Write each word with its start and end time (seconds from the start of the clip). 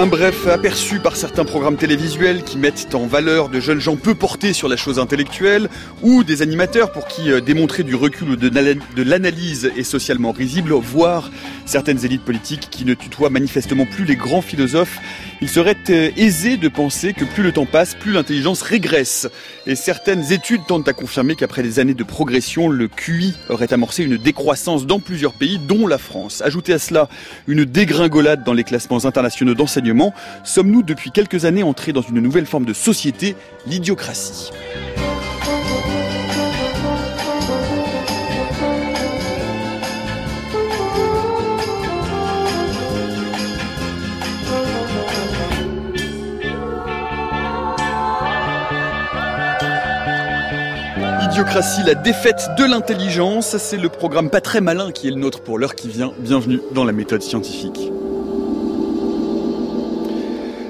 Un 0.00 0.06
bref 0.06 0.46
aperçu 0.46 0.98
par 0.98 1.14
certains 1.14 1.44
programmes 1.44 1.76
télévisuels 1.76 2.42
qui 2.42 2.56
mettent 2.56 2.94
en 2.94 3.06
valeur 3.06 3.50
de 3.50 3.60
jeunes 3.60 3.82
gens 3.82 3.96
peu 3.96 4.14
portés 4.14 4.54
sur 4.54 4.66
la 4.66 4.78
chose 4.78 4.98
intellectuelle 4.98 5.68
ou 6.00 6.24
des 6.24 6.40
animateurs 6.40 6.90
pour 6.90 7.06
qui 7.06 7.30
euh, 7.30 7.42
démontrer 7.42 7.82
du 7.82 7.94
recul 7.94 8.30
ou 8.30 8.36
de 8.36 9.02
l'analyse 9.02 9.70
est 9.76 9.82
socialement 9.82 10.32
risible, 10.32 10.72
voire 10.72 11.30
certaines 11.66 12.02
élites 12.02 12.24
politiques 12.24 12.68
qui 12.70 12.86
ne 12.86 12.94
tutoient 12.94 13.28
manifestement 13.28 13.84
plus 13.84 14.06
les 14.06 14.16
grands 14.16 14.40
philosophes 14.40 14.98
il 15.42 15.48
serait 15.48 15.76
euh, 15.90 16.10
aisé 16.16 16.56
de 16.56 16.68
penser 16.68 17.12
que 17.12 17.24
plus 17.24 17.42
le 17.42 17.52
temps 17.52 17.66
passe, 17.66 17.94
plus 17.94 18.12
l'intelligence 18.12 18.62
régresse. 18.62 19.28
Et 19.66 19.74
certaines 19.74 20.32
études 20.32 20.60
tentent 20.66 20.88
à 20.88 20.92
confirmer 20.92 21.34
qu'après 21.34 21.62
des 21.62 21.78
années 21.78 21.94
de 21.94 22.04
progression, 22.04 22.68
le 22.68 22.88
QI 22.88 23.36
aurait 23.48 23.72
amorcé 23.72 24.04
une 24.04 24.16
décroissance 24.16 24.86
dans 24.86 25.00
plusieurs 25.00 25.32
pays, 25.32 25.58
dont 25.58 25.86
la 25.86 25.98
France. 25.98 26.42
Ajoutez 26.42 26.72
à 26.74 26.78
cela 26.78 27.08
une 27.46 27.64
dégringolade 27.64 28.44
dans 28.44 28.52
les 28.52 28.64
classements 28.64 29.04
internationaux 29.04 29.54
d'enseignement, 29.54 30.14
sommes-nous 30.44 30.82
depuis 30.82 31.10
quelques 31.10 31.44
années 31.44 31.62
entrés 31.62 31.92
dans 31.92 32.02
une 32.02 32.20
nouvelle 32.20 32.46
forme 32.46 32.64
de 32.64 32.72
société, 32.72 33.34
l'idiocratie. 33.66 34.50
La 51.86 51.94
défaite 51.94 52.50
de 52.58 52.64
l'intelligence, 52.64 53.56
c'est 53.56 53.78
le 53.78 53.88
programme 53.88 54.28
pas 54.28 54.42
très 54.42 54.60
malin 54.60 54.92
qui 54.92 55.08
est 55.08 55.10
le 55.10 55.16
nôtre 55.16 55.40
pour 55.40 55.58
l'heure 55.58 55.74
qui 55.74 55.88
vient. 55.88 56.12
Bienvenue 56.18 56.60
dans 56.74 56.84
la 56.84 56.92
méthode 56.92 57.22
scientifique. 57.22 57.90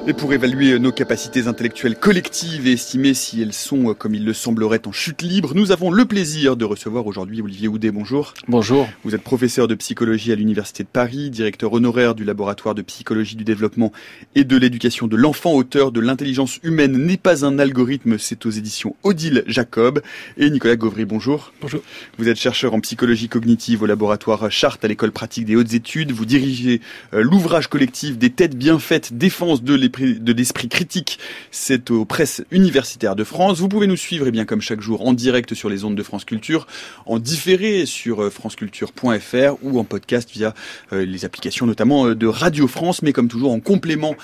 Et 0.07 0.15
pour 0.15 0.33
évaluer 0.33 0.79
nos 0.79 0.93
capacités 0.93 1.47
intellectuelles 1.47 1.95
collectives 1.95 2.67
et 2.67 2.73
estimer 2.73 3.13
si 3.13 3.43
elles 3.43 3.53
sont, 3.53 3.93
comme 3.95 4.15
il 4.15 4.25
le 4.25 4.33
semblerait, 4.33 4.81
en 4.87 4.93
chute 4.93 5.21
libre, 5.21 5.53
nous 5.55 5.73
avons 5.73 5.91
le 5.91 6.07
plaisir 6.07 6.57
de 6.57 6.65
recevoir 6.65 7.07
aujourd'hui 7.07 7.43
Olivier 7.43 7.69
Houdet. 7.69 7.91
Bonjour. 7.91 8.33
Bonjour. 8.49 8.89
Vous 9.05 9.15
êtes 9.15 9.23
professeur 9.23 9.69
de 9.69 9.75
psychologie 9.75 10.33
à 10.33 10.37
l'Université 10.37 10.85
de 10.85 10.89
Paris, 10.89 11.29
directeur 11.29 11.75
honoraire 11.75 12.15
du 12.15 12.25
laboratoire 12.25 12.75
de 12.75 12.81
psychologie 12.81 13.37
du 13.37 13.45
développement 13.45 13.93
et 14.35 14.45
de 14.45 14.57
l'éducation 14.57 15.07
de 15.07 15.17
l'enfant, 15.17 15.53
auteur 15.53 15.93
de 15.93 16.01
L'intelligence 16.01 16.59
humaine 16.63 16.97
n'est 16.97 17.19
pas 17.19 17.45
un 17.45 17.59
algorithme, 17.59 18.17
c'est 18.17 18.47
aux 18.47 18.51
éditions 18.51 18.97
Odile 19.03 19.45
Jacob. 19.47 20.01
Et 20.39 20.49
Nicolas 20.49 20.77
Gauvry, 20.77 21.05
bonjour. 21.05 21.53
Bonjour. 21.61 21.83
Vous 22.19 22.27
êtes 22.27 22.39
chercheur 22.39 22.73
en 22.73 22.81
psychologie 22.81 23.29
cognitive 23.29 23.83
au 23.83 23.87
laboratoire 23.87 24.51
Chartres 24.51 24.87
à 24.87 24.89
l'école 24.89 25.13
pratique 25.13 25.45
des 25.45 25.57
hautes 25.57 25.75
études. 25.75 26.13
Vous 26.13 26.25
dirigez 26.25 26.81
euh, 27.13 27.23
l'ouvrage 27.23 27.69
collectif 27.69 28.17
des 28.17 28.31
têtes 28.31 28.57
bien 28.57 28.79
faites, 28.79 29.13
défense 29.13 29.63
de 29.63 29.75
de 29.91 30.33
l'esprit 30.33 30.69
critique. 30.69 31.19
C'est 31.51 31.91
aux 31.91 32.05
presses 32.05 32.43
universitaires 32.51 33.17
de 33.17 33.25
France. 33.25 33.59
Vous 33.59 33.69
pouvez 33.69 33.87
nous 33.87 33.97
suivre, 33.97 34.27
eh 34.27 34.31
bien 34.31 34.45
comme 34.45 34.61
chaque 34.61 34.81
jour, 34.81 35.07
en 35.07 35.13
direct 35.13 35.55
sur 35.55 35.69
les 35.69 35.85
ondes 35.85 35.95
de 35.95 36.03
France 36.03 36.25
Culture, 36.25 36.67
en 37.07 37.19
différé 37.19 37.87
sur 37.87 38.23
euh, 38.23 38.31
franceculture.fr 38.31 39.57
ou 39.63 39.79
en 39.79 39.85
podcast 39.85 40.31
via 40.33 40.55
euh, 40.93 41.05
les 41.05 41.25
applications 41.25 41.67
notamment 41.67 42.07
euh, 42.07 42.15
de 42.15 42.27
Radio 42.27 42.67
France, 42.67 43.03
mais 43.03 43.13
comme 43.13 43.29
toujours 43.29 43.53
en 43.53 43.61
complément 43.61 44.15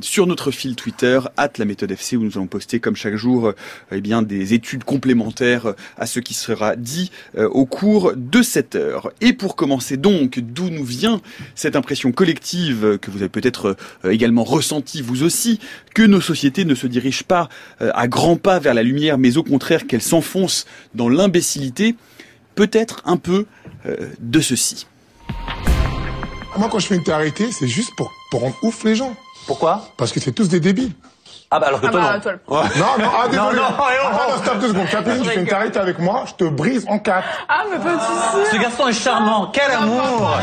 sur 0.00 0.26
notre 0.26 0.50
fil 0.50 0.76
Twitter, 0.76 1.20
at 1.36 1.52
la 1.58 1.64
méthode 1.64 1.90
FC, 1.90 2.16
où 2.16 2.22
nous 2.22 2.32
allons 2.36 2.46
poster 2.46 2.80
comme 2.80 2.96
chaque 2.96 3.16
jour 3.16 3.52
eh 3.90 4.00
bien, 4.00 4.22
des 4.22 4.54
études 4.54 4.84
complémentaires 4.84 5.74
à 5.96 6.06
ce 6.06 6.20
qui 6.20 6.34
sera 6.34 6.76
dit 6.76 7.10
au 7.36 7.66
cours 7.66 8.12
de 8.16 8.42
cette 8.42 8.74
heure. 8.74 9.12
Et 9.20 9.32
pour 9.32 9.56
commencer 9.56 9.96
donc, 9.96 10.38
d'où 10.38 10.70
nous 10.70 10.84
vient 10.84 11.20
cette 11.54 11.76
impression 11.76 12.12
collective 12.12 12.98
que 13.00 13.10
vous 13.10 13.18
avez 13.18 13.28
peut-être 13.28 13.76
également 14.04 14.44
ressentie 14.44 14.69
vous 15.02 15.22
aussi, 15.22 15.60
que 15.94 16.02
nos 16.02 16.20
sociétés 16.20 16.64
ne 16.64 16.74
se 16.74 16.86
dirigent 16.86 17.24
pas 17.26 17.48
euh, 17.80 17.90
à 17.94 18.08
grands 18.08 18.36
pas 18.36 18.58
vers 18.58 18.74
la 18.74 18.82
lumière, 18.82 19.18
mais 19.18 19.36
au 19.36 19.42
contraire 19.42 19.86
qu'elles 19.86 20.02
s'enfoncent 20.02 20.66
dans 20.94 21.08
l'imbécilité, 21.08 21.96
peut-être 22.54 23.02
un 23.04 23.16
peu 23.16 23.46
euh, 23.86 23.96
de 24.20 24.40
ceci. 24.40 24.86
Moi, 26.56 26.68
quand 26.70 26.78
je 26.78 26.86
fais 26.86 26.96
une 26.96 27.04
théorie, 27.04 27.32
c'est 27.50 27.68
juste 27.68 27.92
pour, 27.96 28.12
pour 28.30 28.40
rendre 28.40 28.56
ouf 28.62 28.84
les 28.84 28.94
gens. 28.94 29.14
Pourquoi? 29.46 29.88
Parce 29.96 30.12
que 30.12 30.20
c'est 30.20 30.32
tous 30.32 30.48
des 30.48 30.60
débiles. 30.60 30.92
Ah 31.52 31.58
bah 31.58 31.66
alors 31.66 31.80
que 31.80 31.86
ah 31.86 31.90
toi, 31.90 32.00
bah, 32.00 32.38
non. 32.48 32.62
non. 32.76 33.04
Non, 33.04 33.10
ah 33.12 33.28
désolé. 33.28 33.56
Non, 33.56 33.62
non, 33.62 33.76
ah, 33.78 34.26
non, 34.30 34.42
stop 34.42 34.58
deux 34.60 34.68
secondes. 34.68 34.86
tu 34.88 35.28
fais 35.28 35.40
une 35.40 35.46
théorie 35.46 35.70
avec 35.74 35.98
moi, 35.98 36.24
je 36.28 36.34
te 36.34 36.48
brise 36.48 36.84
en 36.88 37.00
quatre. 37.00 37.26
Ah 37.48 37.64
mais 37.70 37.78
pas 37.78 37.96
de 37.96 38.00
soucis. 38.00 38.50
Ce 38.52 38.56
garçon 38.56 38.86
est 38.86 38.92
charmant, 38.92 39.50
quel 39.52 39.70
amour 39.72 40.38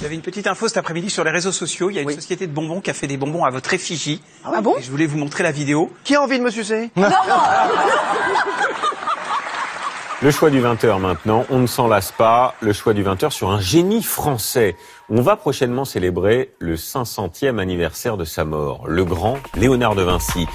il 0.00 0.04
y 0.04 0.06
avait 0.06 0.14
une 0.14 0.22
petite 0.22 0.46
info 0.46 0.66
cet 0.66 0.78
après-midi 0.78 1.10
sur 1.10 1.24
les 1.24 1.30
réseaux 1.30 1.52
sociaux. 1.52 1.90
Il 1.90 1.96
y 1.96 1.98
a 1.98 2.02
une 2.02 2.10
société 2.10 2.46
de 2.46 2.52
bonbons 2.52 2.80
qui 2.80 2.88
a 2.88 2.94
fait 2.94 3.06
des 3.06 3.18
bonbons 3.18 3.44
à 3.44 3.50
votre 3.50 3.74
effigie. 3.74 4.22
Ah, 4.44 4.62
bon? 4.62 4.74
Et 4.78 4.82
je 4.82 4.90
voulais 4.90 5.04
vous 5.04 5.18
montrer 5.18 5.42
la 5.42 5.52
vidéo. 5.52 5.92
Qui 6.04 6.14
a 6.14 6.22
envie 6.22 6.38
de 6.38 6.44
me 6.44 6.50
sucer? 6.50 6.90
Non, 6.96 7.06
Le 10.22 10.30
choix 10.30 10.48
du 10.48 10.60
20h 10.62 10.98
maintenant, 11.00 11.44
on 11.50 11.58
ne 11.58 11.66
s'en 11.66 11.86
lasse 11.86 12.12
pas. 12.12 12.54
Le 12.60 12.72
choix 12.72 12.94
du 12.94 13.04
20h 13.04 13.30
sur 13.30 13.50
un 13.50 13.60
génie 13.60 14.02
français. 14.02 14.74
On 15.10 15.20
va 15.20 15.36
prochainement 15.36 15.84
célébrer 15.84 16.54
le 16.60 16.76
500e 16.76 17.58
anniversaire 17.58 18.16
de 18.16 18.24
sa 18.24 18.46
mort, 18.46 18.84
le 18.86 19.04
grand 19.04 19.38
Léonard 19.54 19.96
de 19.96 20.02
Vinci. 20.02 20.46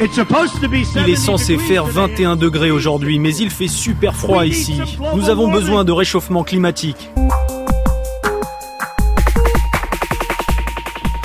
Il 0.00 1.10
est 1.10 1.16
censé 1.16 1.58
faire 1.58 1.86
21 1.86 2.36
degrés 2.36 2.70
aujourd'hui, 2.70 3.18
mais 3.18 3.34
il 3.34 3.50
fait 3.50 3.68
super 3.68 4.14
froid 4.14 4.44
ici. 4.44 4.80
Nous 5.14 5.28
avons 5.28 5.48
besoin 5.50 5.84
de 5.84 5.92
réchauffement 5.92 6.44
climatique. 6.44 7.10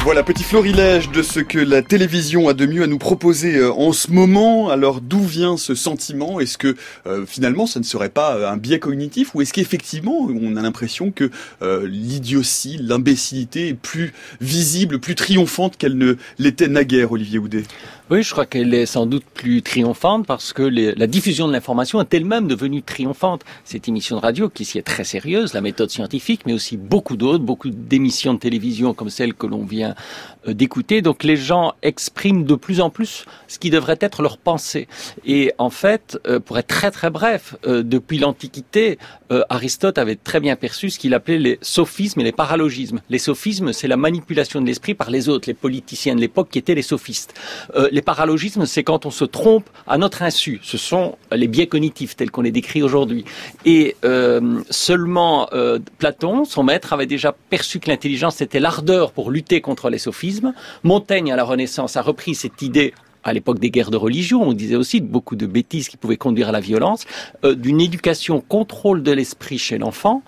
Voilà, 0.08 0.24
petit 0.24 0.46
florilège 0.46 1.12
de 1.12 1.22
ce 1.22 1.42
que 1.42 1.60
la 1.60 1.82
télévision 1.82 2.48
a 2.48 2.54
de 2.54 2.66
mieux 2.66 2.82
à 2.82 2.88
nous 2.88 2.98
proposer 2.98 3.58
euh, 3.58 3.74
en 3.74 3.92
ce 3.92 4.10
moment. 4.10 4.70
Alors, 4.70 5.02
d'où 5.02 5.20
vient 5.20 5.58
ce 5.58 5.76
sentiment? 5.76 6.40
Est-ce 6.40 6.58
que 6.58 6.78
euh, 7.08 7.26
finalement, 7.26 7.68
ça 7.68 7.82
ne 7.82 7.84
serait 7.84 8.08
pas 8.08 8.38
euh, 8.38 8.50
un 8.50 8.56
biais 8.56 8.80
cognitif? 8.80 9.36
Ou 9.36 9.42
est-ce 9.42 9.52
qu'effectivement, 9.52 10.30
on 10.30 10.56
a 10.56 10.62
l'impression 10.62 11.12
que 11.12 11.30
l'idiotie, 11.84 12.78
l'imbécilité 12.80 13.68
est 13.68 13.74
plus 13.74 14.14
visible, 14.40 15.02
plus 15.02 15.16
triomphante 15.16 15.76
qu'elle 15.76 15.98
ne 15.98 16.16
l'était 16.40 16.70
naguère, 16.70 17.12
Olivier 17.12 17.40
Houdet? 17.40 17.64
Oui, 18.10 18.24
je 18.24 18.32
crois 18.32 18.46
qu'elle 18.46 18.74
est 18.74 18.86
sans 18.86 19.06
doute 19.06 19.26
plus 19.34 19.62
triomphante 19.62 20.26
parce 20.26 20.54
que 20.54 20.62
la 20.64 21.08
diffusion 21.08 21.46
de 21.48 21.52
l'information 21.52 22.00
est 22.00 22.14
elle-même 22.14 22.48
devenue 22.48 22.82
triomphante. 22.82 23.44
Cette 23.66 23.90
émission 23.90 24.16
de 24.16 24.22
radio, 24.22 24.48
qui 24.48 24.64
s'y 24.64 24.78
est 24.78 24.84
très 24.84 25.04
sérieuse, 25.04 25.54
la 25.54 25.60
méthode 25.60 25.90
scientifique, 25.90 26.44
mais 26.46 26.54
aussi 26.54 26.78
beaucoup 26.78 27.18
d'autres, 27.18 27.44
beaucoup 27.44 27.70
d'émissions 27.70 28.34
de 28.34 28.40
télévision 28.40 28.94
comme 28.94 29.10
celle 29.10 29.34
que 29.34 29.46
l'on 29.46 29.66
vient 29.66 29.94
euh, 30.48 30.54
d'écouter. 30.54 31.02
Donc 31.02 31.26
les 31.26 31.36
gens 31.36 31.74
expriment 31.82 32.46
de 32.46 32.56
plus 32.56 32.80
en 32.80 32.90
plus 32.90 33.26
ce 33.50 33.60
qui 33.60 33.70
devrait 33.70 33.98
être 34.00 34.22
leur 34.22 34.38
pensée. 34.38 34.88
Et 35.26 35.52
en 35.58 35.70
fait, 35.70 36.18
euh, 36.28 36.40
pour 36.40 36.58
être 36.58 36.68
très 36.68 36.92
très 36.92 37.10
bref, 37.10 37.56
euh, 37.66 37.84
depuis 37.84 38.20
l'Antiquité, 38.20 38.98
Aristote 39.50 39.98
avait 39.98 40.16
très 40.16 40.40
bien 40.40 40.56
perçu 40.56 40.90
ce 40.90 40.98
qu'il 40.98 41.14
appelait 41.14 41.40
les 41.40 41.60
sophismes 41.62 42.22
et 42.22 42.24
les 42.24 42.32
paralogismes. 42.32 43.02
Les 43.10 43.20
sophismes, 43.20 43.74
c'est 43.74 43.90
la 43.90 43.98
manipulation 43.98 44.62
de 44.62 44.66
l'esprit 44.66 44.94
par 44.94 45.12
les 45.12 45.28
autres, 45.28 45.50
les 45.50 45.54
politiciens 45.54 46.16
de 46.16 46.22
l'époque 46.22 46.48
qui 46.50 46.60
étaient 46.60 46.76
les 46.76 46.82
sophistes. 46.82 47.34
Les 47.98 48.04
paralogismes, 48.04 48.68
c'est 48.68 48.84
quand 48.84 49.08
on 49.08 49.12
se 49.12 49.26
trompe 49.26 49.68
à 49.88 49.98
notre 49.98 50.22
insu. 50.22 50.60
Ce 50.62 50.78
sont 50.78 51.18
les 51.32 51.48
biais 51.48 51.66
cognitifs 51.66 52.16
tels 52.16 52.30
qu'on 52.30 52.44
les 52.44 52.52
décrit 52.52 52.84
aujourd'hui. 52.84 53.26
Et 53.66 53.96
seulement 54.70 55.50
Platon, 55.98 56.46
son 56.46 56.64
maître, 56.64 56.94
avait 56.94 57.08
déjà 57.08 57.36
perçu 57.50 57.80
que 57.80 57.90
l'intelligence 57.90 58.40
était 58.42 58.60
l'ardeur 58.60 59.12
pour 59.12 59.32
lutter 59.32 59.62
contre 59.62 59.90
les 59.90 59.98
sophismes 59.98 60.54
Montaigne, 60.84 61.32
à 61.32 61.36
la 61.36 61.44
Renaissance, 61.44 61.98
a 61.98 62.02
repris 62.02 62.36
cette 62.36 62.62
idée 62.62 62.94
à 63.24 63.34
l'époque 63.34 63.60
des 63.60 63.70
guerres 63.70 63.92
de 63.92 63.98
religion, 63.98 64.42
on 64.44 64.54
disait 64.54 64.76
aussi 64.76 65.02
beaucoup 65.02 65.36
de 65.36 65.46
bêtises 65.46 65.90
qui 65.90 65.98
pouvaient 65.98 66.18
conduire 66.18 66.50
à 66.50 66.52
la 66.52 66.60
violence, 66.60 67.06
euh, 67.44 67.56
d'une 67.56 67.82
éducation 67.82 68.42
contrôle 68.42 69.04
de 69.04 69.12
l'esprit 69.12 69.58
chez 69.58 69.78
l'enfant, 69.78 70.24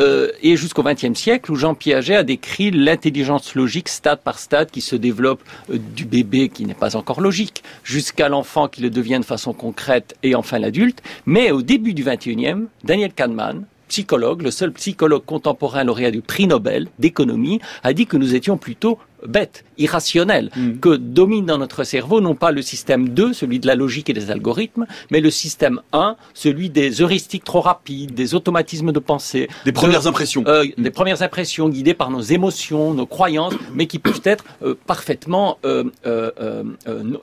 euh, 0.00 0.30
et 0.42 0.56
jusqu'au 0.56 0.82
XXe 0.82 1.18
siècle 1.18 1.52
où 1.52 1.56
Jean 1.56 1.74
Piaget 1.74 2.16
a 2.16 2.22
décrit 2.22 2.70
l'intelligence 2.70 3.54
logique 3.54 3.88
stade 3.88 4.20
par 4.20 4.38
stade 4.38 4.70
qui 4.70 4.80
se 4.80 4.96
développe 4.96 5.42
euh, 5.70 5.78
du 5.94 6.04
bébé 6.04 6.48
qui 6.48 6.64
n'est 6.64 6.74
pas 6.74 6.96
encore 6.96 7.20
logique, 7.20 7.62
jusqu'à 7.84 8.28
l'enfant 8.28 8.68
qui 8.68 8.82
le 8.82 8.90
devient 8.90 9.18
de 9.20 9.24
façon 9.24 9.52
concrète 9.52 10.16
et 10.22 10.34
enfin 10.34 10.58
l'adulte. 10.58 11.02
Mais 11.26 11.50
au 11.50 11.62
début 11.62 11.94
du 11.94 12.04
XXIe, 12.04 12.66
Daniel 12.84 13.12
Kahneman, 13.12 13.64
psychologue, 13.90 14.42
le 14.42 14.50
seul 14.50 14.72
psychologue 14.72 15.24
contemporain 15.26 15.84
lauréat 15.84 16.12
du 16.12 16.22
prix 16.22 16.46
Nobel 16.46 16.86
d'économie, 16.98 17.60
a 17.82 17.92
dit 17.92 18.06
que 18.06 18.16
nous 18.16 18.34
étions 18.34 18.56
plutôt 18.56 18.98
bête, 19.26 19.64
irrationnelle, 19.78 20.50
Mm. 20.56 20.78
que 20.80 20.96
domine 20.96 21.46
dans 21.46 21.58
notre 21.58 21.84
cerveau 21.84 22.20
non 22.20 22.34
pas 22.34 22.50
le 22.52 22.62
système 22.62 23.08
2, 23.10 23.32
celui 23.32 23.58
de 23.60 23.66
la 23.66 23.74
logique 23.74 24.10
et 24.10 24.12
des 24.12 24.30
algorithmes, 24.30 24.86
mais 25.10 25.20
le 25.20 25.30
système 25.30 25.80
1, 25.92 26.16
celui 26.34 26.70
des 26.70 27.00
heuristiques 27.02 27.44
trop 27.44 27.60
rapides, 27.60 28.14
des 28.14 28.34
automatismes 28.34 28.92
de 28.92 28.98
pensée, 28.98 29.48
Des 29.64 29.72
premières 29.72 30.06
impressions. 30.06 30.44
euh, 30.46 30.64
des 30.78 30.90
premières 30.90 31.22
impressions 31.22 31.68
guidées 31.68 31.94
par 31.94 32.10
nos 32.10 32.20
émotions, 32.20 32.94
nos 32.94 33.06
croyances, 33.06 33.54
mais 33.74 33.86
qui 33.86 33.98
peuvent 33.98 34.20
être 34.24 34.44
euh, 34.62 34.74
parfaitement 34.86 35.58
euh, 35.64 35.84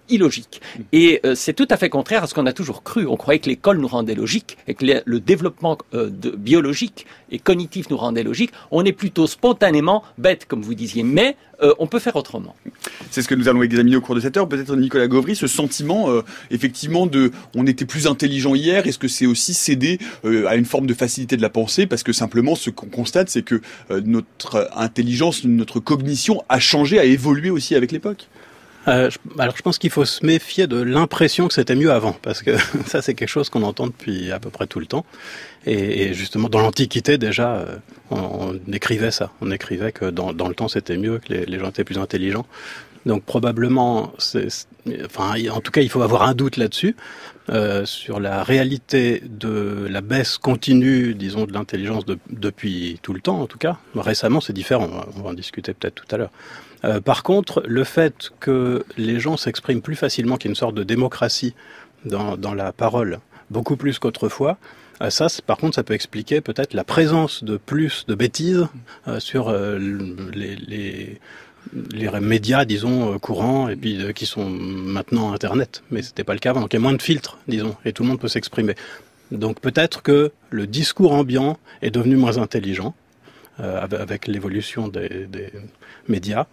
illogiques. 0.10 0.62
Et 0.92 1.20
euh, 1.26 1.36
c'est 1.36 1.54
tout 1.54 1.68
à 1.70 1.78
fait 1.78 1.90
contraire 1.90 2.24
à 2.24 2.28
ce 2.28 2.34
qu'on 2.34 2.46
a 2.46 2.54
toujours 2.54 2.84
cru. 2.84 3.06
On 3.08 3.18
croyait 3.18 3.40
que 3.40 3.50
l'école 3.50 3.78
nous 3.80 3.88
rendait 3.88 4.16
logique 4.16 4.58
et 4.68 4.74
que 4.74 4.86
le, 4.86 5.02
le 5.06 5.20
développement 5.20 5.78
de, 5.94 6.30
biologique 6.32 7.06
et 7.32 7.40
cognitif 7.40 7.90
nous 7.90 7.98
rendait 7.98 8.24
logique. 8.24 8.52
On 8.72 8.86
est 8.86 8.92
plutôt 8.94 9.28
spontanément 9.28 10.04
bête, 10.18 10.46
comme 10.48 10.62
vous 10.62 10.74
disiez, 10.76 11.04
mais 11.04 11.36
euh, 11.62 11.74
on 11.80 11.88
peut 11.88 12.00
faire 12.00 12.16
autrement. 12.16 12.56
C'est 13.12 13.22
ce 13.22 13.28
que 13.28 13.36
nous 13.36 13.48
allons 13.48 13.64
examiner 13.64 13.96
au 13.96 14.02
cours 14.02 14.16
de 14.16 14.20
cette 14.20 14.38
heure. 14.38 14.48
Peut-être 14.48 14.76
Nicolas 14.76 15.08
Gauvry, 15.08 15.36
ce 15.36 15.48
sentiment 15.48 16.10
euh, 16.10 16.22
effectivement 16.52 17.08
de 17.08 17.32
on 17.56 17.66
était 17.66 17.86
plus 17.86 18.08
intelligent 18.08 18.56
hier, 18.56 18.86
est-ce 18.88 19.00
que 19.00 19.08
c'est 19.08 19.26
aussi 19.26 19.54
céder 19.54 20.00
euh, 20.26 20.48
à 20.48 20.56
une 20.56 20.66
forme 20.66 20.88
de 20.88 20.94
facilité 20.94 21.38
de 21.38 21.42
la 21.42 21.50
pensée? 21.50 21.88
Parce 21.88 22.04
que 22.04 22.14
simplement 22.14 22.56
ce 22.56 22.70
qu'on 22.70 22.88
constate, 22.88 23.30
c'est 23.30 23.44
que 23.44 23.62
euh, 23.92 24.02
notre 24.06 24.70
intelligence, 24.76 25.44
notre 25.46 25.80
cognition 25.80 26.44
a 26.50 26.60
changé, 26.60 27.00
a 27.00 27.06
évolué 27.06 27.50
aussi 27.50 27.76
avec 27.76 27.92
l'époque. 27.92 28.28
Euh, 28.88 29.10
alors 29.38 29.58
je 29.58 29.62
pense 29.62 29.78
qu'il 29.78 29.90
faut 29.90 30.06
se 30.06 30.26
méfier 30.26 30.66
de 30.66 30.82
l'impression 30.82 31.48
que 31.50 31.54
c'était 31.54 31.76
mieux 31.76 31.92
avant, 31.92 32.14
parce 32.22 32.42
que 32.42 32.52
ça 32.86 33.02
c'est 33.02 33.16
quelque 33.16 33.28
chose 33.30 33.50
qu'on 33.50 33.64
entend 33.64 33.88
depuis 33.88 34.32
à 34.32 34.40
peu 34.40 34.50
près 34.50 34.66
tout 34.68 34.80
le 34.80 34.86
temps. 34.86 35.06
Et, 35.66 36.04
et 36.04 36.14
justement 36.14 36.50
dans 36.50 36.62
l'Antiquité 36.62 37.18
déjà, 37.18 37.56
euh, 37.58 37.78
on, 38.12 38.54
on 38.68 38.72
écrivait 38.74 39.12
ça, 39.12 39.32
on 39.42 39.52
écrivait 39.52 39.92
que 39.92 40.06
dans, 40.06 40.34
dans 40.34 40.48
le 40.48 40.56
temps 40.56 40.70
c'était 40.70 40.98
mieux, 40.98 41.20
que 41.20 41.34
les, 41.34 41.46
les 41.46 41.60
gens 41.60 41.70
étaient 41.70 41.84
plus 41.84 41.98
intelligents. 41.98 42.46
Donc 43.06 43.24
probablement, 43.24 44.14
c'est- 44.20 44.68
enfin 45.06 45.34
en 45.52 45.62
tout 45.62 45.72
cas 45.72 45.82
il 45.82 45.90
faut 45.90 46.02
avoir 46.02 46.24
un 46.24 46.34
doute 46.34 46.58
là-dessus. 46.58 46.96
euh, 47.50 47.86
sur 47.86 48.20
la 48.20 48.44
réalité 48.44 49.24
de 49.26 49.88
la 49.90 50.02
baisse 50.02 50.38
continue, 50.38 51.16
disons, 51.16 51.46
de 51.46 51.54
l'intelligence 51.54 52.06
de- 52.06 52.20
depuis 52.30 53.00
tout 53.02 53.14
le 53.14 53.22
temps, 53.22 53.42
en 53.42 53.48
tout 53.48 53.58
cas. 53.58 53.78
Récemment, 53.96 54.42
c'est 54.42 54.54
différent. 54.54 54.90
On 55.18 55.22
va 55.22 55.30
en 55.32 55.34
discuter 55.34 55.74
peut-être 55.74 55.96
tout 55.96 56.16
à 56.16 56.18
l'heure. 56.18 56.32
Euh, 56.84 57.02
par 57.02 57.24
contre, 57.24 57.64
le 57.66 57.84
fait 57.84 58.32
que 58.40 58.86
les 58.98 59.20
gens 59.20 59.38
s'expriment 59.38 59.82
plus 59.82 59.96
facilement, 59.96 60.38
qu'il 60.38 60.50
y 60.50 60.52
ait 60.52 60.54
une 60.54 60.56
sorte 60.56 60.76
de 60.76 60.84
démocratie 60.84 61.54
dans, 62.06 62.54
la 62.54 62.72
parole, 62.72 63.20
beaucoup 63.50 63.76
plus 63.76 64.00
qu'autrefois, 64.00 64.58
euh, 65.02 65.10
ça, 65.10 65.28
par 65.46 65.58
contre, 65.58 65.76
ça 65.76 65.84
peut 65.84 65.94
expliquer 65.94 66.42
peut-être 66.42 66.74
la 66.74 66.84
présence 66.84 67.44
de 67.44 67.58
plus 67.58 68.06
de 68.08 68.16
bêtises 68.16 68.68
euh, 69.08 69.20
sur 69.20 69.52
les, 69.52 71.20
médias, 72.22 72.66
disons, 72.66 73.18
courants, 73.20 73.68
et 73.68 73.76
puis 73.76 74.14
qui 74.14 74.26
sont 74.26 74.50
maintenant 74.50 75.34
Internet. 75.34 75.84
Mais 75.92 76.02
c'était 76.02 76.24
pas 76.24 76.34
le 76.34 76.40
cas 76.40 76.52
avant. 76.52 76.62
Donc 76.62 76.74
il 76.74 76.78
y 76.78 76.80
a 76.80 76.82
moins 76.82 76.94
de 76.94 77.02
filtres, 77.02 77.38
disons, 77.48 77.76
et 77.86 77.94
tout 77.94 78.04
le 78.04 78.10
monde 78.10 78.20
peut 78.20 78.28
s'exprimer. 78.28 78.76
Donc 79.32 79.60
peut-être 79.60 80.02
que 80.02 80.32
le 80.50 80.68
discours 80.68 81.14
ambiant 81.14 81.58
est 81.82 81.92
devenu 81.92 82.16
moins 82.16 82.38
intelligent 82.38 82.96
avec- 83.60 84.00
avec 84.00 84.28
l'évolution 84.28 84.88
des, 84.88 85.28
des 85.28 85.50
médias. 86.08 86.46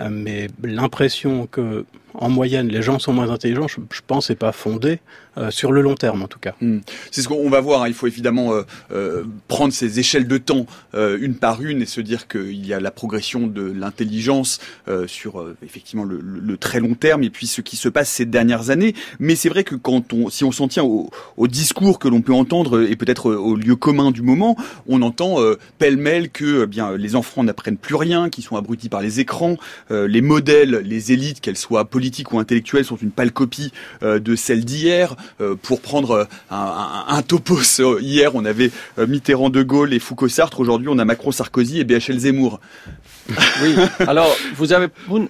Euh, 0.00 0.08
Mais 0.10 0.48
l'impression 0.62 1.46
que, 1.46 1.84
en 2.14 2.28
moyenne, 2.28 2.68
les 2.68 2.82
gens 2.82 2.98
sont 2.98 3.12
moins 3.12 3.30
intelligents, 3.30 3.68
je, 3.68 3.80
je 3.92 4.00
pense, 4.06 4.30
n'est 4.30 4.36
pas 4.36 4.52
fondée 4.52 4.98
euh, 5.38 5.50
sur 5.50 5.72
le 5.72 5.80
long 5.82 5.94
terme, 5.94 6.22
en 6.22 6.28
tout 6.28 6.38
cas. 6.38 6.54
C'est 7.10 7.22
ce 7.22 7.28
qu'on 7.28 7.48
va 7.50 7.60
voir. 7.60 7.82
hein. 7.82 7.88
Il 7.88 7.94
faut 7.94 8.06
évidemment 8.06 8.52
euh, 8.54 8.62
euh, 8.92 9.24
prendre 9.48 9.72
ces 9.72 9.98
échelles 9.98 10.26
de 10.28 10.38
temps 10.38 10.66
euh, 10.94 11.18
une 11.20 11.34
par 11.34 11.62
une 11.62 11.82
et 11.82 11.86
se 11.86 12.00
dire 12.00 12.28
qu'il 12.28 12.64
y 12.66 12.72
a 12.72 12.80
la 12.80 12.90
progression 12.90 13.46
de 13.46 13.62
l'intelligence 13.62 14.60
sur 15.06 15.44
effectivement 15.64 16.04
le, 16.04 16.20
le- 16.22 16.56
très 16.56 16.80
long 16.80 16.94
terme 16.94 17.22
et 17.22 17.30
puis 17.30 17.46
ce 17.46 17.60
qui 17.60 17.76
se 17.76 17.88
passe 17.88 18.08
ces 18.08 18.26
dernières 18.26 18.70
années. 18.70 18.94
Mais 19.18 19.34
c'est 19.36 19.48
vrai 19.48 19.64
que 19.64 19.74
quand 19.74 20.12
on, 20.12 20.30
si 20.30 20.44
on 20.44 20.52
s'en 20.52 20.68
tient 20.68 20.84
au, 20.84 21.10
au 21.36 21.48
discours 21.48 21.98
que 21.98 22.08
l'on 22.08 22.22
peut 22.22 22.32
entendre 22.32 22.82
et 22.82 22.96
peut-être 22.96 23.32
au 23.32 23.56
lieu 23.56 23.76
commun 23.76 24.10
du 24.10 24.22
moment, 24.22 24.56
on 24.86 25.02
entend 25.02 25.38
pêle-mêle 25.78 26.30
que 26.30 26.62
eh 26.64 26.66
bien 26.66 26.96
les 26.96 27.16
enfants 27.16 27.42
n'apprennent 27.44 27.76
plus 27.76 27.94
rien, 27.96 28.30
qu'ils 28.30 28.44
sont 28.44 28.56
abrutis 28.56 28.88
par 28.88 29.00
les 29.00 29.20
écrans, 29.20 29.56
les 29.90 30.20
modèles, 30.20 30.82
les 30.84 31.12
élites, 31.12 31.40
qu'elles 31.40 31.56
soient 31.56 31.84
politiques 31.84 32.32
ou 32.32 32.38
intellectuelles, 32.38 32.84
sont 32.84 32.96
une 32.96 33.10
pâle 33.10 33.32
copie 33.32 33.72
de 34.02 34.36
celles 34.36 34.64
d'hier. 34.64 35.16
Euh, 35.40 35.56
pour 35.60 35.80
prendre 35.80 36.10
euh, 36.12 36.24
un, 36.50 37.04
un, 37.08 37.22
topos, 37.22 37.58
euh, 37.80 37.98
hier 38.00 38.34
on 38.34 38.44
avait 38.44 38.70
Mitterrand, 38.96 39.50
De 39.50 39.62
Gaulle 39.62 39.92
et 39.92 39.98
Foucault 39.98 40.28
Sartre. 40.28 40.60
Aujourd'hui 40.60 40.88
on 40.88 40.98
a 40.98 41.04
Macron, 41.04 41.32
Sarkozy 41.32 41.80
et 41.80 41.84
BHL 41.84 42.18
Zemmour. 42.18 42.60
Oui. 43.62 43.74
Alors, 44.00 44.36
vous 44.54 44.74
avez, 44.74 44.88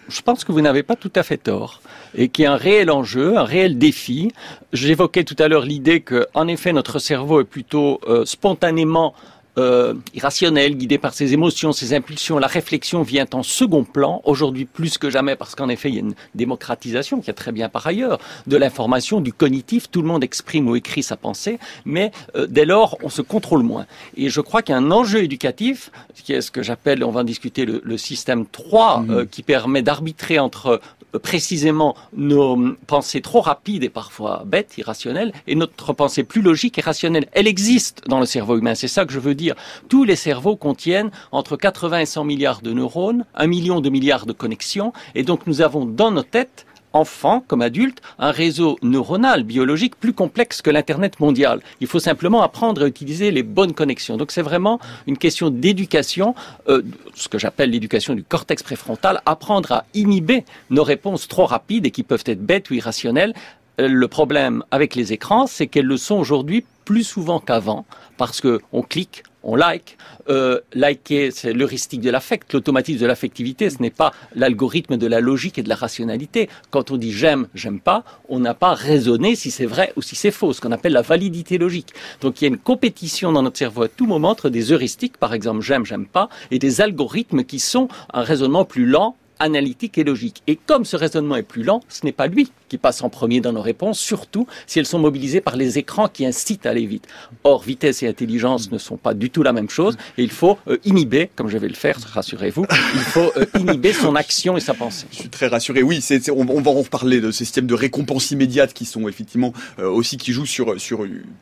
je 0.08 0.20
pense 0.20 0.42
que 0.42 0.50
vous 0.50 0.60
n'avez 0.60 0.82
pas 0.82 0.96
tout 0.96 1.12
à 1.14 1.22
fait 1.22 1.36
tort 1.36 1.80
et 2.16 2.28
qu'il 2.28 2.42
y 2.42 2.46
a 2.46 2.52
un 2.52 2.56
réel 2.56 2.90
enjeu, 2.90 3.38
un 3.38 3.44
réel 3.44 3.78
défi. 3.78 4.32
J'évoquais 4.72 5.22
tout 5.22 5.36
à 5.38 5.46
l'heure 5.46 5.64
l'idée 5.64 6.00
que, 6.00 6.26
en 6.34 6.48
effet, 6.48 6.72
notre 6.72 6.98
cerveau 6.98 7.40
est 7.40 7.44
plutôt 7.44 8.00
spontanément 8.24 9.14
euh, 9.58 9.94
irrationnel, 10.14 10.76
guidé 10.76 10.98
par 10.98 11.14
ses 11.14 11.32
émotions, 11.32 11.72
ses 11.72 11.94
impulsions. 11.94 12.38
La 12.38 12.46
réflexion 12.46 13.02
vient 13.02 13.26
en 13.32 13.42
second 13.42 13.84
plan, 13.84 14.20
aujourd'hui 14.24 14.64
plus 14.64 14.98
que 14.98 15.10
jamais, 15.10 15.36
parce 15.36 15.54
qu'en 15.54 15.68
effet, 15.68 15.88
il 15.90 15.94
y 15.94 15.98
a 15.98 16.00
une 16.00 16.14
démocratisation 16.34 17.20
qui 17.20 17.30
est 17.30 17.34
très 17.34 17.52
bien 17.52 17.68
par 17.68 17.86
ailleurs, 17.86 18.18
de 18.46 18.56
l'information, 18.56 19.20
du 19.20 19.32
cognitif. 19.32 19.90
Tout 19.90 20.02
le 20.02 20.08
monde 20.08 20.24
exprime 20.24 20.68
ou 20.68 20.76
écrit 20.76 21.02
sa 21.02 21.16
pensée, 21.16 21.58
mais 21.84 22.10
euh, 22.36 22.46
dès 22.48 22.64
lors, 22.64 22.98
on 23.02 23.08
se 23.08 23.22
contrôle 23.22 23.62
moins. 23.62 23.86
Et 24.16 24.28
je 24.28 24.40
crois 24.40 24.62
qu'il 24.62 24.72
y 24.72 24.76
a 24.76 24.80
un 24.80 24.90
enjeu 24.90 25.22
éducatif, 25.22 25.90
qui 26.14 26.32
est 26.32 26.40
ce 26.40 26.50
que 26.50 26.62
j'appelle, 26.62 27.04
on 27.04 27.10
va 27.10 27.20
en 27.20 27.24
discuter, 27.24 27.64
le, 27.64 27.80
le 27.84 27.98
système 27.98 28.46
3, 28.46 29.04
euh, 29.08 29.26
qui 29.30 29.42
permet 29.42 29.82
d'arbitrer 29.82 30.38
entre 30.38 30.80
précisément 31.18 31.96
nos 32.16 32.74
pensées 32.86 33.20
trop 33.20 33.40
rapides 33.40 33.84
et 33.84 33.88
parfois 33.88 34.44
bêtes, 34.46 34.76
irrationnelles, 34.78 35.32
et 35.46 35.54
notre 35.54 35.92
pensée 35.92 36.24
plus 36.24 36.42
logique 36.42 36.78
et 36.78 36.80
rationnelle. 36.80 37.28
Elle 37.32 37.46
existe 37.46 38.02
dans 38.08 38.20
le 38.20 38.26
cerveau 38.26 38.58
humain, 38.58 38.74
c'est 38.74 38.88
ça 38.88 39.04
que 39.04 39.12
je 39.12 39.18
veux 39.18 39.34
dire. 39.34 39.54
Tous 39.88 40.04
les 40.04 40.16
cerveaux 40.16 40.56
contiennent 40.56 41.10
entre 41.32 41.56
80 41.56 42.00
et 42.00 42.06
100 42.06 42.24
milliards 42.24 42.62
de 42.62 42.72
neurones, 42.72 43.24
un 43.34 43.46
million 43.46 43.80
de 43.80 43.90
milliards 43.90 44.26
de 44.26 44.32
connexions, 44.32 44.92
et 45.14 45.22
donc 45.22 45.46
nous 45.46 45.60
avons 45.60 45.84
dans 45.84 46.10
nos 46.10 46.22
têtes 46.22 46.66
enfants 46.94 47.44
comme 47.46 47.60
adultes, 47.60 48.00
un 48.18 48.30
réseau 48.30 48.78
neuronal, 48.82 49.42
biologique 49.42 49.96
plus 49.96 50.14
complexe 50.14 50.62
que 50.62 50.70
l'Internet 50.70 51.20
mondial. 51.20 51.60
Il 51.80 51.86
faut 51.86 51.98
simplement 51.98 52.42
apprendre 52.42 52.82
à 52.82 52.86
utiliser 52.86 53.30
les 53.30 53.42
bonnes 53.42 53.74
connexions. 53.74 54.16
Donc 54.16 54.32
c'est 54.32 54.42
vraiment 54.42 54.80
une 55.06 55.18
question 55.18 55.50
d'éducation, 55.50 56.34
euh, 56.68 56.82
ce 57.14 57.28
que 57.28 57.38
j'appelle 57.38 57.70
l'éducation 57.70 58.14
du 58.14 58.24
cortex 58.24 58.62
préfrontal, 58.62 59.20
apprendre 59.26 59.72
à 59.72 59.84
inhiber 59.92 60.44
nos 60.70 60.84
réponses 60.84 61.28
trop 61.28 61.44
rapides 61.44 61.84
et 61.84 61.90
qui 61.90 62.02
peuvent 62.02 62.24
être 62.26 62.40
bêtes 62.40 62.70
ou 62.70 62.74
irrationnelles. 62.74 63.34
Le 63.78 64.06
problème 64.06 64.62
avec 64.70 64.94
les 64.94 65.12
écrans, 65.12 65.46
c'est 65.46 65.66
qu'elles 65.66 65.86
le 65.86 65.96
sont 65.96 66.16
aujourd'hui 66.16 66.64
plus 66.84 67.02
souvent 67.02 67.40
qu'avant, 67.40 67.86
parce 68.16 68.40
que 68.40 68.60
on 68.72 68.82
clique, 68.82 69.24
on 69.42 69.56
like. 69.56 69.98
Euh, 70.28 70.60
liker, 70.74 71.30
c'est 71.30 71.52
l'heuristique 71.52 72.00
de 72.00 72.10
l'affect, 72.10 72.52
l'automatisme 72.52 73.00
de 73.00 73.06
l'affectivité. 73.06 73.68
Ce 73.68 73.82
n'est 73.82 73.90
pas 73.90 74.12
l'algorithme 74.34 74.96
de 74.96 75.06
la 75.06 75.20
logique 75.20 75.58
et 75.58 75.62
de 75.62 75.68
la 75.68 75.74
rationalité. 75.74 76.48
Quand 76.70 76.90
on 76.90 76.96
dit 76.96 77.12
j'aime, 77.12 77.48
j'aime 77.54 77.80
pas, 77.80 78.04
on 78.28 78.38
n'a 78.38 78.54
pas 78.54 78.74
raisonné 78.74 79.34
si 79.34 79.50
c'est 79.50 79.66
vrai 79.66 79.92
ou 79.96 80.02
si 80.02 80.14
c'est 80.16 80.30
faux, 80.30 80.52
ce 80.52 80.60
qu'on 80.60 80.72
appelle 80.72 80.92
la 80.92 81.02
validité 81.02 81.58
logique. 81.58 81.92
Donc 82.20 82.40
il 82.40 82.44
y 82.44 82.46
a 82.46 82.48
une 82.48 82.58
compétition 82.58 83.32
dans 83.32 83.42
notre 83.42 83.58
cerveau 83.58 83.82
à 83.82 83.88
tout 83.88 84.06
moment 84.06 84.30
entre 84.30 84.50
des 84.50 84.72
heuristiques, 84.72 85.18
par 85.18 85.34
exemple 85.34 85.62
j'aime, 85.62 85.84
j'aime 85.84 86.06
pas, 86.06 86.28
et 86.50 86.58
des 86.58 86.80
algorithmes 86.80 87.44
qui 87.44 87.58
sont 87.58 87.88
un 88.12 88.22
raisonnement 88.22 88.64
plus 88.64 88.86
lent 88.86 89.16
analytique 89.38 89.98
et 89.98 90.04
logique. 90.04 90.42
Et 90.46 90.56
comme 90.56 90.84
ce 90.84 90.96
raisonnement 90.96 91.36
est 91.36 91.42
plus 91.42 91.64
lent, 91.64 91.80
ce 91.88 92.06
n'est 92.06 92.12
pas 92.12 92.28
lui 92.28 92.50
qui 92.74 92.78
passe 92.78 93.04
en 93.04 93.08
premier 93.08 93.40
dans 93.40 93.52
nos 93.52 93.62
réponses, 93.62 94.00
surtout 94.00 94.48
si 94.66 94.80
elles 94.80 94.86
sont 94.86 94.98
mobilisées 94.98 95.40
par 95.40 95.54
les 95.54 95.78
écrans 95.78 96.08
qui 96.08 96.26
incitent 96.26 96.66
à 96.66 96.70
aller 96.70 96.86
vite. 96.86 97.06
Or, 97.44 97.62
vitesse 97.62 98.02
et 98.02 98.08
intelligence 98.08 98.72
ne 98.72 98.78
sont 98.78 98.96
pas 98.96 99.14
du 99.14 99.30
tout 99.30 99.44
la 99.44 99.52
même 99.52 99.70
chose, 99.70 99.96
et 100.18 100.24
il 100.24 100.32
faut 100.32 100.58
euh, 100.66 100.78
inhiber, 100.84 101.30
comme 101.36 101.48
je 101.48 101.56
vais 101.56 101.68
le 101.68 101.74
faire, 101.74 101.96
rassurez-vous, 102.00 102.66
il 102.94 103.00
faut 103.00 103.30
euh, 103.36 103.46
inhiber 103.60 103.92
son 103.92 104.16
action 104.16 104.56
et 104.56 104.60
sa 104.60 104.74
pensée. 104.74 105.06
Je 105.12 105.18
suis 105.18 105.28
très 105.28 105.46
rassuré. 105.46 105.84
Oui, 105.84 106.00
on, 106.32 106.48
on 106.48 106.60
va 106.60 106.70
en 106.72 106.74
reparler 106.74 107.20
de 107.20 107.30
ces 107.30 107.44
systèmes 107.44 107.68
de 107.68 107.74
récompense 107.74 108.32
immédiate 108.32 108.72
qui 108.72 108.86
sont 108.86 109.06
effectivement 109.06 109.52
euh, 109.78 109.88
aussi 109.88 110.16
qui 110.16 110.32
jouent 110.32 110.46
sur 110.46 110.74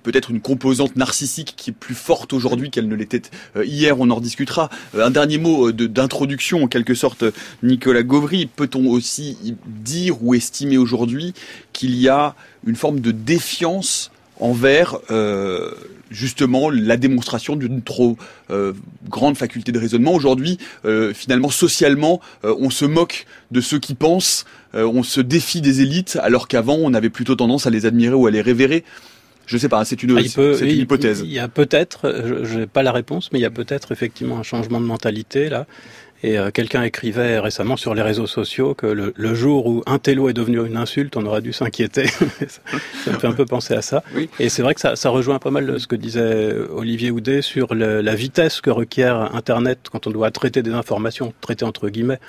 peut-être 0.03 0.31
une 0.31 0.43
composante 0.43 0.97
narcissique 0.97 1.55
qui 1.57 1.71
est 1.71 1.73
plus 1.73 1.95
forte 1.95 2.35
aujourd'hui 2.35 2.71
qu'elle 2.71 2.89
ne 2.89 2.95
l'était 2.95 3.23
hier. 3.65 3.99
On 3.99 4.11
en 4.11 4.17
rediscutera. 4.17 4.69
Euh, 4.95 5.07
un 5.07 5.11
dernier 5.11 5.39
mot 5.39 5.73
d'introduction 5.73 6.65
en 6.65 6.67
quelque 6.67 6.95
sorte, 6.95 7.25
Nicolas 7.63 8.03
Gauvry. 8.03 8.45
Peut-on 8.45 8.87
aussi 8.89 9.57
dire 9.65 10.23
ou 10.23 10.35
estimer 10.35 10.77
aujourd'hui 10.77 11.22
qu'il 11.73 11.95
y 11.97 12.09
a 12.09 12.35
une 12.67 12.77
forme 12.77 13.01
de 13.01 13.11
défiance 13.11 14.11
envers 14.41 14.99
euh, 15.11 15.71
justement 16.11 16.69
la 16.71 16.97
démonstration 16.97 17.55
d'une 17.57 17.81
trop 17.83 18.17
euh, 18.51 18.73
grande 19.09 19.37
faculté 19.37 19.71
de 19.73 19.79
raisonnement. 19.79 20.13
Aujourd'hui, 20.15 20.59
euh, 20.85 21.15
finalement, 21.15 21.51
socialement, 21.51 22.21
on 22.43 22.71
se 22.71 22.85
moque 22.85 23.27
de 23.51 23.61
ceux 23.61 23.79
qui 23.79 23.95
pensent, 23.95 24.45
on 24.75 25.03
se 25.03 25.21
défie 25.21 25.61
des 25.61 25.81
élites, 25.83 26.19
alors 26.23 26.49
qu'avant, 26.49 26.77
on 26.81 26.93
avait 26.95 27.11
plutôt 27.11 27.35
tendance 27.37 27.67
à 27.67 27.71
les 27.71 27.87
admirer 27.87 28.15
ou 28.15 28.27
à 28.27 28.31
les 28.31 28.41
révérer. 28.43 28.85
Je 29.47 29.59
sais 29.59 29.69
pas, 29.69 29.85
c'est 29.85 30.03
une, 30.03 30.17
Ah, 30.17 30.23
peut- 30.35 30.59
hypothèse. 30.67 31.23
Il 31.25 31.33
y 31.33 31.39
a 31.41 31.49
peut-être, 31.49 32.01
je 32.45 32.59
n'ai 32.61 32.67
pas 32.67 32.83
la 32.83 32.93
réponse, 32.93 33.31
mais 33.33 33.39
il 33.39 33.43
y 33.43 33.47
a 33.47 33.51
peut-être 33.51 33.93
effectivement 33.93 34.39
un 34.39 34.43
changement 34.45 34.81
de 34.81 34.87
mentalité 34.87 35.49
là. 35.49 35.67
Et 36.23 36.39
euh, 36.39 36.51
quelqu'un 36.51 36.83
écrivait 36.83 37.39
récemment 37.39 37.77
sur 37.77 37.95
les 37.95 38.03
réseaux 38.03 38.27
sociaux 38.27 38.75
que 38.75 38.87
le, 38.87 39.35
jour 39.35 39.67
où 39.67 39.83
un 39.87 39.99
télo 39.99 40.29
est 40.29 40.33
devenu 40.33 40.65
une 40.65 40.77
insulte, 40.77 41.17
on 41.17 41.27
aurait 41.27 41.41
dû 41.41 41.53
s'inquiéter. 41.53 42.07
ça 43.05 43.13
me 43.13 43.19
fait 43.19 43.27
un 43.27 43.33
peu 43.33 43.47
penser 43.47 43.75
à 43.75 43.83
ça. 43.83 44.03
Et 44.39 44.49
c'est 44.49 44.63
vrai 44.63 44.75
que 44.75 44.81
ça, 44.81 44.95
ça, 44.95 45.11
rejoint 45.11 45.39
pas 45.39 45.51
mal 45.51 45.81
ce 45.81 45.87
que 45.87 45.97
disait 45.97 46.55
Olivier 46.71 47.11
Houdet 47.11 47.43
sur 47.43 47.75
la 47.75 48.15
vitesse 48.15 48.61
que 48.61 48.71
requiert 48.71 49.35
Internet 49.35 49.89
quand 49.91 50.07
on 50.07 50.11
doit 50.11 50.31
traiter 50.31 50.63
des 50.63 50.73
informations, 50.73 51.33
traiter 51.41 51.65
entre 51.65 51.89
guillemets. 51.89 52.21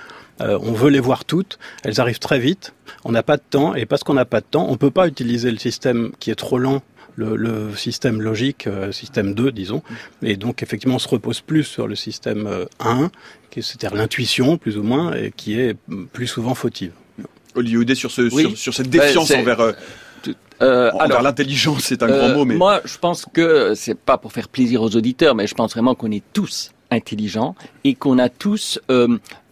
Euh, 0.41 0.57
on 0.61 0.71
veut 0.71 0.89
les 0.89 0.99
voir 0.99 1.25
toutes, 1.25 1.59
elles 1.83 2.01
arrivent 2.01 2.19
très 2.19 2.39
vite, 2.39 2.73
on 3.05 3.11
n'a 3.11 3.21
pas 3.21 3.37
de 3.37 3.43
temps, 3.47 3.75
et 3.75 3.85
parce 3.85 4.03
qu'on 4.03 4.15
n'a 4.15 4.25
pas 4.25 4.41
de 4.41 4.45
temps, 4.49 4.65
on 4.67 4.71
ne 4.71 4.77
peut 4.77 4.91
pas 4.91 5.07
utiliser 5.07 5.51
le 5.51 5.57
système 5.57 6.11
qui 6.19 6.31
est 6.31 6.35
trop 6.35 6.57
lent 6.57 6.81
le, 7.15 7.75
système 7.75 8.21
logique, 8.21 8.67
euh, 8.67 8.91
système 8.91 9.33
2, 9.33 9.51
disons. 9.51 9.81
Et 10.21 10.35
donc, 10.35 10.63
effectivement, 10.63 10.95
on 10.95 10.99
se 10.99 11.07
repose 11.07 11.41
plus 11.41 11.63
sur 11.63 11.87
le 11.87 11.95
système 11.95 12.47
1, 12.79 13.03
euh, 13.03 13.09
c'est-à-dire 13.55 13.95
l'intuition, 13.95 14.57
plus 14.57 14.77
ou 14.77 14.83
moins, 14.83 15.13
et 15.13 15.31
qui 15.35 15.59
est 15.59 15.75
plus 16.11 16.27
souvent 16.27 16.55
fautive. 16.55 16.91
Olivier 17.55 17.95
sur, 17.95 18.09
ce, 18.09 18.29
sur, 18.55 18.73
cette 18.73 18.89
défiance 18.89 19.31
envers... 19.31 19.73
Euh, 20.61 20.91
alors, 20.99 21.21
l'intelligence, 21.21 21.83
c'est 21.83 22.01
un 22.03 22.07
grand 22.07 22.29
mot, 22.29 22.45
mais 22.45 22.55
moi, 22.55 22.81
je 22.85 22.97
pense 22.97 23.25
que 23.31 23.73
c'est 23.75 23.97
pas 23.97 24.17
pour 24.17 24.31
faire 24.31 24.47
plaisir 24.47 24.81
aux 24.81 24.95
auditeurs, 24.95 25.35
mais 25.35 25.45
je 25.45 25.53
pense 25.53 25.73
vraiment 25.73 25.93
qu'on 25.93 26.11
est 26.11 26.23
tous 26.31 26.71
intelligents 26.89 27.55
et 27.83 27.95
qu'on 27.95 28.17
a 28.17 28.29
tous 28.29 28.79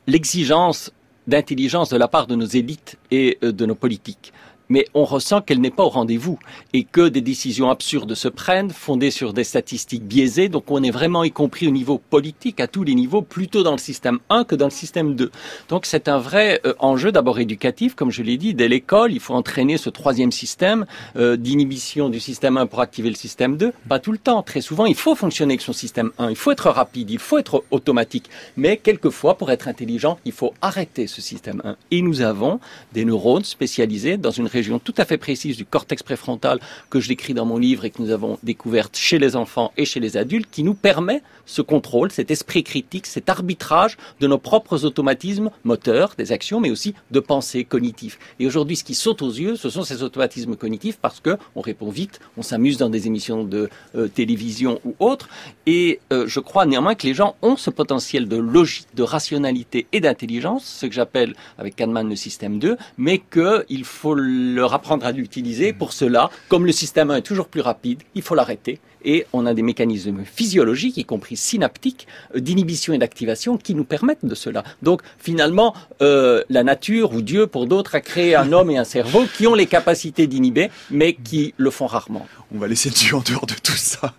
l'exigence 0.08 0.92
d'intelligence 1.28 1.90
de 1.90 1.98
la 1.98 2.08
part 2.08 2.28
de 2.28 2.36
nos 2.36 2.46
élites 2.46 2.98
et 3.12 3.38
de 3.42 3.66
nos 3.66 3.76
politiques 3.76 4.32
mais 4.72 4.88
on 4.94 5.04
ressent 5.04 5.42
qu'elle 5.42 5.60
n'est 5.60 5.70
pas 5.70 5.84
au 5.84 5.90
rendez-vous 5.90 6.40
et 6.72 6.86
que 6.86 7.10
des 7.10 7.20
décisions 7.20 7.70
absurdes 7.70 8.16
se 8.16 8.30
prennent, 8.30 8.72
fondées 8.72 9.12
sur 9.12 9.34
des 9.34 9.44
statistiques 9.44 10.06
biaisées. 10.06 10.48
Donc 10.48 10.72
on 10.72 10.82
est 10.82 10.92
vraiment, 10.92 11.26
y 11.26 11.32
compris 11.32 11.68
au 11.68 11.72
niveau 11.72 11.98
politique, 11.98 12.62
à 12.62 12.68
tous 12.68 12.84
les 12.84 12.96
niveaux, 12.96 13.22
plutôt 13.22 13.64
dans 13.64 13.74
le 13.74 13.78
système 13.78 14.20
1 14.30 14.46
que 14.46 14.56
dans 14.56 14.68
le 14.68 14.72
système 14.72 15.16
2. 15.16 15.30
Donc 15.68 15.86
c'est 15.86 16.08
un 16.08 16.20
vrai 16.20 16.62
euh, 16.66 16.74
enjeu 16.80 17.12
d'abord 17.12 17.40
éducatif, 17.40 17.96
comme 17.96 18.12
je 18.12 18.24
l'ai 18.24 18.38
dit, 18.38 18.54
dès 18.54 18.70
l'école, 18.70 19.12
il 19.12 19.20
faut 19.20 19.34
entraîner 19.34 19.78
ce 19.78 19.90
troisième 19.90 20.32
système 20.32 20.86
euh, 21.18 21.36
d'inhibition 21.36 22.08
du 22.08 22.22
système 22.22 22.56
1 22.56 22.68
pour 22.68 22.80
activer 22.80 23.10
le 23.10 23.16
système 23.16 23.58
2. 23.58 23.74
Pas 23.90 24.00
tout 24.00 24.14
le 24.14 24.18
temps, 24.18 24.42
très 24.42 24.62
souvent, 24.62 24.86
il 24.86 24.96
faut 24.96 25.16
fonctionner 25.16 25.56
avec 25.56 25.62
son 25.62 25.74
système 25.74 26.12
1, 26.18 26.30
il 26.30 26.38
faut 26.38 26.52
être 26.52 26.70
rapide, 26.70 27.10
il 27.10 27.20
faut 27.20 27.38
être 27.38 27.66
automatique. 27.72 28.30
Mais 28.56 28.78
quelquefois, 28.78 29.38
pour 29.38 29.52
être 29.52 29.68
intelligent, 29.68 30.18
il 30.24 30.32
faut 30.32 30.54
arrêter 30.62 31.08
ce 31.08 31.22
système 31.22 31.62
1. 31.66 31.76
Et 31.92 32.02
nous 32.02 32.22
avons 32.22 32.62
des 32.94 33.04
neurones 33.04 33.44
spécialisés 33.44 34.16
dans 34.16 34.32
une 34.32 34.48
région 34.48 34.61
région 34.62 34.78
tout 34.78 34.94
à 34.98 35.06
fait 35.06 35.18
précise 35.18 35.58
du 35.58 35.66
cortex 35.66 36.04
préfrontal 36.04 36.60
que 36.92 37.00
je 37.00 37.08
décris 37.08 37.34
dans 37.34 37.46
mon 37.46 37.58
livre 37.58 37.84
et 37.84 37.90
que 37.90 38.00
nous 38.00 38.12
avons 38.12 38.38
découverte 38.44 38.96
chez 38.96 39.18
les 39.18 39.36
enfants 39.36 39.74
et 39.76 39.86
chez 39.86 40.00
les 40.00 40.18
adultes, 40.18 40.50
qui 40.52 40.62
nous 40.64 40.76
permet 40.76 41.24
ce 41.48 41.64
contrôle, 41.64 42.12
cet 42.12 42.30
esprit 42.30 42.64
critique, 42.64 43.08
cet 43.08 43.28
arbitrage 43.28 43.98
de 44.20 44.28
nos 44.28 44.38
propres 44.38 44.86
automatismes 44.86 45.50
moteurs, 45.64 46.14
des 46.16 46.32
actions, 46.32 46.60
mais 46.60 46.70
aussi 46.70 46.94
de 47.10 47.20
pensée 47.20 47.64
cognitive. 47.64 48.18
Et 48.40 48.46
aujourd'hui, 48.46 48.76
ce 48.76 48.84
qui 48.84 48.94
saute 48.94 49.24
aux 49.24 49.32
yeux, 49.32 49.56
ce 49.56 49.70
sont 49.70 49.84
ces 49.84 50.04
automatismes 50.04 50.56
cognitifs 50.56 50.98
parce 51.02 51.20
que 51.20 51.38
on 51.56 51.62
répond 51.62 51.90
vite, 51.90 52.20
on 52.38 52.44
s'amuse 52.44 52.78
dans 52.78 52.90
des 52.90 53.08
émissions 53.08 53.44
de 53.44 53.70
euh, 53.96 54.08
télévision 54.08 54.80
ou 54.86 54.94
autres. 55.00 55.28
Et 55.66 56.00
euh, 56.14 56.26
je 56.28 56.40
crois 56.40 56.68
néanmoins 56.68 56.94
que 56.94 57.08
les 57.08 57.16
gens 57.16 57.36
ont 57.42 57.58
ce 57.58 57.72
potentiel 57.72 58.28
de 58.28 58.38
logique, 58.38 58.88
de 58.94 59.04
rationalité 59.04 59.88
et 59.92 60.02
d'intelligence, 60.02 60.66
ce 60.66 60.86
que 60.86 60.94
j'appelle 60.94 61.34
avec 61.58 61.76
Kahneman 61.76 62.08
le 62.08 62.16
système 62.16 62.60
2, 62.60 62.78
mais 63.00 63.18
qu'il 63.20 63.86
faut 63.86 64.14
leur 64.52 64.74
apprendre 64.74 65.06
à 65.06 65.12
l'utiliser. 65.12 65.74
Pour 65.74 65.94
cela, 65.94 66.30
comme 66.50 66.66
le 66.66 66.72
système 66.72 67.12
1 67.12 67.18
est 67.18 67.22
toujours 67.22 67.48
plus 67.48 67.62
rapide, 67.62 68.02
il 68.16 68.22
faut 68.22 68.36
l'arrêter. 68.36 68.80
Et 69.04 69.26
on 69.34 69.46
a 69.46 69.54
des 69.54 69.64
mécanismes 69.64 70.24
physiologiques, 70.26 70.98
y 70.98 71.06
compris 71.06 71.36
synaptiques, 71.36 72.08
euh, 72.36 72.40
d'inhibition 72.40 72.94
et 72.94 72.98
d'activation, 72.98 73.58
qui 73.58 73.74
nous 73.74 73.84
permettent 73.84 74.26
de 74.26 74.36
cela. 74.36 74.64
Donc 74.82 75.02
finalement, 75.18 75.74
euh, 76.02 76.44
la 76.50 76.64
nature 76.64 77.14
ou 77.14 77.22
Dieu, 77.22 77.48
pour 77.48 77.66
d'autres, 77.66 77.96
a 77.96 78.02
créé 78.02 78.36
un 78.36 78.52
homme 78.52 78.70
et 78.70 78.78
un 78.78 78.84
cerveau 78.84 79.24
qui 79.38 79.48
ont 79.48 79.56
les 79.56 79.66
capacités 79.66 80.28
d'inhiber, 80.28 80.70
mais 80.92 81.14
qui 81.14 81.54
le 81.58 81.72
font 81.72 81.88
rarement. 81.88 82.28
On 82.54 82.60
va 82.60 82.68
laisser 82.68 82.90
Dieu 82.90 83.16
en 83.16 83.22
dehors 83.22 83.48
de 83.48 83.56
tout 83.56 83.72
ça. 83.72 84.14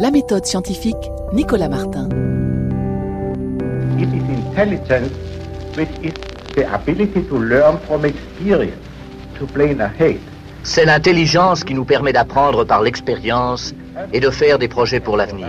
La 0.00 0.10
méthode 0.10 0.46
scientifique, 0.46 0.96
Nicolas 1.32 1.68
Martin. 1.68 2.08
C'est 10.62 10.84
l'intelligence 10.84 11.64
qui 11.64 11.74
nous 11.74 11.84
permet 11.84 12.12
d'apprendre 12.12 12.64
par 12.64 12.82
l'expérience 12.82 13.74
et 14.12 14.20
de 14.20 14.30
faire 14.30 14.58
des 14.58 14.68
projets 14.68 15.00
pour 15.00 15.16
l'avenir. 15.16 15.48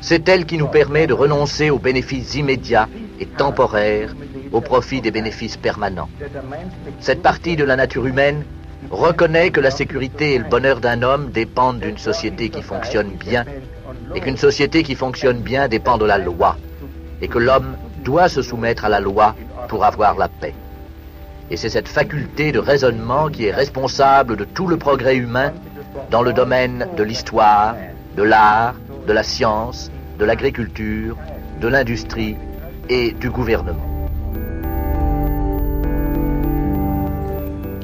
C'est 0.00 0.28
elle 0.28 0.44
qui 0.46 0.58
nous 0.58 0.68
permet 0.68 1.06
de 1.06 1.14
renoncer 1.14 1.70
aux 1.70 1.78
bénéfices 1.78 2.34
immédiats 2.34 2.88
et 3.20 3.26
temporaires 3.26 4.14
au 4.52 4.60
profit 4.60 5.00
des 5.00 5.10
bénéfices 5.10 5.56
permanents. 5.56 6.08
Cette 7.00 7.22
partie 7.22 7.56
de 7.56 7.64
la 7.64 7.76
nature 7.76 8.06
humaine 8.06 8.44
reconnaît 8.90 9.50
que 9.50 9.60
la 9.60 9.70
sécurité 9.70 10.34
et 10.34 10.38
le 10.38 10.44
bonheur 10.44 10.80
d'un 10.80 11.02
homme 11.02 11.30
dépendent 11.30 11.80
d'une 11.80 11.98
société 11.98 12.48
qui 12.48 12.62
fonctionne 12.62 13.10
bien 13.10 13.44
et 14.14 14.20
qu'une 14.20 14.36
société 14.36 14.82
qui 14.82 14.94
fonctionne 14.94 15.38
bien 15.38 15.68
dépend 15.68 15.98
de 15.98 16.04
la 16.04 16.18
loi 16.18 16.56
et 17.20 17.28
que 17.28 17.38
l'homme 17.38 17.76
doit 18.04 18.28
se 18.28 18.42
soumettre 18.42 18.84
à 18.84 18.88
la 18.88 19.00
loi 19.00 19.34
pour 19.68 19.84
avoir 19.84 20.16
la 20.16 20.28
paix. 20.28 20.54
Et 21.50 21.56
c'est 21.56 21.68
cette 21.68 21.88
faculté 21.88 22.52
de 22.52 22.58
raisonnement 22.58 23.28
qui 23.28 23.46
est 23.46 23.52
responsable 23.52 24.36
de 24.36 24.44
tout 24.44 24.66
le 24.66 24.76
progrès 24.76 25.16
humain 25.16 25.52
dans 26.10 26.22
le 26.22 26.32
domaine 26.32 26.88
de 26.96 27.02
l'histoire, 27.02 27.76
de 28.16 28.22
l'art, 28.22 28.74
de 29.06 29.12
la 29.12 29.22
science, 29.22 29.90
de 30.18 30.24
l'agriculture, 30.24 31.16
de 31.60 31.68
l'industrie 31.68 32.36
et 32.88 33.12
du 33.12 33.30
gouvernement. 33.30 33.93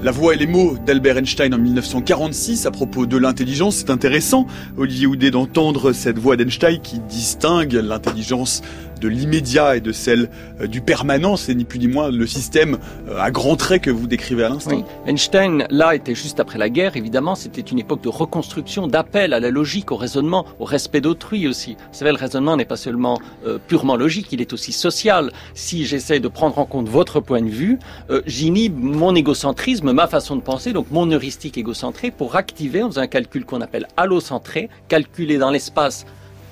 La 0.03 0.13
voix 0.13 0.33
et 0.33 0.39
les 0.39 0.47
mots 0.47 0.79
d'Albert 0.87 1.19
Einstein 1.19 1.53
en 1.53 1.59
1946 1.59 2.65
à 2.65 2.71
propos 2.71 3.05
de 3.05 3.19
l'intelligence, 3.19 3.77
c'est 3.77 3.91
intéressant, 3.91 4.47
Olivier 4.79 5.07
Houdet, 5.07 5.31
d'entendre 5.31 5.93
cette 5.93 6.19
voix 6.19 6.39
d'Einstein 6.39 6.81
qui 6.81 7.01
distingue 7.01 7.75
l'intelligence 7.75 8.63
de 9.01 9.09
l'immédiat 9.09 9.77
et 9.77 9.81
de 9.81 9.93
celle 9.93 10.31
euh, 10.61 10.67
du 10.67 10.81
permanent, 10.81 11.37
c'est 11.37 11.55
ni 11.55 11.65
plus 11.65 11.79
ni 11.79 11.89
moins 11.89 12.11
le 12.11 12.27
système 12.27 12.79
euh, 13.09 13.19
à 13.19 13.31
grands 13.31 13.57
traits 13.57 13.83
que 13.83 13.91
vous 13.91 14.07
décrivez 14.07 14.45
à 14.45 14.51
l'instant. 14.51 14.85
Einstein, 15.07 15.67
là, 15.71 15.95
était 15.95 16.15
juste 16.15 16.39
après 16.39 16.59
la 16.59 16.69
guerre, 16.69 16.97
évidemment, 16.97 17.35
c'était 17.35 17.63
une 17.63 17.79
époque 17.79 18.03
de 18.03 18.09
reconstruction, 18.09 18.87
d'appel 18.87 19.33
à 19.33 19.41
la 19.41 19.51
logique, 19.51 19.91
au 19.91 19.97
raisonnement, 19.97 20.45
au 20.59 20.65
respect 20.65 21.01
d'autrui 21.01 21.49
aussi. 21.49 21.75
Vous 21.75 21.99
savez, 21.99 22.11
le 22.13 22.19
raisonnement 22.19 22.57
n'est 22.57 22.65
pas 22.65 22.77
seulement 22.77 23.19
euh, 23.47 23.59
purement 23.67 23.97
logique, 23.97 24.29
il 24.33 24.41
est 24.41 24.53
aussi 24.53 24.73
social. 24.73 25.33
Si 25.55 25.87
j'essaie 25.87 26.21
de 26.21 26.29
prendre 26.29 26.59
en 26.59 26.67
compte 26.67 26.89
votre 26.89 27.21
point 27.21 27.43
de 27.43 27.49
vue, 27.49 27.79
j'inhibe 28.27 28.77
mon 28.79 29.15
égocentrisme, 29.15 29.90
ma 29.93 30.07
façon 30.07 30.37
de 30.37 30.43
penser, 30.43 30.73
donc 30.73 30.87
mon 30.91 31.11
heuristique 31.11 31.59
égocentré, 31.59 32.11
pour 32.11 32.37
activer, 32.37 32.83
en 32.83 32.89
faisant 32.89 33.03
un 33.03 33.07
calcul 33.07 33.45
qu'on 33.45 33.61
appelle 33.61 33.89
allocentré, 33.97 34.69
calculer 34.89 35.39
dans 35.39 35.51
l'espace 35.51 36.07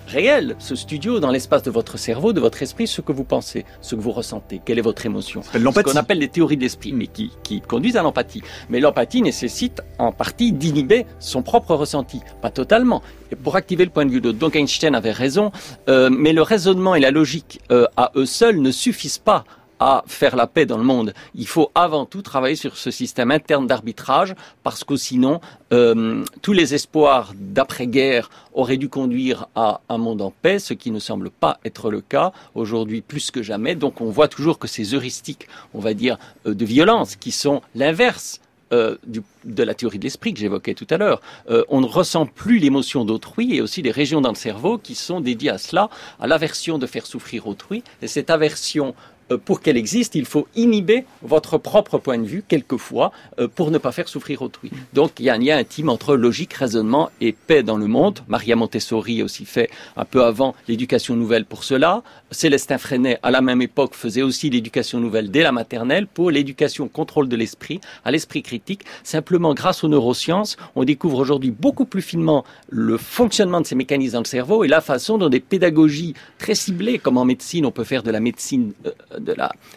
réel, 0.09 0.57
ce 0.59 0.75
studio, 0.75 1.21
dans 1.21 1.31
l'espace 1.31 1.63
de 1.63 1.71
votre 1.71 1.99
cerveau, 1.99 2.33
de 2.33 2.41
votre 2.41 2.63
esprit, 2.63 2.87
ce 2.87 3.01
que 3.01 3.13
vous 3.13 3.25
pensez, 3.25 3.65
ce 3.81 3.95
que 3.95 4.01
vous 4.01 4.11
ressentez, 4.11 4.61
quelle 4.65 4.79
est 4.79 4.83
votre 4.83 5.05
émotion. 5.07 5.43
Ce 5.53 5.59
qu'on 5.93 5.97
appelle 5.97 6.19
les 6.19 6.29
théories 6.29 6.57
de 6.57 6.63
l'esprit, 6.63 6.93
mais 6.93 7.07
qui, 7.07 7.31
qui 7.43 7.61
conduisent 7.61 7.97
à 7.97 8.03
l'empathie. 8.03 8.43
Mais 8.71 8.81
l'empathie 8.81 9.23
nécessite 9.23 9.83
en 9.99 10.13
partie 10.13 10.53
d'inhiber 10.53 11.07
son 11.21 11.43
propre 11.43 11.75
ressenti, 11.75 12.21
pas 12.41 12.51
totalement. 12.51 13.03
Et 13.31 13.37
pour 13.37 13.57
activer 13.57 13.85
le 13.85 13.91
point 13.91 14.07
de 14.07 14.11
vue 14.11 14.23
de 14.23 14.33
donc 14.33 14.57
Einstein 14.57 14.95
avait 14.95 15.13
raison, 15.13 15.53
euh, 15.89 16.09
mais 16.11 16.33
le 16.33 16.43
raisonnement 16.43 16.95
et 16.95 17.01
la 17.01 17.11
logique 17.11 17.61
euh, 17.71 17.87
à 17.97 18.11
eux 18.17 18.27
seuls 18.27 18.61
ne 18.61 18.71
suffisent 18.71 19.19
pas 19.19 19.45
à 19.81 20.05
faire 20.07 20.37
la 20.37 20.47
paix 20.47 20.67
dans 20.67 20.79
le 20.79 20.85
monde. 20.85 21.15
Il 21.35 21.47
faut 21.47 21.71
avant 21.75 22.05
tout 22.05 22.23
travailler 22.23 22.57
sur 22.57 22.77
ce 22.77 22.91
système 22.91 23.31
interne 23.31 23.67
d'arbitrage 23.67 24.35
parce 24.63 24.85
que 24.85 24.97
sinon, 24.97 25.41
euh, 25.73 26.25
tous 26.43 26.53
les 26.53 26.75
espoirs 26.75 27.33
d'après-guerre 27.35 28.31
auraient 28.53 28.77
dû 28.77 28.89
conduire 28.89 29.47
à 29.55 29.81
un 29.89 29.99
monde 29.99 30.23
en 30.23 30.31
paix, 30.31 30.59
ce 30.59 30.75
qui 30.75 30.91
ne 30.91 30.99
semble 30.99 31.31
pas 31.31 31.59
être 31.65 31.91
le 31.91 32.01
cas 32.01 32.33
aujourd'hui 32.55 33.01
plus 33.01 33.31
que 33.31 33.43
jamais. 33.43 33.75
Donc 33.75 34.01
on 34.01 34.11
voit 34.11 34.29
toujours 34.29 34.59
que 34.59 34.69
ces 34.69 34.95
heuristiques, 34.95 35.49
on 35.75 35.81
va 35.81 35.95
dire, 35.95 36.19
euh, 36.47 36.55
de 36.55 36.65
violence, 36.65 37.17
qui 37.17 37.33
sont 37.33 37.63
l'inverse 37.75 38.41
euh, 38.73 38.97
de 39.45 39.63
la 39.63 39.73
théorie 39.75 39.99
de 39.99 40.05
l'esprit 40.05 40.35
que 40.35 40.41
j'évoquais 40.41 40.75
tout 40.75 40.87
à 40.91 40.99
l'heure. 40.99 41.23
On 41.71 41.81
ne 41.81 41.87
ressent 41.87 42.27
plus 42.27 42.59
l'émotion 42.59 43.07
d'autrui 43.07 43.55
et 43.55 43.63
aussi 43.63 43.81
des 43.81 43.91
régions 43.91 44.21
dans 44.21 44.29
le 44.29 44.35
cerveau 44.35 44.77
qui 44.77 44.95
sont 44.95 45.23
dédiées 45.23 45.49
à 45.49 45.57
cela, 45.57 45.89
à 46.21 46.27
l'aversion 46.27 46.77
de 46.77 46.87
faire 46.87 47.07
souffrir 47.07 47.47
autrui. 47.47 47.83
Et 48.03 48.09
cette 48.09 48.29
aversion 48.29 48.95
pour 49.37 49.61
qu'elle 49.61 49.77
existe, 49.77 50.15
il 50.15 50.25
faut 50.25 50.47
inhiber 50.57 51.05
votre 51.23 51.59
propre 51.59 51.99
point 51.99 52.19
de 52.19 52.27
vue, 52.27 52.43
quelquefois, 52.47 53.13
euh, 53.39 53.49
pour 53.49 53.71
ne 53.71 53.79
pas 53.79 53.93
faire 53.93 54.09
souffrir 54.09 54.43
autrui. 54.43 54.71
Donc 54.93 55.13
il 55.19 55.27
y 55.27 55.31
a 55.31 55.35
un 55.35 55.39
lien 55.39 55.57
intime 55.57 55.89
entre 55.89 56.17
logique, 56.17 56.55
raisonnement 56.55 57.11
et 57.21 57.33
paix 57.33 57.63
dans 57.63 57.77
le 57.77 57.87
monde. 57.87 58.21
Maria 58.29 58.57
Montessori 58.57 59.21
a 59.21 59.25
aussi 59.25 59.45
fait 59.45 59.71
un 59.97 60.05
peu 60.05 60.25
avant 60.25 60.55
l'éducation 60.67 61.17
nouvelle 61.17 61.45
pour 61.45 61.65
cela. 61.65 62.03
Célestin 62.31 62.79
Freinet, 62.79 63.19
à 63.23 63.31
la 63.31 63.41
même 63.41 63.63
époque, 63.63 63.95
faisait 63.95 64.23
aussi 64.23 64.51
l'éducation 64.51 65.01
nouvelle 65.01 65.31
dès 65.31 65.43
la 65.43 65.53
maternelle 65.53 66.07
pour 66.07 66.31
l'éducation 66.31 66.89
contrôle 66.89 67.29
de 67.29 67.37
l'esprit, 67.37 67.81
à 68.05 68.11
l'esprit 68.11 68.43
critique. 68.43 68.83
Simplement, 69.03 69.55
grâce 69.55 69.85
aux 69.85 69.89
neurosciences, 69.89 70.57
on 70.77 70.85
découvre 70.85 71.19
aujourd'hui 71.19 71.51
beaucoup 71.51 71.85
plus 71.85 72.03
finement 72.03 72.45
le 72.71 72.97
fonctionnement 72.97 73.61
de 73.61 73.67
ces 73.67 73.75
mécanismes 73.75 74.15
dans 74.15 74.21
le 74.21 74.25
cerveau 74.25 74.65
et 74.65 74.69
la 74.69 74.81
façon 74.81 75.19
dont 75.19 75.29
des 75.29 75.41
pédagogies 75.41 76.15
très 76.39 76.55
ciblées, 76.55 76.99
comme 76.99 77.19
en 77.19 77.25
médecine, 77.25 77.67
on 77.67 77.71
peut 77.71 77.85
faire 77.85 78.03
de 78.03 78.11
la 78.11 78.21
médecine, 78.21 78.73
euh, 78.87 79.18
de 79.19 79.35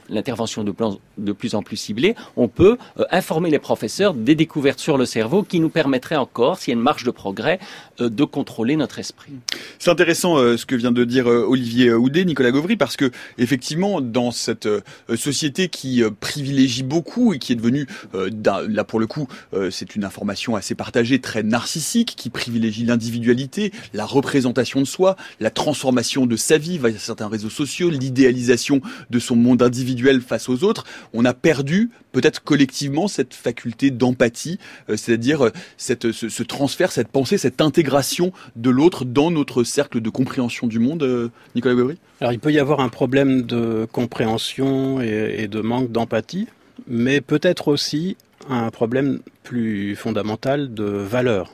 l'intervention 0.10 0.63
de, 0.63 0.74
de, 1.17 1.31
plus 1.31 1.55
en 1.55 1.62
plus 1.62 1.77
ciblée, 1.77 2.15
on 2.36 2.48
peut 2.48 2.77
euh, 3.00 3.03
informer 3.12 3.50
les 3.50 3.60
professeurs 3.60 4.13
des 4.13 4.36
découvertes 4.36 4.79
sur 4.79 4.98
le 4.98 5.05
cerveau 5.05 5.43
qui 5.43 5.60
nous 5.60 5.69
permettraient 5.69 6.15
encore, 6.15 6.57
s'il 6.57 6.71
y 6.71 6.75
a 6.75 6.77
une 6.77 6.83
marge 6.83 7.03
de 7.03 7.12
progrès, 7.12 7.60
euh, 8.00 8.10
de 8.10 8.24
contrôler 8.24 8.75
notre 8.75 9.00
esprit. 9.00 9.33
C'est 9.79 9.91
intéressant 9.91 10.38
ce 10.57 10.65
que 10.65 10.75
vient 10.75 10.91
de 10.91 11.03
dire 11.03 11.27
Olivier 11.27 11.91
Houdet, 11.93 12.25
Nicolas 12.25 12.51
Gauvry, 12.51 12.75
parce 12.75 12.95
que 12.95 13.12
effectivement, 13.38 14.01
dans 14.01 14.31
cette 14.31 14.67
société 15.15 15.69
qui 15.69 16.03
privilégie 16.19 16.83
beaucoup 16.83 17.33
et 17.33 17.39
qui 17.39 17.53
est 17.53 17.55
devenue, 17.55 17.88
là 18.13 18.83
pour 18.83 19.00
le 19.00 19.07
coup, 19.07 19.27
c'est 19.71 19.95
une 19.95 20.03
information 20.03 20.55
assez 20.55 20.75
partagée, 20.75 21.19
très 21.19 21.43
narcissique, 21.43 22.15
qui 22.15 22.29
privilégie 22.29 22.86
l'individualité, 22.86 23.71
la 23.93 24.05
représentation 24.05 24.79
de 24.79 24.86
soi, 24.86 25.15
la 25.39 25.50
transformation 25.50 26.25
de 26.25 26.36
sa 26.36 26.57
vie 26.57 26.77
via 26.77 26.91
certains 26.98 27.27
réseaux 27.27 27.50
sociaux, 27.50 27.89
l'idéalisation 27.89 28.81
de 29.10 29.19
son 29.19 29.30
monde 29.35 29.61
individuel 29.61 30.21
face 30.21 30.50
aux 30.50 30.63
autres, 30.63 30.85
on 31.13 31.25
a 31.25 31.33
perdu 31.33 31.89
peut-être 32.11 32.43
collectivement 32.43 33.07
cette 33.07 33.33
faculté 33.33 33.91
d'empathie, 33.91 34.59
euh, 34.89 34.97
c'est-à-dire 34.97 35.45
euh, 35.45 35.51
cette, 35.77 36.11
ce, 36.11 36.43
transfert, 36.43 36.91
cette 36.91 37.07
pensée, 37.07 37.38
cette 37.38 37.61
intégration 37.61 38.31
de 38.55 38.69
l'autre 38.69 39.05
dans 39.05 39.31
notre 39.31 39.63
cercle 39.63 40.01
de 40.01 40.09
compréhension 40.09 40.67
du 40.67 40.79
monde, 40.79 41.03
euh, 41.03 41.29
Nicolas 41.55 41.75
Gauvry 41.75 41.97
Alors 42.19 42.33
il 42.33 42.39
peut 42.39 42.51
y 42.51 42.59
avoir 42.59 42.79
un 42.79 42.89
problème 42.89 43.43
de 43.43 43.88
compréhension 43.91 45.01
et, 45.01 45.47
de 45.47 45.61
manque 45.61 45.91
d'empathie, 45.91 46.47
mais 46.88 47.21
peut-être 47.21 47.67
aussi 47.67 48.17
un 48.50 48.69
problème 48.69 49.19
plus 49.43 49.95
fondamental 49.95 50.73
de 50.73 50.83
valeur. 50.83 51.53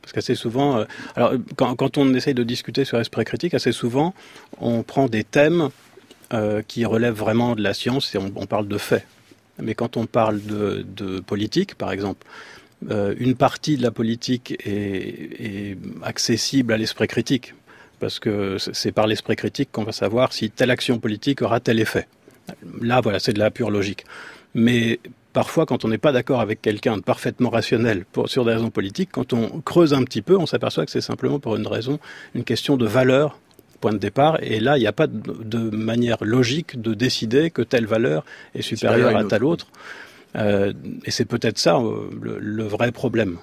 Parce 0.00 0.12
qu'assez 0.12 0.34
souvent, 0.34 0.84
alors 1.14 1.34
quand, 1.56 1.76
quand, 1.76 1.96
on 1.96 2.12
essaye 2.14 2.34
de 2.34 2.42
discuter 2.42 2.84
sur 2.84 2.98
l'esprit 2.98 3.24
critique, 3.24 3.54
assez 3.54 3.70
souvent, 3.70 4.14
on 4.60 4.82
prend 4.82 5.06
des 5.06 5.22
thèmes 5.22 5.68
euh, 6.32 6.62
qui 6.66 6.84
relèvent 6.86 7.14
vraiment 7.14 7.54
de 7.54 7.62
la 7.62 7.74
science 7.74 8.14
et 8.14 8.18
on, 8.18 8.46
parle 8.46 8.66
de 8.66 8.78
faits. 8.78 9.06
Mais 9.58 9.74
quand 9.74 9.98
on 9.98 10.06
parle 10.06 10.40
de, 10.42 11.20
politique, 11.20 11.74
par 11.74 11.92
exemple, 11.92 12.26
euh, 12.90 13.14
une 13.18 13.34
partie 13.34 13.76
de 13.76 13.82
la 13.82 13.90
politique 13.90 14.56
est, 14.64 15.76
accessible 16.02 16.72
à 16.72 16.78
l'esprit 16.78 17.06
critique, 17.06 17.54
parce 18.00 18.18
que 18.18 18.56
c'est 18.58 18.92
par 18.92 19.06
l'esprit 19.06 19.36
critique 19.36 19.68
qu'on 19.72 19.84
va 19.84 19.92
savoir 19.92 20.32
si 20.32 20.50
telle 20.50 20.70
action 20.70 20.98
politique 20.98 21.42
aura 21.42 21.60
tel 21.60 21.78
effet. 21.78 22.08
Là, 22.80 23.02
voilà, 23.02 23.18
c'est 23.18 23.34
de 23.34 23.38
la 23.38 23.50
pure 23.50 23.70
logique. 23.70 24.04
Mais 24.54 25.00
parfois, 25.34 25.66
quand 25.66 25.84
on 25.84 25.88
n'est 25.88 25.98
pas 25.98 26.12
d'accord 26.12 26.40
avec 26.40 26.62
quelqu'un 26.62 26.96
de 26.96 27.02
parfaitement 27.02 27.50
rationnel 27.50 28.04
sur 28.24 28.46
des 28.46 28.54
raisons 28.54 28.70
politiques, 28.70 29.10
quand 29.12 29.34
on 29.34 29.60
creuse 29.60 29.92
un 29.92 30.02
petit 30.04 30.22
peu, 30.22 30.36
on 30.38 30.46
s'aperçoit 30.46 30.86
que 30.86 30.90
c'est 30.92 31.02
simplement 31.02 31.38
pour 31.38 31.56
une 31.56 31.66
raison, 31.66 31.98
une 32.34 32.44
question 32.44 32.78
de 32.78 32.86
valeur, 32.86 33.38
point 33.82 33.92
de 33.92 33.98
départ. 33.98 34.34
Et 34.42 34.58
là, 34.60 34.78
il 34.78 34.80
n'y 34.80 34.92
a 34.94 34.96
pas 35.02 35.08
de, 35.08 35.58
manière 35.90 36.18
logique 36.36 36.80
de 36.80 36.94
décider 36.94 37.50
que 37.50 37.62
telle 37.72 37.86
valeur 37.86 38.24
est 38.54 38.62
supérieure 38.62 39.16
à, 39.16 39.24
telle 39.24 39.44
autre. 39.44 39.66
Euh, 40.36 40.72
et 41.04 41.10
c'est 41.10 41.26
peut-être 41.26 41.58
ça 41.58 41.76
euh, 41.76 42.08
le, 42.26 42.38
le, 42.38 42.64
vrai 42.64 42.90
problème. 42.90 43.36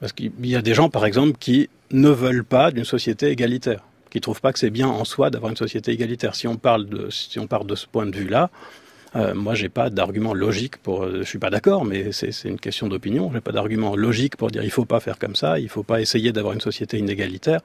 Parce 0.00 0.12
qu'il 0.12 0.32
y 0.54 0.56
a 0.56 0.62
des 0.62 0.74
gens, 0.74 0.88
par 0.88 1.04
exemple, 1.04 1.34
qui 1.38 1.68
ne 1.90 2.08
veulent 2.08 2.44
pas 2.58 2.70
d'une 2.70 2.86
société 2.86 3.28
égalitaire, 3.28 3.82
qui 4.10 4.18
ne 4.18 4.22
trouvent 4.22 4.40
pas 4.40 4.52
que 4.54 4.58
c'est 4.58 4.70
bien 4.70 4.88
en 4.88 5.04
soi 5.04 5.28
d'avoir 5.30 5.50
une 5.50 5.62
société 5.66 5.92
égalitaire. 5.92 6.34
Si 6.34 6.46
on 6.48 6.56
parle 6.56 6.86
de, 6.86 7.10
si 7.10 7.38
on 7.38 7.46
part 7.46 7.66
de 7.66 7.74
ce 7.74 7.86
point 7.86 8.06
de 8.06 8.16
vue-là, 8.16 8.50
euh, 9.14 9.34
moi, 9.34 9.54
j'ai 9.54 9.68
pas 9.68 9.90
d'argument 9.90 10.32
logique 10.32 10.78
pour. 10.78 11.04
Euh, 11.04 11.18
je 11.18 11.24
suis 11.24 11.38
pas 11.38 11.50
d'accord, 11.50 11.84
mais 11.84 12.12
c'est 12.12 12.32
une 12.44 12.58
question 12.58 12.88
d'opinion. 12.88 13.30
J'ai 13.32 13.40
pas 13.40 13.52
d'argument 13.52 13.94
logique 13.94 14.36
pour 14.36 14.50
dire 14.50 14.64
il 14.64 14.70
faut 14.70 14.86
pas 14.86 15.00
faire 15.00 15.18
comme 15.18 15.36
ça, 15.36 15.58
il 15.58 15.68
faut 15.68 15.82
pas 15.82 16.00
essayer 16.00 16.32
d'avoir 16.32 16.54
une 16.54 16.60
société 16.60 16.98
inégalitaire. 16.98 17.60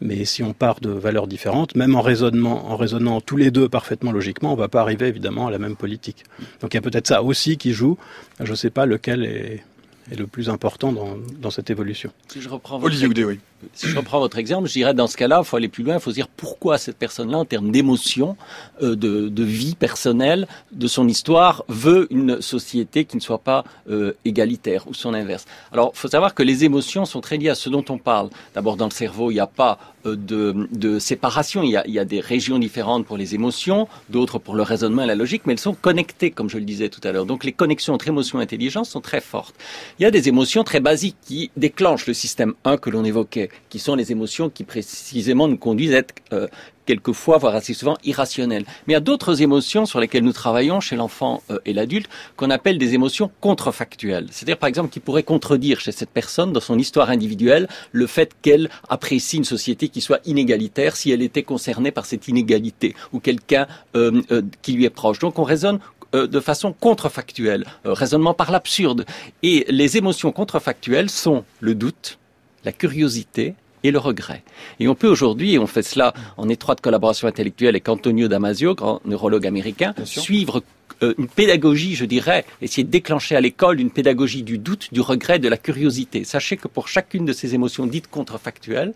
Mais 0.00 0.24
si 0.24 0.42
on 0.42 0.52
part 0.52 0.80
de 0.80 0.90
valeurs 0.90 1.26
différentes, 1.26 1.74
même 1.74 1.94
en 1.94 2.02
raisonnement, 2.02 2.70
en 2.70 2.76
raisonnant 2.76 3.20
tous 3.20 3.36
les 3.36 3.50
deux 3.50 3.68
parfaitement 3.68 4.12
logiquement, 4.12 4.52
on 4.52 4.56
va 4.56 4.68
pas 4.68 4.80
arriver 4.82 5.06
évidemment 5.06 5.46
à 5.46 5.50
la 5.50 5.58
même 5.58 5.76
politique. 5.76 6.24
Donc 6.60 6.74
il 6.74 6.76
y 6.76 6.78
a 6.78 6.82
peut-être 6.82 7.06
ça 7.06 7.22
aussi 7.22 7.56
qui 7.56 7.72
joue. 7.72 7.96
Je 8.40 8.50
ne 8.50 8.56
sais 8.56 8.70
pas 8.70 8.84
lequel 8.84 9.24
est, 9.24 9.64
est 10.12 10.16
le 10.16 10.26
plus 10.26 10.50
important 10.50 10.92
dans, 10.92 11.16
dans 11.40 11.50
cette 11.50 11.70
évolution. 11.70 12.10
Si 12.28 12.40
je 12.42 12.48
reprends 12.48 12.78
votre, 12.78 12.94
oui. 13.24 13.40
Si 13.72 13.88
je 13.88 13.96
reprends 13.96 14.18
votre 14.18 14.38
exemple, 14.38 14.68
je 14.68 14.74
dirais 14.74 14.94
dans 14.94 15.06
ce 15.06 15.16
cas-là, 15.16 15.40
il 15.42 15.46
faut 15.46 15.56
aller 15.56 15.68
plus 15.68 15.84
loin, 15.84 15.94
il 15.94 16.00
faut 16.00 16.10
se 16.10 16.14
dire 16.14 16.28
pourquoi 16.28 16.78
cette 16.78 16.96
personne-là, 16.96 17.38
en 17.38 17.44
termes 17.44 17.70
d'émotion, 17.70 18.36
euh, 18.82 18.96
de, 18.96 19.42
vie 19.42 19.74
personnelle, 19.74 20.46
de 20.72 20.86
son 20.86 21.08
histoire, 21.08 21.64
veut 21.68 22.06
une 22.10 22.40
société 22.40 23.04
qui 23.04 23.16
ne 23.16 23.22
soit 23.22 23.38
pas 23.38 23.64
euh, 23.90 24.12
égalitaire 24.24 24.86
ou 24.88 24.94
son 24.94 25.14
inverse. 25.14 25.44
Alors, 25.72 25.92
il 25.94 25.98
faut 25.98 26.08
savoir 26.08 26.34
que 26.34 26.42
les 26.42 26.64
émotions 26.64 27.04
sont 27.04 27.20
très 27.20 27.36
liées 27.36 27.50
à 27.50 27.54
ce 27.54 27.68
dont 27.68 27.84
on 27.88 27.98
parle. 27.98 28.30
D'abord, 28.54 28.76
dans 28.76 28.86
le 28.86 28.90
cerveau, 28.90 29.30
il 29.30 29.34
n'y 29.34 29.40
a 29.40 29.46
pas 29.46 29.78
euh, 30.06 30.16
de, 30.16 30.98
séparation. 30.98 31.62
Il 31.62 31.70
y, 31.70 31.76
a, 31.76 31.86
il 31.86 31.92
y, 31.92 31.98
a, 31.98 32.04
des 32.04 32.20
régions 32.20 32.58
différentes 32.58 33.06
pour 33.06 33.16
les 33.16 33.34
émotions, 33.34 33.88
d'autres 34.08 34.38
pour 34.38 34.54
le 34.54 34.62
raisonnement 34.62 35.02
et 35.02 35.06
la 35.06 35.14
logique, 35.14 35.42
mais 35.46 35.52
elles 35.52 35.58
sont 35.58 35.74
connectées, 35.74 36.30
comme 36.30 36.48
je 36.48 36.58
le 36.58 36.64
disais 36.64 36.88
tout 36.88 37.00
à 37.04 37.12
l'heure. 37.12 37.26
Donc 37.26 37.44
les 37.44 37.52
connexions 37.52 37.94
entre 37.94 38.08
émotion 38.08 38.40
et 38.40 38.42
intelligence 38.42 38.90
sont 38.90 39.00
très 39.00 39.20
fortes. 39.20 39.54
Il 39.98 40.02
y 40.02 40.06
a 40.06 40.10
des 40.10 40.28
émotions 40.28 40.64
très 40.64 40.80
basiques 40.80 41.16
qui 41.26 41.50
déclenchent 41.56 42.06
le 42.06 42.14
système 42.14 42.54
1 42.64 42.76
que 42.78 42.90
l'on 42.90 43.04
évoquait, 43.04 43.45
qui 43.68 43.78
sont 43.78 43.94
les 43.94 44.12
émotions 44.12 44.50
qui 44.50 44.64
précisément 44.64 45.48
nous 45.48 45.58
conduisent 45.58 45.94
à 45.94 45.98
être 45.98 46.14
euh, 46.32 46.48
quelquefois, 46.86 47.36
voire 47.36 47.54
assez 47.54 47.74
souvent, 47.74 47.98
irrationnelles. 48.04 48.64
Mais 48.86 48.92
il 48.92 48.94
y 48.94 48.96
a 48.96 49.00
d'autres 49.00 49.42
émotions 49.42 49.84
sur 49.84 50.00
lesquelles 50.00 50.22
nous 50.22 50.32
travaillons 50.32 50.80
chez 50.80 50.96
l'enfant 50.96 51.42
euh, 51.50 51.58
et 51.66 51.74
l'adulte 51.74 52.08
qu'on 52.36 52.50
appelle 52.50 52.78
des 52.78 52.94
émotions 52.94 53.30
contrefactuelles. 53.40 54.28
C'est-à-dire, 54.30 54.56
par 54.56 54.68
exemple, 54.68 54.88
qui 54.88 55.00
pourraient 55.00 55.24
contredire 55.24 55.80
chez 55.80 55.92
cette 55.92 56.10
personne, 56.10 56.52
dans 56.52 56.60
son 56.60 56.78
histoire 56.78 57.10
individuelle, 57.10 57.68
le 57.92 58.06
fait 58.06 58.34
qu'elle 58.40 58.70
apprécie 58.88 59.36
une 59.36 59.44
société 59.44 59.88
qui 59.88 60.00
soit 60.00 60.20
inégalitaire 60.24 60.96
si 60.96 61.10
elle 61.10 61.22
était 61.22 61.42
concernée 61.42 61.90
par 61.90 62.06
cette 62.06 62.28
inégalité 62.28 62.94
ou 63.12 63.20
quelqu'un 63.20 63.66
euh, 63.96 64.22
euh, 64.30 64.42
qui 64.62 64.72
lui 64.72 64.84
est 64.84 64.90
proche. 64.90 65.18
Donc 65.18 65.38
on 65.38 65.44
raisonne 65.44 65.80
de 66.12 66.40
façon 66.40 66.72
contrefactuelle, 66.72 67.66
raisonnement 67.84 68.32
par 68.32 68.50
l'absurde. 68.50 69.04
Et 69.42 69.66
les 69.68 69.98
émotions 69.98 70.32
contrefactuelles 70.32 71.10
sont 71.10 71.44
le 71.60 71.74
doute, 71.74 72.18
la 72.66 72.72
curiosité, 72.72 73.54
et 73.82 73.90
le 73.90 73.98
regret. 73.98 74.42
Et 74.80 74.88
on 74.88 74.94
peut 74.94 75.08
aujourd'hui, 75.08 75.54
et 75.54 75.58
on 75.58 75.66
fait 75.66 75.82
cela 75.82 76.12
en 76.36 76.48
étroite 76.48 76.80
collaboration 76.80 77.28
intellectuelle 77.28 77.70
avec 77.70 77.88
Antonio 77.88 78.28
Damasio, 78.28 78.74
grand 78.74 79.00
neurologue 79.04 79.46
américain, 79.46 79.94
suivre 80.04 80.62
euh, 81.02 81.14
une 81.18 81.28
pédagogie, 81.28 81.94
je 81.94 82.04
dirais, 82.04 82.44
essayer 82.62 82.84
de 82.84 82.90
déclencher 82.90 83.36
à 83.36 83.40
l'école 83.40 83.80
une 83.80 83.90
pédagogie 83.90 84.42
du 84.42 84.58
doute, 84.58 84.88
du 84.92 85.00
regret, 85.00 85.38
de 85.38 85.48
la 85.48 85.56
curiosité. 85.56 86.24
Sachez 86.24 86.56
que 86.56 86.68
pour 86.68 86.88
chacune 86.88 87.24
de 87.24 87.32
ces 87.32 87.54
émotions 87.54 87.86
dites 87.86 88.08
contrefactuelles, 88.08 88.92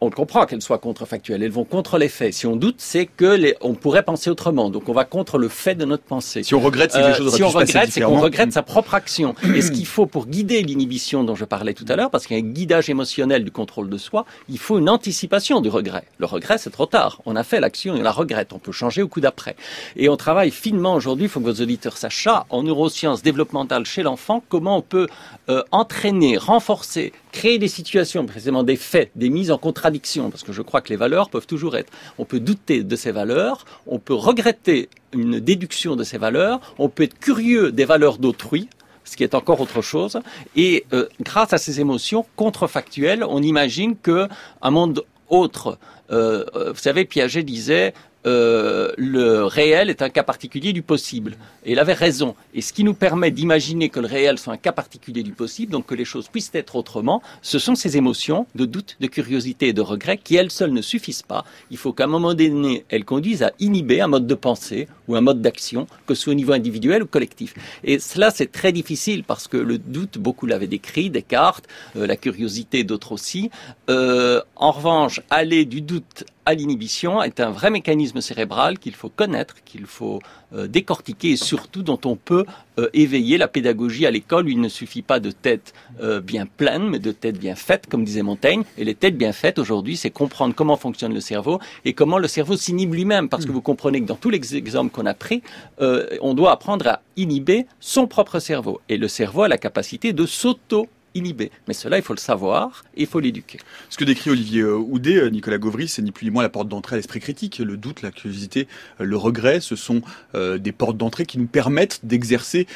on 0.00 0.10
comprend 0.10 0.46
qu'elles 0.46 0.62
soient 0.62 0.78
contrefactuelles. 0.78 1.42
Elles 1.42 1.50
vont 1.50 1.64
contre 1.64 1.98
les 1.98 2.08
faits. 2.08 2.34
Si 2.34 2.46
on 2.46 2.56
doute, 2.56 2.76
c'est 2.78 3.06
que 3.06 3.24
les, 3.24 3.56
on 3.60 3.74
pourrait 3.74 4.02
penser 4.02 4.30
autrement. 4.30 4.70
Donc 4.70 4.88
on 4.88 4.92
va 4.92 5.04
contre 5.04 5.38
le 5.38 5.48
fait 5.48 5.74
de 5.74 5.84
notre 5.84 6.02
pensée. 6.02 6.42
Si 6.42 6.54
on 6.54 6.60
regrette, 6.60 6.92
c'est 6.92 7.00
que 7.00 7.08
les 7.08 7.14
choses 7.14 7.32
euh, 7.32 7.36
Si 7.36 7.42
on 7.42 7.48
regrette, 7.48 7.90
c'est 7.90 8.00
qu'on 8.00 8.20
regrette 8.20 8.52
sa 8.52 8.62
propre 8.62 8.94
action. 8.94 9.34
Et 9.54 9.62
ce 9.62 9.70
qu'il 9.70 9.86
faut 9.86 10.06
pour 10.06 10.26
guider 10.26 10.62
l'inhibition 10.62 11.24
dont 11.24 11.34
je 11.34 11.44
parlais 11.44 11.74
tout 11.74 11.86
à 11.88 11.96
l'heure, 11.96 12.10
parce 12.10 12.26
qu'il 12.26 12.36
y 12.36 12.40
a 12.40 12.44
un 12.44 12.48
guidage 12.48 12.90
émotionnel 12.90 13.44
du 13.44 13.50
contrôle 13.50 13.88
de 13.88 13.98
soi, 13.98 14.26
il 14.48 14.58
faut 14.58 14.78
une 14.78 14.90
anticipation 14.90 15.60
du 15.60 15.68
regret. 15.68 16.04
Le 16.18 16.26
regret, 16.26 16.58
c'est 16.58 16.70
trop 16.70 16.86
tard. 16.86 17.22
On 17.24 17.36
a 17.36 17.42
fait 17.42 17.60
l'action 17.60 17.96
et 17.96 18.00
on 18.00 18.02
la 18.02 18.12
regrette. 18.12 18.52
On 18.52 18.58
peut 18.58 18.72
changer 18.72 19.02
au 19.02 19.08
coup 19.08 19.20
d'après. 19.20 19.56
Et 19.96 20.08
on 20.08 20.16
travaille 20.16 20.50
finement 20.50 20.94
aujourd'hui, 20.94 21.26
il 21.26 21.28
faut 21.28 21.40
que 21.40 21.46
vos 21.46 21.62
auditeurs 21.62 21.96
sachent 21.96 22.24
ça, 22.24 22.46
en 22.50 22.62
neurosciences 22.62 23.22
développementales 23.22 23.86
chez 23.86 24.02
l'enfant, 24.02 24.42
comment 24.48 24.76
on 24.76 24.82
peut 24.82 25.08
euh, 25.48 25.62
entraîner, 25.70 26.36
renforcer, 26.36 27.12
créer 27.36 27.58
des 27.58 27.68
situations, 27.68 28.24
précisément 28.24 28.62
des 28.62 28.76
faits, 28.76 29.10
des 29.14 29.28
mises 29.28 29.50
en 29.50 29.58
contradiction, 29.58 30.30
parce 30.30 30.42
que 30.42 30.52
je 30.52 30.62
crois 30.62 30.80
que 30.80 30.88
les 30.88 30.96
valeurs 30.96 31.28
peuvent 31.28 31.46
toujours 31.46 31.76
être. 31.76 31.92
On 32.16 32.24
peut 32.24 32.40
douter 32.40 32.82
de 32.82 32.96
ces 32.96 33.12
valeurs, 33.12 33.66
on 33.86 33.98
peut 33.98 34.14
regretter 34.14 34.88
une 35.12 35.38
déduction 35.38 35.96
de 35.96 36.02
ces 36.02 36.16
valeurs, 36.16 36.60
on 36.78 36.88
peut 36.88 37.02
être 37.02 37.18
curieux 37.18 37.72
des 37.72 37.84
valeurs 37.84 38.16
d'autrui, 38.16 38.70
ce 39.04 39.18
qui 39.18 39.22
est 39.22 39.34
encore 39.34 39.60
autre 39.60 39.82
chose. 39.82 40.18
Et 40.56 40.86
euh, 40.94 41.08
grâce 41.20 41.52
à 41.52 41.58
ces 41.58 41.78
émotions 41.78 42.24
contrefactuelles, 42.36 43.22
on 43.22 43.42
imagine 43.42 43.96
que 43.98 44.28
un 44.62 44.70
monde 44.70 45.04
autre. 45.28 45.78
Euh, 46.10 46.46
euh, 46.54 46.72
vous 46.72 46.78
savez, 46.78 47.04
Piaget 47.04 47.42
disait 47.42 47.92
euh, 48.26 48.92
le 48.96 49.44
réel 49.44 49.90
est 49.90 50.02
un 50.02 50.10
cas 50.10 50.22
particulier 50.22 50.72
du 50.72 50.82
possible. 50.82 51.36
Et 51.64 51.72
il 51.72 51.78
avait 51.78 51.92
raison. 51.92 52.34
Et 52.54 52.60
ce 52.60 52.72
qui 52.72 52.84
nous 52.84 52.94
permet 52.94 53.30
d'imaginer 53.30 53.88
que 53.88 54.00
le 54.00 54.06
réel 54.06 54.38
soit 54.38 54.52
un 54.52 54.56
cas 54.56 54.72
particulier 54.72 55.22
du 55.22 55.32
possible, 55.32 55.72
donc 55.72 55.86
que 55.86 55.94
les 55.94 56.04
choses 56.04 56.28
puissent 56.28 56.50
être 56.54 56.76
autrement, 56.76 57.22
ce 57.42 57.58
sont 57.58 57.74
ces 57.74 57.96
émotions 57.96 58.46
de 58.54 58.64
doute, 58.64 58.96
de 59.00 59.06
curiosité 59.06 59.68
et 59.68 59.72
de 59.72 59.80
regret 59.80 60.18
qui, 60.18 60.36
elles 60.36 60.50
seules, 60.50 60.72
ne 60.72 60.82
suffisent 60.82 61.22
pas. 61.22 61.44
Il 61.70 61.76
faut 61.76 61.92
qu'à 61.92 62.04
un 62.04 62.08
moment 62.08 62.34
donné, 62.34 62.84
elles 62.88 63.04
conduisent 63.04 63.42
à 63.42 63.52
inhiber 63.60 64.00
un 64.00 64.08
mode 64.08 64.26
de 64.26 64.34
pensée 64.34 64.88
ou 65.08 65.14
un 65.16 65.20
mode 65.20 65.40
d'action, 65.40 65.86
que 66.06 66.14
ce 66.14 66.22
soit 66.22 66.32
au 66.32 66.36
niveau 66.36 66.52
individuel 66.52 67.02
ou 67.02 67.06
collectif. 67.06 67.54
Et 67.84 67.98
cela, 67.98 68.30
c'est 68.30 68.50
très 68.50 68.72
difficile 68.72 69.24
parce 69.24 69.48
que 69.48 69.56
le 69.56 69.78
doute, 69.78 70.18
beaucoup 70.18 70.46
l'avaient 70.46 70.66
décrit, 70.66 71.10
Descartes, 71.10 71.66
euh, 71.96 72.06
la 72.06 72.16
curiosité, 72.16 72.84
d'autres 72.84 73.12
aussi. 73.12 73.50
Euh, 73.88 74.40
en 74.56 74.72
revanche, 74.72 75.20
aller 75.30 75.64
du 75.64 75.80
doute 75.80 76.24
à 76.46 76.54
l'inhibition 76.54 77.22
est 77.24 77.40
un 77.40 77.50
vrai 77.50 77.70
mécanisme 77.70 78.20
cérébral 78.20 78.78
qu'il 78.78 78.94
faut 78.94 79.08
connaître, 79.08 79.56
qu'il 79.64 79.84
faut 79.84 80.20
euh, 80.54 80.68
décortiquer 80.68 81.32
et 81.32 81.36
surtout 81.36 81.82
dont 81.82 81.98
on 82.04 82.14
peut 82.14 82.46
euh, 82.78 82.88
éveiller 82.94 83.36
la 83.36 83.48
pédagogie 83.48 84.06
à 84.06 84.12
l'école 84.12 84.48
il 84.48 84.60
ne 84.60 84.68
suffit 84.68 85.02
pas 85.02 85.18
de 85.18 85.32
têtes 85.32 85.74
euh, 86.00 86.20
bien 86.20 86.46
pleines, 86.46 86.88
mais 86.88 87.00
de 87.00 87.10
têtes 87.10 87.38
bien 87.38 87.56
faites, 87.56 87.88
comme 87.88 88.04
disait 88.04 88.22
Montaigne. 88.22 88.62
Et 88.78 88.84
les 88.84 88.94
têtes 88.94 89.18
bien 89.18 89.32
faites 89.32 89.58
aujourd'hui, 89.58 89.96
c'est 89.96 90.10
comprendre 90.10 90.54
comment 90.54 90.76
fonctionne 90.76 91.12
le 91.12 91.20
cerveau 91.20 91.58
et 91.84 91.94
comment 91.94 92.18
le 92.18 92.28
cerveau 92.28 92.56
s'inhibe 92.56 92.94
lui-même. 92.94 93.28
Parce 93.28 93.44
que 93.44 93.50
vous 93.50 93.60
comprenez 93.60 94.00
que 94.00 94.06
dans 94.06 94.14
tous 94.14 94.30
les 94.30 94.56
exemples 94.56 94.92
qu'on 94.92 95.06
a 95.06 95.14
pris, 95.14 95.42
on 95.80 96.34
doit 96.34 96.52
apprendre 96.52 96.86
à 96.86 97.00
inhiber 97.16 97.66
son 97.80 98.06
propre 98.06 98.38
cerveau. 98.38 98.80
Et 98.88 98.98
le 98.98 99.08
cerveau 99.08 99.42
a 99.42 99.48
la 99.48 99.58
capacité 99.58 100.12
de 100.12 100.26
s'auto 100.26 100.86
inhibé. 101.16 101.50
Mais 101.66 101.74
cela, 101.74 101.96
il 101.96 102.02
faut 102.02 102.14
le 102.14 102.18
savoir 102.18 102.84
et 102.96 103.02
il 103.02 103.06
faut 103.06 103.20
l'éduquer. 103.20 103.58
Ce 103.90 103.96
que 103.96 104.04
décrit 104.04 104.30
Olivier 104.30 104.62
euh, 104.62 104.76
Houdet, 104.76 105.16
euh, 105.16 105.30
Nicolas 105.30 105.58
Gauvry, 105.58 105.88
c'est 105.88 106.02
ni 106.02 106.12
plus 106.12 106.26
ni 106.26 106.30
moins 106.30 106.42
la 106.42 106.48
porte 106.48 106.68
d'entrée 106.68 106.94
à 106.94 106.98
l'esprit 106.98 107.20
critique. 107.20 107.58
Le 107.58 107.76
doute, 107.76 108.02
la 108.02 108.10
curiosité, 108.10 108.68
euh, 109.00 109.04
le 109.04 109.16
regret, 109.16 109.60
ce 109.60 109.76
sont 109.76 110.02
des 110.34 110.72
portes 110.72 110.96
d'entrée 110.96 111.24
qui 111.24 111.38
nous 111.38 111.46
permettent 111.46 112.00
d'exercer 112.04 112.66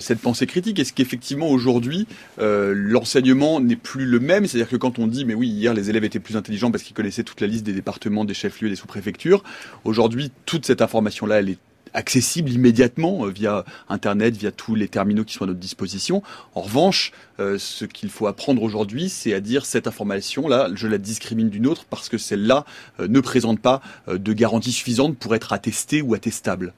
cette 0.00 0.20
pensée 0.20 0.46
critique. 0.46 0.78
Est-ce 0.78 0.92
qu'effectivement, 0.92 1.48
aujourd'hui, 1.48 2.06
l'enseignement 2.38 3.60
n'est 3.60 3.76
plus 3.76 4.06
le 4.06 4.20
même 4.20 4.46
C'est-à-dire 4.46 4.70
que 4.70 4.76
quand 4.76 4.98
on 4.98 5.06
dit, 5.06 5.24
mais 5.24 5.34
oui, 5.34 5.48
hier, 5.48 5.74
les 5.74 5.90
élèves 5.90 6.04
étaient 6.04 6.20
plus 6.20 6.36
intelligents 6.36 6.70
parce 6.70 6.82
qu'ils 6.82 6.94
connaissaient 6.94 7.24
toute 7.24 7.40
la 7.40 7.46
liste 7.46 7.64
des 7.64 7.72
départements, 7.72 8.24
des 8.24 8.34
chefs-lieux, 8.34 8.68
des 8.68 8.76
sous-préfectures, 8.76 9.42
aujourd'hui, 9.84 10.30
toute 10.46 10.64
cette 10.64 10.82
information-là, 10.82 11.40
elle 11.40 11.50
est 11.50 11.58
accessible 11.94 12.50
immédiatement 12.50 13.26
euh, 13.26 13.30
via 13.30 13.64
Internet, 13.88 14.36
via 14.36 14.50
tous 14.50 14.74
les 14.74 14.88
terminaux 14.88 15.24
qui 15.24 15.34
sont 15.34 15.44
à 15.44 15.46
notre 15.46 15.58
disposition. 15.58 16.22
En 16.54 16.62
revanche, 16.62 17.12
euh, 17.38 17.58
ce 17.58 17.84
qu'il 17.84 18.10
faut 18.10 18.26
apprendre 18.26 18.62
aujourd'hui, 18.62 19.08
c'est 19.08 19.34
à 19.34 19.40
dire 19.40 19.66
cette 19.66 19.86
information-là, 19.86 20.70
je 20.74 20.86
la 20.86 20.98
discrimine 20.98 21.50
d'une 21.50 21.66
autre 21.66 21.84
parce 21.88 22.08
que 22.08 22.18
celle-là 22.18 22.64
euh, 23.00 23.08
ne 23.08 23.20
présente 23.20 23.60
pas 23.60 23.80
de 24.08 24.32
garantie 24.32 24.72
suffisante 24.72 25.16
pour 25.16 25.34
être 25.34 25.52
attestée 25.52 26.02
ou 26.02 26.14
attestable. 26.14 26.72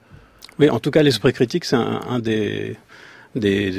Oui, 0.58 0.68
en 0.68 0.80
tout 0.80 0.90
cas, 0.90 1.02
l'esprit 1.02 1.32
critique, 1.32 1.64
c'est 1.64 1.76
un, 1.76 2.18
des, 2.18 2.76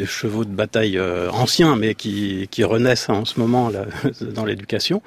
chevaux 0.05 0.43
de 0.43 0.49
bataille 0.49 0.99
anciens, 0.99 1.75
mais 1.75 1.93
qui, 1.93 2.47
qui 2.49 2.63
renaissent 2.63 3.09
en 3.09 3.25
ce 3.25 3.39
moment 3.39 3.71
dans 4.21 4.45
l'éducation. 4.45 5.01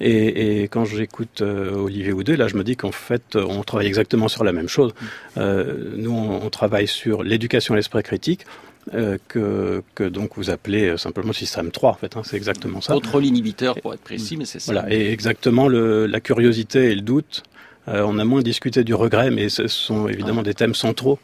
Et, 0.00 0.62
et 0.62 0.68
quand 0.68 0.84
j'écoute 0.84 1.42
euh, 1.42 1.74
Olivier 1.74 2.12
Houdet, 2.12 2.36
là, 2.36 2.48
je 2.48 2.56
me 2.56 2.64
dis 2.64 2.76
qu'en 2.76 2.92
fait, 2.92 3.36
on 3.36 3.62
travaille 3.62 3.86
exactement 3.86 4.28
sur 4.28 4.44
la 4.44 4.52
même 4.52 4.68
chose. 4.68 4.92
Euh, 5.36 5.92
nous, 5.96 6.12
on, 6.12 6.50
travaille 6.50 6.88
sur 6.88 7.22
l'éducation 7.22 7.74
à 7.74 7.76
l'esprit 7.76 8.02
critique. 8.02 8.46
Euh, 8.94 9.16
que, 9.28 9.84
que, 9.94 10.02
donc 10.02 10.32
vous 10.34 10.50
appelez 10.50 10.88
euh, 10.88 10.96
simplement 10.96 11.32
système 11.32 11.70
3 11.70 11.90
en 11.90 11.94
fait, 11.94 12.16
hein, 12.16 12.22
c'est 12.24 12.36
exactement 12.36 12.80
ça. 12.80 12.94
Contrôle 12.94 13.24
inhibiteur 13.24 13.80
pour 13.80 13.94
être 13.94 14.00
précis, 14.00 14.36
mais 14.36 14.44
c'est 14.44 14.58
ça. 14.58 14.72
Voilà, 14.72 14.92
et 14.92 15.12
exactement 15.12 15.68
le, 15.68 16.06
la 16.06 16.18
curiosité 16.18 16.90
et 16.90 16.94
le 16.96 17.00
doute. 17.00 17.44
Euh, 17.86 18.04
on 18.04 18.18
a 18.18 18.24
moins 18.24 18.42
discuté 18.42 18.82
du 18.82 18.94
regret, 18.94 19.30
mais 19.30 19.48
ce 19.48 19.68
sont 19.68 20.08
évidemment 20.08 20.40
ah. 20.40 20.44
des 20.44 20.54
thèmes 20.54 20.74
centraux 20.74 21.20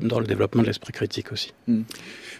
dans 0.00 0.20
le 0.20 0.26
développement 0.26 0.62
de 0.62 0.66
l'esprit 0.66 0.92
critique 0.92 1.32
aussi. 1.32 1.52
Hmm. 1.66 1.82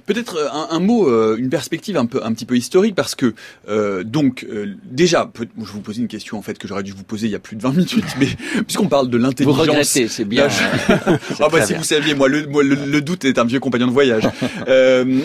Peut-être 0.08 0.36
euh, 0.36 0.48
un, 0.70 0.80
mot, 0.80 1.06
euh, 1.06 1.36
une 1.38 1.50
perspective 1.50 1.98
un 1.98 2.06
peu, 2.06 2.24
un 2.24 2.32
petit 2.32 2.46
peu 2.46 2.56
historique, 2.56 2.94
parce 2.94 3.14
que 3.14 3.34
euh, 3.68 4.04
donc 4.04 4.46
déjà, 4.84 5.30
je 5.36 5.42
vais 5.42 5.48
vous 5.56 5.80
poser 5.82 6.00
une 6.00 6.08
question 6.08 6.38
en 6.38 6.42
fait 6.42 6.56
que 6.56 6.66
j'aurais 6.66 6.82
dû 6.82 6.92
vous 6.92 7.04
poser 7.04 7.26
il 7.26 7.30
y 7.30 7.34
a 7.34 7.38
plus 7.38 7.56
de 7.56 7.62
20 7.62 7.72
minutes, 7.72 8.14
mais 8.18 8.28
puisqu'on 8.66 8.88
parle 8.88 9.10
de 9.10 9.18
l'intelligence. 9.18 9.54
Vous 9.54 9.60
regrettez, 9.60 10.08
c'est 10.08 10.24
bien. 10.24 10.48
ah 10.88 11.48
bah 11.52 11.60
si 11.60 11.74
vous 11.74 11.84
saviez, 11.84 12.14
moi 12.14 12.28
le, 12.28 12.40
le, 12.40 13.00
doute 13.02 13.26
est 13.26 13.38
un 13.38 13.44
vieux 13.44 13.60
compagnon 13.60 13.86
de 13.86 13.92
voyage. 13.92 14.24
il 14.66 15.22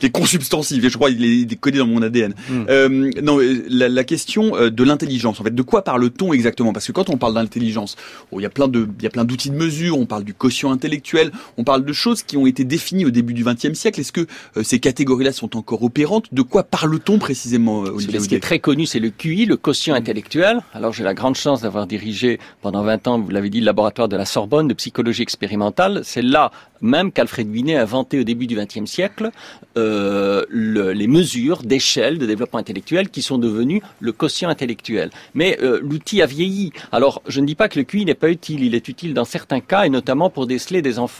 est 0.00 0.10
consubstantif, 0.10 0.82
et 0.82 0.88
je 0.88 0.96
crois 0.96 1.10
qu'il 1.10 1.24
est, 1.52 1.56
codé 1.56 1.78
dans 1.78 1.86
mon 1.86 2.00
ADN. 2.00 2.34
Hmm. 2.48 3.10
non, 3.22 3.38
la, 3.68 3.90
la 3.90 4.04
question 4.04 4.70
de 4.70 4.84
l'intelligence, 4.84 5.38
en 5.38 5.44
fait, 5.44 5.54
de 5.54 5.62
quoi 5.62 5.84
parle-t-on 5.84 6.32
exactement? 6.32 6.72
Parce 6.72 6.86
que 6.86 6.92
quand 6.92 7.10
on 7.10 7.18
parle 7.18 7.34
d'intelligence, 7.34 7.96
il 8.32 8.40
y 8.40 8.46
a 8.46 8.50
plein 8.50 8.68
de, 8.68 8.88
il 8.98 9.04
y 9.04 9.06
a 9.06 9.10
plein 9.10 9.26
d'outils 9.26 9.50
de 9.50 9.56
mesure. 9.56 9.98
On 9.98 10.06
parle 10.06 10.24
du 10.24 10.32
quotient 10.32 10.72
intellectuel, 10.72 11.27
on 11.56 11.64
parle 11.64 11.84
de 11.84 11.92
choses 11.92 12.22
qui 12.22 12.36
ont 12.36 12.46
été 12.46 12.64
définies 12.64 13.04
au 13.04 13.10
début 13.10 13.34
du 13.34 13.44
XXe 13.44 13.74
siècle 13.74 14.00
est-ce 14.00 14.12
que 14.12 14.26
euh, 14.56 14.62
ces 14.62 14.78
catégories-là 14.78 15.32
sont 15.32 15.56
encore 15.56 15.82
opérantes? 15.82 16.26
De 16.32 16.42
quoi 16.42 16.62
parle-t-on 16.62 17.18
précisément, 17.18 17.84
euh, 17.84 17.90
Olivier 17.90 18.20
Ce 18.20 18.28
qui 18.28 18.34
est 18.34 18.40
très 18.40 18.58
connu, 18.58 18.86
c'est 18.86 19.00
le 19.00 19.10
QI, 19.10 19.46
le 19.46 19.56
quotient 19.56 19.94
intellectuel. 19.94 20.60
Alors 20.74 20.92
j'ai 20.92 21.04
la 21.04 21.14
grande 21.14 21.36
chance 21.36 21.62
d'avoir 21.62 21.86
dirigé 21.86 22.38
pendant 22.62 22.82
20 22.82 23.08
ans, 23.08 23.20
vous 23.20 23.30
l'avez 23.30 23.50
dit, 23.50 23.60
le 23.60 23.66
laboratoire 23.66 24.08
de 24.08 24.16
la 24.16 24.24
Sorbonne 24.24 24.68
de 24.68 24.74
psychologie 24.74 25.22
expérimentale. 25.22 26.02
C'est 26.04 26.22
là 26.22 26.50
même 26.80 27.12
qu'Alfred 27.12 27.50
Binet 27.50 27.76
a 27.76 27.82
inventé 27.82 28.20
au 28.20 28.24
début 28.24 28.46
du 28.46 28.56
XXe 28.56 28.88
siècle 28.88 29.30
euh, 29.76 30.44
le, 30.48 30.92
les 30.92 31.06
mesures 31.06 31.62
d'échelle 31.62 32.18
de 32.18 32.26
développement 32.26 32.58
intellectuel 32.58 33.08
qui 33.08 33.22
sont 33.22 33.38
devenues 33.38 33.82
le 34.00 34.12
quotient 34.12 34.48
intellectuel. 34.48 35.10
Mais 35.34 35.58
euh, 35.62 35.80
l'outil 35.82 36.22
a 36.22 36.26
vieilli. 36.26 36.72
Alors 36.92 37.22
je 37.26 37.40
ne 37.40 37.46
dis 37.46 37.54
pas 37.54 37.68
que 37.68 37.78
le 37.78 37.84
QI 37.84 38.04
n'est 38.04 38.14
pas 38.14 38.30
utile. 38.30 38.62
Il 38.62 38.74
est 38.74 38.88
utile 38.88 39.14
dans 39.14 39.24
certains 39.24 39.60
cas 39.60 39.84
et 39.84 39.90
notamment 39.90 40.30
pour 40.30 40.46
déceler 40.46 40.82
des 40.82 40.98
enfants 40.98 41.17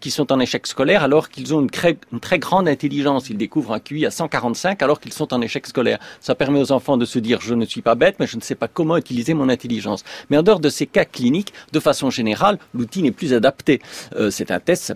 qui 0.00 0.10
sont 0.10 0.32
en 0.32 0.40
échec 0.40 0.66
scolaire 0.66 1.02
alors 1.02 1.28
qu'ils 1.28 1.54
ont 1.54 1.60
une, 1.60 1.70
une 2.12 2.20
très 2.20 2.38
grande 2.38 2.68
intelligence. 2.68 3.30
Ils 3.30 3.36
découvrent 3.36 3.72
un 3.72 3.80
QI 3.80 4.06
à 4.06 4.10
145 4.10 4.82
alors 4.82 5.00
qu'ils 5.00 5.12
sont 5.12 5.32
en 5.34 5.40
échec 5.40 5.66
scolaire. 5.66 5.98
Ça 6.20 6.34
permet 6.34 6.60
aux 6.60 6.72
enfants 6.72 6.96
de 6.96 7.04
se 7.04 7.18
dire 7.18 7.40
je 7.40 7.54
ne 7.54 7.64
suis 7.64 7.82
pas 7.82 7.94
bête, 7.94 8.16
mais 8.20 8.26
je 8.26 8.36
ne 8.36 8.42
sais 8.42 8.54
pas 8.54 8.68
comment 8.68 8.96
utiliser 8.96 9.34
mon 9.34 9.48
intelligence. 9.48 10.04
Mais 10.30 10.36
en 10.36 10.42
dehors 10.42 10.60
de 10.60 10.68
ces 10.68 10.86
cas 10.86 11.04
cliniques, 11.04 11.52
de 11.72 11.80
façon 11.80 12.10
générale, 12.10 12.58
l'outil 12.74 13.02
n'est 13.02 13.10
plus 13.10 13.34
adapté. 13.34 13.80
Euh, 14.16 14.30
c'est 14.30 14.50
un 14.50 14.60
test, 14.60 14.94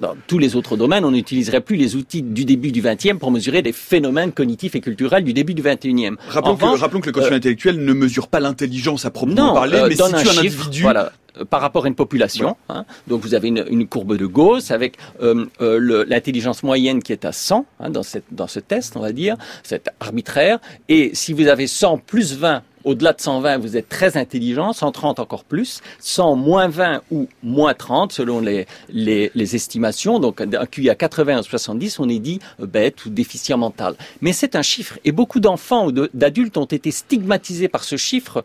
dans 0.00 0.14
tous 0.26 0.38
les 0.38 0.56
autres 0.56 0.76
domaines, 0.76 1.04
on 1.04 1.10
n'utiliserait 1.10 1.60
plus 1.60 1.76
les 1.76 1.96
outils 1.96 2.22
du 2.22 2.44
début 2.44 2.72
du 2.72 2.82
XXe 2.82 3.18
pour 3.18 3.30
mesurer 3.30 3.62
des 3.62 3.72
phénomènes 3.72 4.32
cognitifs 4.32 4.74
et 4.74 4.80
culturels 4.80 5.24
du 5.24 5.32
début 5.32 5.54
du 5.54 5.62
XXIe. 5.62 6.10
Rappelons, 6.28 6.56
que, 6.56 6.78
rappelons 6.78 7.00
que 7.00 7.06
le 7.06 7.12
quotient 7.12 7.32
euh, 7.32 7.36
intellectuel 7.36 7.84
ne 7.84 7.92
mesure 7.92 8.28
pas 8.28 8.40
l'intelligence 8.40 9.04
à 9.04 9.10
proprement 9.10 9.54
parler, 9.54 9.78
euh, 9.78 9.88
mais 9.88 9.96
situe 9.96 10.28
un, 10.28 10.36
un 10.36 10.38
individu. 10.38 10.82
Voilà, 10.82 11.12
euh, 11.38 11.44
par 11.44 11.60
rapport 11.60 11.84
à 11.84 11.88
une 11.88 11.94
population. 11.94 12.56
Hein. 12.68 12.84
Donc 13.08 13.22
vous 13.22 13.34
avez 13.34 13.48
une, 13.48 13.64
une, 13.68 13.86
courbe 13.88 14.16
de 14.16 14.26
Gauss 14.26 14.70
avec 14.70 14.96
euh, 15.20 15.46
euh, 15.60 16.04
l'intelligence 16.08 16.62
moyenne 16.62 17.02
qui 17.02 17.12
est 17.12 17.24
à 17.24 17.32
100 17.32 17.66
hein, 17.80 17.90
dans, 17.90 18.02
cette, 18.02 18.24
dans 18.30 18.46
ce 18.46 18.60
test, 18.60 18.96
on 18.96 19.00
va 19.00 19.12
dire, 19.12 19.36
c'est 19.62 19.90
arbitraire. 20.00 20.58
Et 20.88 21.10
si 21.14 21.32
vous 21.32 21.48
avez 21.48 21.66
100 21.66 21.98
plus 21.98 22.36
20 22.36 22.62
au-delà 22.84 23.12
de 23.12 23.20
120, 23.20 23.58
vous 23.58 23.76
êtes 23.76 23.88
très 23.88 24.16
intelligent, 24.16 24.72
130 24.72 25.18
encore 25.18 25.44
plus, 25.44 25.80
100 26.00 26.36
moins 26.36 26.68
20 26.68 27.02
ou 27.10 27.28
moins 27.42 27.74
30 27.74 28.12
selon 28.12 28.40
les, 28.40 28.66
les, 28.88 29.30
les 29.34 29.56
estimations. 29.56 30.20
Donc 30.20 30.40
un 30.40 30.66
QI 30.66 30.90
à 30.90 30.94
80 30.94 31.40
ou 31.40 31.42
70, 31.42 31.98
on 31.98 32.08
est 32.08 32.18
dit 32.18 32.40
bête 32.58 33.04
ou 33.06 33.10
déficient 33.10 33.58
mental. 33.58 33.96
Mais 34.20 34.32
c'est 34.32 34.56
un 34.56 34.62
chiffre 34.62 34.98
et 35.04 35.12
beaucoup 35.12 35.40
d'enfants 35.40 35.86
ou 35.86 35.92
d'adultes 35.92 36.56
ont 36.56 36.64
été 36.64 36.90
stigmatisés 36.90 37.68
par 37.68 37.84
ce 37.84 37.96
chiffre 37.96 38.42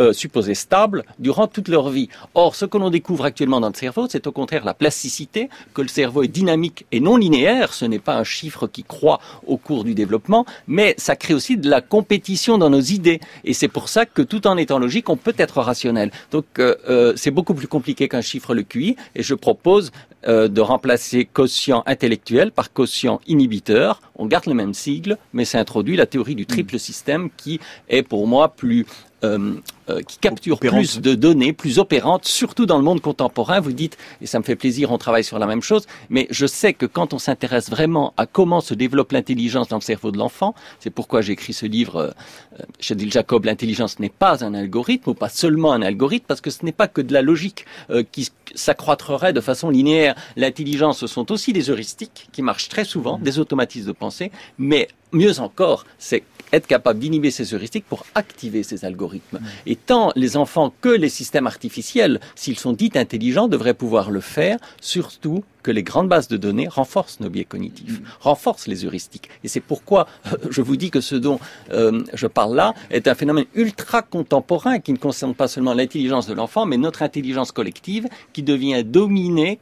euh, 0.00 0.14
supposés 0.14 0.54
stables 0.54 1.04
durant 1.18 1.46
toute 1.46 1.68
leur 1.68 1.90
vie. 1.90 2.08
Or, 2.34 2.54
ce 2.54 2.64
que 2.64 2.78
l'on 2.78 2.88
découvre 2.88 3.26
actuellement 3.26 3.60
dans 3.60 3.68
le 3.68 3.74
cerveau, 3.74 4.06
c'est 4.08 4.26
au 4.26 4.32
contraire 4.32 4.64
la 4.64 4.72
plasticité, 4.72 5.50
que 5.74 5.82
le 5.82 5.88
cerveau 5.88 6.22
est 6.22 6.28
dynamique 6.28 6.86
et 6.90 7.00
non 7.00 7.18
linéaire. 7.18 7.74
Ce 7.74 7.84
n'est 7.84 7.98
pas 7.98 8.16
un 8.16 8.24
chiffre 8.24 8.66
qui 8.66 8.82
croît 8.82 9.20
au 9.46 9.58
cours 9.58 9.84
du 9.84 9.94
développement, 9.94 10.46
mais 10.66 10.94
ça 10.96 11.16
crée 11.16 11.34
aussi 11.34 11.58
de 11.58 11.68
la 11.68 11.82
compétition 11.82 12.56
dans 12.56 12.70
nos 12.70 12.80
idées. 12.80 13.20
Et 13.44 13.52
c'est 13.52 13.68
pour 13.68 13.90
ça 13.90 14.06
que 14.06 14.22
tout 14.22 14.46
en 14.46 14.56
étant 14.56 14.78
logique, 14.78 15.10
on 15.10 15.18
peut 15.18 15.34
être 15.36 15.60
rationnel. 15.60 16.10
Donc, 16.30 16.46
euh, 16.58 16.76
euh, 16.88 17.12
c'est 17.16 17.30
beaucoup 17.30 17.54
plus 17.54 17.68
compliqué 17.68 18.08
qu'un 18.08 18.22
chiffre 18.22 18.54
le 18.54 18.62
QI. 18.62 18.96
Et 19.14 19.22
je 19.22 19.34
propose 19.34 19.92
de 20.26 20.60
remplacer 20.60 21.24
quotient 21.24 21.82
intellectuel 21.86 22.52
par 22.52 22.74
quotient 22.74 23.22
inhibiteur. 23.26 24.02
On 24.16 24.26
garde 24.26 24.44
le 24.44 24.52
même 24.52 24.74
sigle, 24.74 25.16
mais 25.32 25.46
ça 25.46 25.58
introduit 25.58 25.96
la 25.96 26.04
théorie 26.04 26.34
du 26.34 26.44
triple 26.44 26.78
système 26.78 27.30
qui 27.38 27.58
est 27.88 28.02
pour 28.02 28.26
moi 28.26 28.48
plus 28.48 28.84
euh, 29.22 29.54
euh, 29.90 30.00
qui 30.02 30.18
capture 30.18 30.58
plus 30.58 31.00
de 31.00 31.14
données, 31.14 31.52
plus 31.52 31.78
opérantes, 31.78 32.24
surtout 32.24 32.66
dans 32.66 32.78
le 32.78 32.84
monde 32.84 33.00
contemporain. 33.00 33.60
Vous 33.60 33.72
dites, 33.72 33.96
et 34.20 34.26
ça 34.26 34.38
me 34.38 34.44
fait 34.44 34.56
plaisir, 34.56 34.90
on 34.90 34.98
travaille 34.98 35.24
sur 35.24 35.38
la 35.38 35.46
même 35.46 35.62
chose, 35.62 35.86
mais 36.08 36.26
je 36.30 36.46
sais 36.46 36.72
que 36.72 36.86
quand 36.86 37.12
on 37.14 37.18
s'intéresse 37.18 37.70
vraiment 37.70 38.12
à 38.16 38.26
comment 38.26 38.60
se 38.60 38.74
développe 38.74 39.12
l'intelligence 39.12 39.68
dans 39.68 39.76
le 39.76 39.82
cerveau 39.82 40.10
de 40.10 40.18
l'enfant, 40.18 40.54
c'est 40.78 40.90
pourquoi 40.90 41.20
j'ai 41.20 41.32
écrit 41.32 41.52
ce 41.52 41.66
livre 41.66 41.96
euh, 41.96 42.62
chez 42.78 42.94
Dil 42.94 43.12
Jacob, 43.12 43.44
l'intelligence 43.44 43.98
n'est 43.98 44.08
pas 44.08 44.44
un 44.44 44.54
algorithme, 44.54 45.10
ou 45.10 45.14
pas 45.14 45.28
seulement 45.28 45.72
un 45.72 45.82
algorithme, 45.82 46.26
parce 46.26 46.40
que 46.40 46.50
ce 46.50 46.64
n'est 46.64 46.72
pas 46.72 46.88
que 46.88 47.00
de 47.00 47.12
la 47.12 47.22
logique 47.22 47.64
qui 48.12 48.30
s'accroîtrerait 48.54 49.32
de 49.32 49.40
façon 49.40 49.70
linéaire. 49.70 50.14
L'intelligence, 50.36 50.98
ce 50.98 51.06
sont 51.06 51.32
aussi 51.32 51.52
des 51.52 51.70
heuristiques 51.70 52.28
qui 52.32 52.42
marchent 52.42 52.68
très 52.68 52.84
souvent, 52.84 53.18
des 53.18 53.38
automatismes 53.38 53.88
de 53.88 53.92
pensée, 53.92 54.30
mais 54.58 54.88
mieux 55.12 55.40
encore, 55.40 55.84
c'est 55.98 56.22
être 56.52 56.66
capable 56.66 56.98
d'inhiber 56.98 57.30
ces 57.30 57.54
heuristiques 57.54 57.84
pour 57.88 58.04
activer 58.14 58.62
ces 58.62 58.84
algorithmes. 58.84 59.40
Et 59.66 59.76
tant 59.76 60.12
les 60.16 60.36
enfants 60.36 60.72
que 60.80 60.88
les 60.88 61.08
systèmes 61.08 61.46
artificiels, 61.46 62.20
s'ils 62.34 62.58
sont 62.58 62.72
dits 62.72 62.90
intelligents, 62.94 63.48
devraient 63.48 63.74
pouvoir 63.74 64.10
le 64.10 64.20
faire, 64.20 64.58
surtout 64.80 65.44
que 65.62 65.70
les 65.70 65.82
grandes 65.82 66.08
bases 66.08 66.28
de 66.28 66.36
données 66.36 66.68
renforcent 66.68 67.20
nos 67.20 67.28
biais 67.28 67.44
cognitifs, 67.44 68.00
renforcent 68.20 68.66
les 68.66 68.84
heuristiques. 68.84 69.28
Et 69.44 69.48
c'est 69.48 69.60
pourquoi 69.60 70.06
je 70.50 70.62
vous 70.62 70.76
dis 70.76 70.90
que 70.90 71.00
ce 71.00 71.14
dont 71.14 71.38
euh, 71.70 72.02
je 72.14 72.26
parle 72.26 72.56
là 72.56 72.74
est 72.90 73.08
un 73.08 73.14
phénomène 73.14 73.44
ultra 73.54 74.02
contemporain 74.02 74.78
qui 74.78 74.92
ne 74.92 74.98
concerne 74.98 75.34
pas 75.34 75.48
seulement 75.48 75.74
l'intelligence 75.74 76.26
de 76.26 76.34
l'enfant, 76.34 76.66
mais 76.66 76.78
notre 76.78 77.02
intelligence 77.02 77.52
collective 77.52 78.08
qui 78.32 78.42
devient 78.42 78.82
dominée 78.84 79.60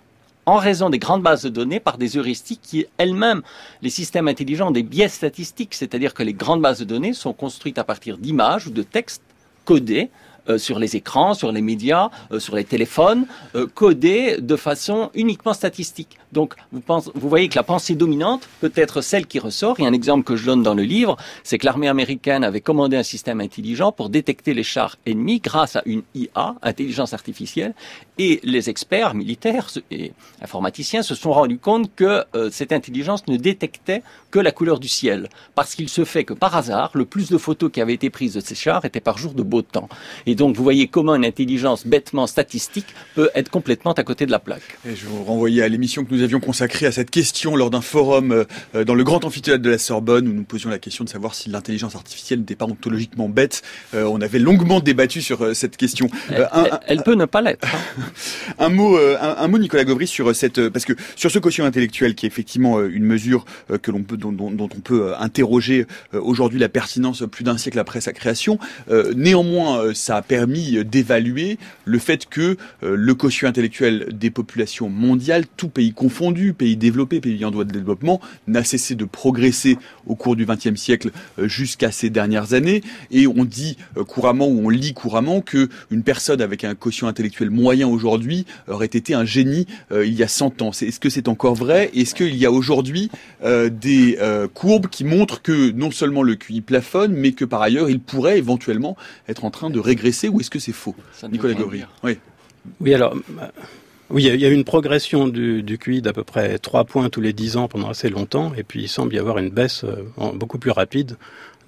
en 0.49 0.57
raison 0.57 0.89
des 0.89 0.99
grandes 0.99 1.23
bases 1.23 1.43
de 1.43 1.51
données 1.51 1.79
par 1.79 1.99
des 1.99 2.17
heuristiques 2.17 2.61
qui 2.63 2.87
elles-mêmes, 2.97 3.43
les 3.83 3.91
systèmes 3.91 4.29
intelligents, 4.29 4.69
ont 4.69 4.73
des 4.73 4.83
biais 4.83 5.09
statistiques, 5.09 5.75
c'est-à-dire 5.75 6.15
que 6.15 6.23
les 6.23 6.33
grandes 6.33 6.63
bases 6.63 6.79
de 6.79 6.85
données 6.85 7.13
sont 7.13 7.35
construites 7.35 7.79
à 7.79 7.85
partir 7.85 8.17
d'images 8.17 8.67
ou 8.67 8.71
de 8.71 8.83
textes 8.83 9.23
codés 9.67 10.11
euh, 10.49 10.57
sur 10.57 10.79
les 10.79 10.97
écrans, 10.97 11.35
sur 11.35 11.53
les 11.53 11.61
médias, 11.61 12.09
euh, 12.33 12.39
sur 12.39 12.57
les 12.57 12.65
téléphones, 12.65 13.27
euh, 13.55 13.67
codés 13.67 14.39
de 14.41 14.57
façon 14.57 15.11
uniquement 15.15 15.53
statistique. 15.53 16.19
Donc, 16.33 16.55
vous, 16.73 17.29
voyez 17.29 17.49
que 17.51 17.57
la 17.57 17.63
pensée 17.63 17.95
dominante 17.95 18.49
peut 18.61 18.73
être 18.75 19.03
celle 19.03 19.27
qui 19.27 19.39
ressort. 19.39 19.79
Et 19.81 19.87
un 19.87 19.93
exemple 19.93 20.25
que 20.25 20.37
je 20.37 20.47
donne 20.47 20.63
dans 20.63 20.75
le 20.75 20.85
livre, 20.85 21.17
c'est 21.43 21.59
que 21.59 21.67
l'armée 21.67 21.89
américaine 21.89 22.45
avait 22.45 22.63
commandé 22.63 22.97
un 22.97 23.03
système 23.03 23.41
intelligent 23.41 23.93
pour 23.93 24.09
détecter 24.09 24.55
les 24.55 24.63
chars 24.63 24.97
ennemis 25.05 25.41
grâce 25.41 25.77
à 25.77 25.83
une 25.85 26.03
IA, 26.15 26.55
intelligence 26.63 27.13
artificielle, 27.13 27.75
et 28.19 28.41
les 28.43 28.69
experts 28.69 29.15
militaires 29.15 29.71
et 29.91 30.13
informaticiens 30.43 31.03
se 31.03 31.15
sont 31.15 31.33
rendus 31.33 31.59
compte 31.59 31.91
que 31.95 32.25
cette 32.51 32.73
intelligence 32.73 33.27
ne 33.29 33.37
détectait 33.37 34.03
que 34.31 34.39
la 34.39 34.53
couleur 34.53 34.79
du 34.79 34.89
ciel, 34.89 35.29
parce 35.55 35.75
qu'il 35.75 35.89
se 35.89 36.05
fait 36.05 36.25
que 36.25 36.35
par 36.35 36.57
hasard, 36.57 36.91
le 36.95 37.05
plus 37.05 37.31
de 37.31 37.39
photos 37.39 37.71
qui 37.73 37.81
avaient 37.81 37.95
été 37.95 38.11
prises 38.11 38.35
de 38.35 38.41
ces 38.41 38.55
chars 38.55 38.85
étaient 38.85 39.01
par 39.01 39.19
jour 39.19 39.33
de 39.33 39.43
beau 39.43 39.63
temps. 39.63 39.89
Et 40.27 40.35
donc, 40.35 40.57
vous 40.57 40.63
voyez 40.63 40.89
comment 40.89 41.15
une 41.15 41.25
intelligence 41.25 41.87
bêtement 41.87 42.27
statistique 42.27 42.87
peut 43.15 43.31
être 43.35 43.51
complètement 43.51 43.93
à 43.93 44.03
côté 44.03 44.27
de 44.27 44.31
la 44.31 44.39
plaque. 44.39 44.79
Et 44.87 44.95
je 44.95 45.07
vous 45.07 45.25
renvoyais 45.25 45.63
à 45.63 45.69
l'émission 45.69 46.05
que 46.05 46.15
nous 46.15 46.23
avions 46.23 46.41
consacrée 46.41 46.87
à 46.87 46.93
cette 46.93 47.11
question 47.11 47.57
lors 47.57 47.71
d'un 47.71 47.81
forum 47.81 48.45
euh, 48.75 48.85
dans 48.85 48.95
le 48.95 49.05
grand 49.05 49.25
amphithéâtre 49.25 49.63
de 49.63 49.71
la 49.71 49.79
Sorbonne 49.79 50.29
où 50.29 50.33
nous 50.33 50.45
posions 50.45 50.71
la 50.71 50.79
question 50.79 51.05
de 51.05 51.09
savoir 51.09 51.35
si 51.35 51.51
l'intelligence 51.51 51.95
artificielle 51.95 52.41
n'était 52.41 52.57
pas 52.57 52.67
ontologiquement 52.67 53.29
bête. 53.29 53.63
Euh, 53.95 54.05
on 54.05 54.21
avait 54.21 54.39
longuement 54.39 54.81
débattu 54.81 55.23
sur 55.23 55.43
euh, 55.43 55.55
cette 55.55 55.77
question. 55.77 56.09
elle, 56.87 57.03
peut 57.03 57.15
ne 57.15 57.25
pas 57.25 57.41
l'être. 57.41 57.67
Un 58.59 58.71
mot, 58.71 58.99
un, 58.99 59.49
mot, 59.49 59.59
Nicolas 59.59 59.85
Gauvry, 59.85 60.07
sur 60.07 60.35
cette, 60.35 60.69
parce 60.69 60.85
que 60.85 60.93
sur 61.17 61.31
ce 61.31 61.39
quotient 61.39 61.65
intellectuel 61.65 62.15
qui 62.15 62.27
est 62.27 62.29
effectivement 62.29 62.83
une 62.83 63.05
mesure 63.05 63.45
que 63.83 63.91
l'on 63.91 64.03
peut, 64.03 64.17
dont, 64.17 64.35
on 64.59 64.81
peut 64.81 65.15
interroger 65.19 65.87
aujourd'hui 66.13 66.59
la 66.59 66.69
pertinence 66.69 67.25
plus 67.31 67.45
d'un 67.45 67.57
siècle 67.57 67.79
après 67.79 68.01
sa 68.01 68.13
création. 68.13 68.59
néanmoins, 69.15 69.95
ça 69.95 70.17
a 70.17 70.23
permis 70.23 70.85
d'évaluer 70.85 71.59
le 71.85 71.99
fait 71.99 72.27
que 72.27 72.57
euh, 72.83 72.97
le 72.97 73.15
quotient 73.15 73.49
intellectuel 73.49 74.09
des 74.13 74.31
populations 74.31 74.89
mondiales, 74.89 75.45
tout 75.57 75.69
pays 75.69 75.93
confondu, 75.93 76.53
pays 76.53 76.77
développés, 76.77 77.21
pays 77.21 77.45
en 77.45 77.51
voie 77.51 77.65
de 77.65 77.73
développement, 77.73 78.21
n'a 78.47 78.65
cessé 78.65 78.95
de 78.95 79.05
progresser 79.05 79.79
au 80.07 80.15
cours 80.15 80.37
du 80.37 80.47
XXe 80.47 80.75
siècle 80.77 81.11
euh, 81.39 81.49
jusqu'à 81.49 81.91
ces 81.91 82.11
dernières 82.11 82.55
années. 82.55 82.83
Et 83.11 83.27
on 83.27 83.45
dit 83.45 83.77
euh, 83.97 84.05
couramment 84.05 84.49
ou 84.49 84.67
on 84.67 84.69
lit 84.69 84.95
couramment 84.95 85.41
que 85.41 85.69
une 85.91 86.03
personne 86.03 86.41
avec 86.41 86.65
un 86.65 86.75
quotient 86.75 87.09
intellectuel 87.09 87.51
moyen 87.51 87.89
aujourd'hui 87.99 88.47
aurait 88.69 88.87
été 88.87 89.15
un 89.15 89.25
génie 89.25 89.67
il 89.93 90.15
y 90.15 90.23
a 90.23 90.29
100 90.29 90.63
ans. 90.63 90.71
Est-ce 90.71 91.01
que 91.01 91.11
c'est 91.11 91.29
encore 91.29 91.55
vrai? 91.55 91.91
Est-ce 91.95 92.15
qu'il 92.15 92.37
y 92.37 92.47
a 92.47 92.53
aujourd'hui 92.53 93.11
des 93.43 94.19
courbes 94.55 94.87
qui 94.89 95.05
montrent 95.05 95.43
que 95.43 95.73
non 95.73 95.91
seulement 95.91 96.23
le 96.23 96.37
QI 96.37 96.61
plafonne, 96.61 97.13
mais 97.13 97.33
que 97.33 97.45
par 97.45 97.63
ailleurs 97.63 97.91
il 97.91 98.01
pourrait 98.01 98.39
éventuellement 98.39 98.97
être 99.29 99.45
en 99.45 99.51
train 99.51 99.71
de 99.71 99.81
régresser 99.81 100.29
ou 100.29 100.41
est-ce 100.41 100.51
que 100.51 100.59
c'est 100.59 100.73
faux? 100.73 100.95
Nicolas 101.31 101.55
Gauvry. 101.55 101.83
Oui. 102.03 102.19
Oui, 102.81 102.95
alors. 102.95 103.15
Oui, 104.11 104.25
il 104.25 104.41
y 104.41 104.47
a 104.47 104.49
eu 104.49 104.55
une 104.55 104.65
progression 104.65 105.29
du, 105.29 105.79
QI 105.79 106.01
d'à 106.01 106.15
peu 106.15 106.25
près 106.25 106.59
3 106.59 106.85
points 106.85 107.11
tous 107.11 107.21
les 107.21 107.35
10 107.35 107.59
ans 107.59 107.69
pendant 107.69 107.91
assez 107.91 108.09
longtemps, 108.09 108.53
et 108.57 108.63
puis 108.63 108.85
il 108.85 108.89
semble 108.89 109.15
y 109.15 109.19
avoir 109.19 109.37
une 109.37 109.51
baisse 109.51 109.85
euh, 109.85 110.33
beaucoup 110.33 110.59
plus 110.59 110.71
rapide 110.71 111.19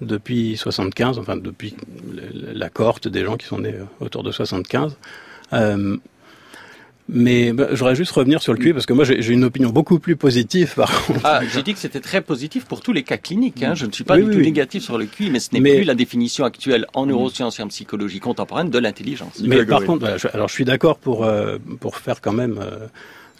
depuis 0.01 0.57
75, 0.57 1.19
enfin 1.19 1.37
depuis 1.37 1.75
la 2.33 2.69
cohorte 2.69 3.07
des 3.07 3.23
gens 3.23 3.37
qui 3.37 3.45
sont 3.45 3.59
nés 3.59 3.75
euh, 3.75 3.85
autour 3.99 4.23
de 4.23 4.31
75. 4.31 4.97
Euh, 5.53 5.97
mais 7.11 7.51
bah, 7.51 7.67
j'aurais 7.73 7.95
juste 7.95 8.11
revenir 8.13 8.41
sur 8.41 8.53
le 8.53 8.59
QI 8.59 8.71
parce 8.71 8.85
que 8.85 8.93
moi 8.93 9.03
j'ai 9.03 9.27
une 9.27 9.43
opinion 9.43 9.69
beaucoup 9.69 9.99
plus 9.99 10.15
positive 10.15 10.73
par 10.75 11.05
contre. 11.05 11.19
Ah, 11.25 11.41
j'ai 11.53 11.61
dit 11.61 11.73
que 11.73 11.79
c'était 11.79 11.99
très 11.99 12.21
positif 12.21 12.65
pour 12.65 12.79
tous 12.79 12.93
les 12.93 13.03
cas 13.03 13.17
cliniques. 13.17 13.61
Hein. 13.61 13.75
Je 13.75 13.85
ne 13.85 13.91
suis 13.91 14.05
pas 14.05 14.17
du 14.17 14.23
tout 14.23 14.39
négatif 14.39 14.83
sur 14.83 14.97
le 14.97 15.05
QI, 15.05 15.29
mais 15.29 15.39
ce 15.39 15.49
n'est 15.53 15.61
plus 15.61 15.83
la 15.83 15.93
définition 15.93 16.45
actuelle 16.45 16.87
en 16.93 17.05
neurosciences 17.05 17.59
et 17.59 17.63
en 17.63 17.67
psychologie 17.67 18.19
contemporaine 18.19 18.69
de 18.69 18.79
l'intelligence. 18.79 19.41
Mais 19.43 19.65
par 19.65 19.83
contre, 19.83 20.05
alors 20.33 20.47
je 20.47 20.53
suis 20.53 20.65
d'accord 20.65 20.97
pour 20.97 21.25
euh, 21.25 21.57
pour 21.81 21.97
faire 21.97 22.21
quand 22.21 22.33
même 22.33 22.59
euh, 22.61 22.87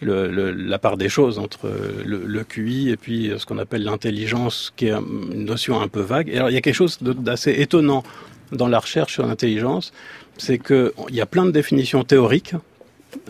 le, 0.01 0.51
la 0.51 0.77
part 0.77 0.97
des 0.97 1.07
choses 1.07 1.39
entre 1.39 1.71
le, 2.05 2.23
le 2.25 2.43
QI 2.43 2.89
et 2.89 2.97
puis 2.97 3.31
ce 3.37 3.45
qu'on 3.45 3.57
appelle 3.57 3.83
l'intelligence, 3.83 4.73
qui 4.75 4.87
est 4.87 4.91
une 4.93 5.45
notion 5.45 5.79
un 5.79 5.87
peu 5.87 6.01
vague. 6.01 6.27
Et 6.29 6.35
alors 6.35 6.49
il 6.49 6.53
y 6.53 6.57
a 6.57 6.61
quelque 6.61 6.75
chose 6.75 6.97
d'assez 7.01 7.53
étonnant 7.57 8.03
dans 8.51 8.67
la 8.67 8.79
recherche 8.79 9.13
sur 9.13 9.25
l'intelligence, 9.25 9.93
c'est 10.37 10.57
qu'il 10.57 10.91
y 11.11 11.21
a 11.21 11.25
plein 11.25 11.45
de 11.45 11.51
définitions 11.51 12.03
théoriques 12.03 12.53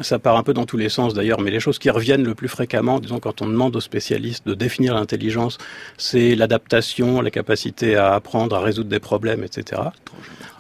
ça 0.04 0.20
part 0.20 0.38
un 0.38 0.44
peu 0.44 0.54
dans 0.54 0.66
tous 0.66 0.78
les 0.78 0.90
sens 0.90 1.14
d'ailleurs, 1.14 1.42
mais 1.42 1.52
les 1.52 1.60
choses 1.60 1.80
qui 1.80 1.90
reviennent 1.90 2.24
le 2.24 2.36
plus 2.36 2.48
fréquemment, 2.48 3.00
disons 3.00 3.20
quand 3.20 3.42
on 3.42 3.48
demande 3.48 3.76
aux 3.76 3.82
spécialistes 3.82 4.46
de 4.48 4.54
définir 4.54 4.96
l'intelligence, 4.96 5.58
c'est 5.98 6.36
l'adaptation, 6.36 7.22
la 7.22 7.32
capacité 7.32 7.96
à 7.96 8.14
apprendre, 8.14 8.56
à 8.56 8.60
résoudre 8.60 8.90
des 8.90 9.00
problèmes, 9.00 9.44
etc. 9.44 9.82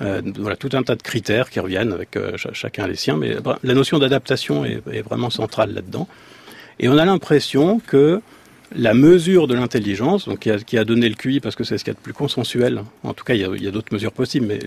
Euh, 0.01 0.21
voilà, 0.37 0.55
tout 0.55 0.69
un 0.73 0.83
tas 0.83 0.95
de 0.95 1.01
critères 1.01 1.49
qui 1.49 1.59
reviennent 1.59 1.93
avec 1.93 2.15
euh, 2.15 2.35
chacun 2.53 2.87
les 2.87 2.95
siens, 2.95 3.17
mais 3.17 3.35
la 3.63 3.73
notion 3.73 3.99
d'adaptation 3.99 4.65
est, 4.65 4.81
vraiment 5.01 5.29
centrale 5.29 5.73
là-dedans. 5.73 6.07
Et 6.79 6.89
on 6.89 6.97
a 6.97 7.05
l'impression 7.05 7.79
que 7.79 8.21
la 8.75 8.93
mesure 8.93 9.47
de 9.47 9.53
l'intelligence, 9.53 10.27
donc 10.27 10.39
qui 10.65 10.77
a, 10.77 10.85
donné 10.85 11.09
le 11.09 11.15
QI 11.15 11.39
parce 11.39 11.55
que 11.55 11.63
c'est 11.63 11.77
ce 11.77 11.83
qu'il 11.83 11.91
y 11.91 11.95
a 11.95 11.99
de 11.99 12.03
plus 12.03 12.13
consensuel. 12.13 12.83
En 13.03 13.13
tout 13.13 13.23
cas, 13.23 13.33
il 13.33 13.61
y 13.61 13.67
a, 13.67 13.71
d'autres 13.71 13.93
mesures 13.93 14.13
possibles, 14.13 14.47
mais 14.47 14.59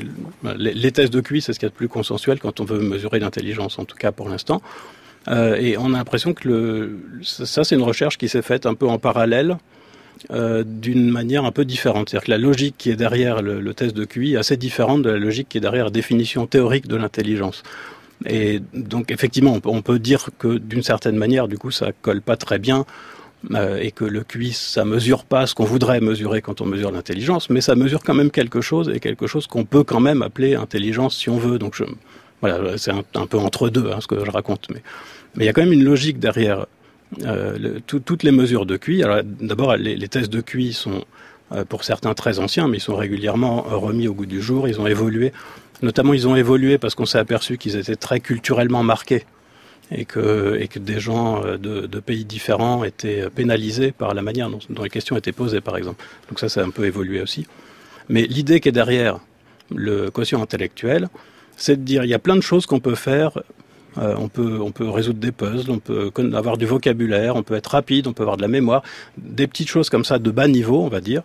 les, 0.56 0.92
tests 0.92 1.12
de 1.12 1.20
QI, 1.20 1.40
c'est 1.40 1.52
ce 1.52 1.58
qu'il 1.58 1.66
y 1.66 1.70
a 1.70 1.70
de 1.70 1.74
plus 1.74 1.88
consensuel 1.88 2.38
quand 2.38 2.60
on 2.60 2.64
veut 2.64 2.80
mesurer 2.80 3.18
l'intelligence, 3.18 3.78
en 3.78 3.84
tout 3.84 3.96
cas 3.96 4.12
pour 4.12 4.28
l'instant. 4.28 4.60
Euh, 5.28 5.56
et 5.56 5.78
on 5.78 5.94
a 5.94 5.98
l'impression 5.98 6.34
que 6.34 6.98
ça, 7.22 7.64
c'est 7.64 7.74
une 7.74 7.82
recherche 7.82 8.18
qui 8.18 8.28
s'est 8.28 8.42
faite 8.42 8.66
un 8.66 8.74
peu 8.74 8.86
en 8.86 8.98
parallèle, 8.98 9.56
euh, 10.30 10.64
d'une 10.66 11.10
manière 11.10 11.44
un 11.46 11.52
peu 11.52 11.64
différente. 11.64 12.10
C'est-à-dire 12.10 12.26
que 12.26 12.30
la 12.30 12.38
logique 12.38 12.74
qui 12.76 12.90
est 12.90 12.96
derrière 12.96 13.40
le, 13.40 13.74
test 13.74 13.96
de 13.96 14.04
QI 14.04 14.34
est 14.34 14.36
assez 14.36 14.58
différente 14.58 15.02
de 15.02 15.10
la 15.10 15.18
logique 15.18 15.48
qui 15.48 15.58
est 15.58 15.62
derrière 15.62 15.86
la 15.86 15.90
définition 15.90 16.46
théorique 16.46 16.86
de 16.88 16.96
l'intelligence. 16.96 17.62
Et 18.26 18.60
donc, 18.74 19.10
effectivement, 19.10 19.58
on 19.64 19.82
peut 19.82 19.98
dire 19.98 20.28
que 20.38 20.58
d'une 20.58 20.82
certaine 20.82 21.16
manière, 21.16 21.48
du 21.48 21.58
coup, 21.58 21.70
ça 21.70 21.90
colle 22.02 22.20
pas 22.20 22.36
très 22.36 22.58
bien 22.58 22.84
euh, 23.52 23.78
et 23.78 23.90
que 23.90 24.04
le 24.04 24.22
QI, 24.24 24.52
ça 24.52 24.84
mesure 24.84 25.24
pas 25.24 25.46
ce 25.46 25.54
qu'on 25.54 25.64
voudrait 25.64 26.00
mesurer 26.00 26.40
quand 26.40 26.60
on 26.60 26.66
mesure 26.66 26.90
l'intelligence, 26.90 27.50
mais 27.50 27.60
ça 27.60 27.74
mesure 27.74 28.02
quand 28.02 28.14
même 28.14 28.30
quelque 28.30 28.60
chose 28.60 28.90
et 28.94 29.00
quelque 29.00 29.26
chose 29.26 29.46
qu'on 29.46 29.64
peut 29.64 29.84
quand 29.84 30.00
même 30.00 30.22
appeler 30.22 30.54
intelligence 30.54 31.16
si 31.16 31.28
on 31.28 31.36
veut. 31.36 31.58
Donc 31.58 31.74
je, 31.74 31.84
voilà, 32.40 32.78
c'est 32.78 32.92
un, 32.92 33.26
peu 33.26 33.38
entre 33.38 33.68
deux 33.68 33.90
hein, 33.90 33.98
ce 34.00 34.06
que 34.06 34.24
je 34.24 34.30
raconte, 34.30 34.68
mais 34.70 34.80
il 35.36 35.44
y 35.44 35.48
a 35.48 35.52
quand 35.52 35.62
même 35.62 35.72
une 35.72 35.84
logique 35.84 36.18
derrière 36.18 36.66
euh, 37.24 37.80
toutes 37.86 38.22
les 38.22 38.32
mesures 38.32 38.66
de 38.66 38.76
QI. 38.76 39.02
Alors 39.02 39.20
d'abord, 39.24 39.76
les, 39.76 39.96
les, 39.96 40.08
tests 40.08 40.32
de 40.32 40.40
QI 40.40 40.72
sont 40.72 41.04
euh, 41.52 41.64
pour 41.64 41.84
certains 41.84 42.14
très 42.14 42.38
anciens, 42.38 42.68
mais 42.68 42.78
ils 42.78 42.80
sont 42.80 42.96
régulièrement 42.96 43.62
remis 43.62 44.08
au 44.08 44.14
goût 44.14 44.26
du 44.26 44.40
jour. 44.40 44.68
Ils 44.68 44.80
ont 44.80 44.86
évolué. 44.86 45.32
Notamment, 45.82 46.14
ils 46.14 46.26
ont 46.26 46.36
évolué 46.36 46.78
parce 46.78 46.94
qu'on 46.94 47.04
s'est 47.04 47.18
aperçu 47.18 47.58
qu'ils 47.58 47.76
étaient 47.76 47.96
très 47.96 48.20
culturellement 48.20 48.82
marqués 48.82 49.24
et 49.90 50.04
que, 50.04 50.58
des 50.76 51.00
gens 51.00 51.44
euh, 51.44 51.56
de, 51.58 52.00
pays 52.00 52.24
différents 52.24 52.84
étaient 52.84 53.28
pénalisés 53.30 53.92
par 53.92 54.14
la 54.14 54.22
manière 54.22 54.50
dont, 54.50 54.58
dont, 54.70 54.82
les 54.82 54.90
questions 54.90 55.16
étaient 55.16 55.32
posées, 55.32 55.60
par 55.60 55.76
exemple. 55.76 56.02
Donc 56.28 56.40
ça, 56.40 56.48
ça 56.48 56.60
a 56.60 56.64
un 56.64 56.70
peu 56.70 56.84
évolué 56.84 57.20
aussi. 57.20 57.46
Mais 58.08 58.22
l'idée 58.22 58.60
qui 58.60 58.68
est 58.68 58.72
derrière 58.72 59.20
le 59.74 60.10
quotient 60.10 60.42
intellectuel, 60.42 61.08
c'est 61.56 61.76
de 61.76 61.82
dire 61.82 62.04
il 62.04 62.10
y 62.10 62.14
a 62.14 62.18
plein 62.18 62.36
de 62.36 62.42
choses 62.42 62.66
qu'on 62.66 62.80
peut 62.80 62.94
faire. 62.94 63.38
Euh, 63.98 64.14
on, 64.18 64.28
peut, 64.28 64.58
on 64.60 64.72
peut 64.72 64.88
résoudre 64.88 65.20
des 65.20 65.30
puzzles, 65.30 65.70
on 65.70 65.78
peut 65.78 66.10
avoir 66.34 66.58
du 66.58 66.66
vocabulaire, 66.66 67.36
on 67.36 67.44
peut 67.44 67.54
être 67.54 67.68
rapide, 67.68 68.08
on 68.08 68.12
peut 68.12 68.24
avoir 68.24 68.36
de 68.36 68.42
la 68.42 68.48
mémoire, 68.48 68.82
des 69.18 69.46
petites 69.46 69.68
choses 69.68 69.88
comme 69.88 70.04
ça 70.04 70.18
de 70.18 70.30
bas 70.32 70.48
niveau, 70.48 70.82
on 70.82 70.88
va 70.88 71.00
dire, 71.00 71.22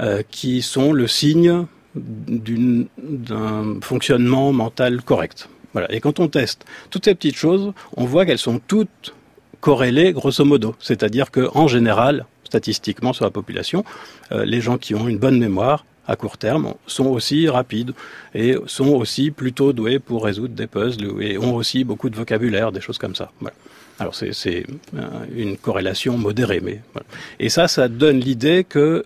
euh, 0.00 0.22
qui 0.30 0.62
sont 0.62 0.94
le 0.94 1.06
signe 1.06 1.66
d'un 1.94 3.80
fonctionnement 3.82 4.52
mental 4.52 5.02
correct. 5.02 5.50
Voilà. 5.72 5.92
Et 5.92 6.00
quand 6.00 6.20
on 6.20 6.28
teste 6.28 6.64
toutes 6.90 7.04
ces 7.04 7.14
petites 7.14 7.36
choses, 7.36 7.72
on 7.96 8.04
voit 8.04 8.26
qu'elles 8.26 8.38
sont 8.38 8.60
toutes 8.66 9.14
corrélées 9.60 10.12
grosso 10.12 10.44
modo. 10.44 10.74
C'est-à-dire 10.78 11.30
que 11.30 11.48
en 11.54 11.68
général, 11.68 12.26
statistiquement 12.44 13.12
sur 13.12 13.24
la 13.24 13.30
population, 13.30 13.84
euh, 14.32 14.44
les 14.44 14.60
gens 14.60 14.78
qui 14.78 14.94
ont 14.94 15.06
une 15.08 15.18
bonne 15.18 15.38
mémoire 15.38 15.84
à 16.06 16.16
court 16.16 16.38
terme 16.38 16.74
sont 16.86 17.06
aussi 17.06 17.48
rapides 17.48 17.92
et 18.34 18.56
sont 18.66 18.88
aussi 18.88 19.30
plutôt 19.30 19.72
doués 19.72 20.00
pour 20.00 20.24
résoudre 20.24 20.54
des 20.54 20.66
puzzles 20.66 21.22
et 21.22 21.38
ont 21.38 21.54
aussi 21.54 21.84
beaucoup 21.84 22.10
de 22.10 22.16
vocabulaire, 22.16 22.72
des 22.72 22.80
choses 22.80 22.98
comme 22.98 23.14
ça. 23.14 23.30
Voilà. 23.40 23.54
Alors 24.00 24.14
c'est 24.14 24.64
euh, 24.96 25.02
une 25.36 25.56
corrélation 25.56 26.16
modérée, 26.16 26.60
mais 26.60 26.80
voilà. 26.94 27.06
et 27.38 27.50
ça, 27.50 27.68
ça 27.68 27.86
donne 27.88 28.18
l'idée 28.18 28.64
que 28.64 29.04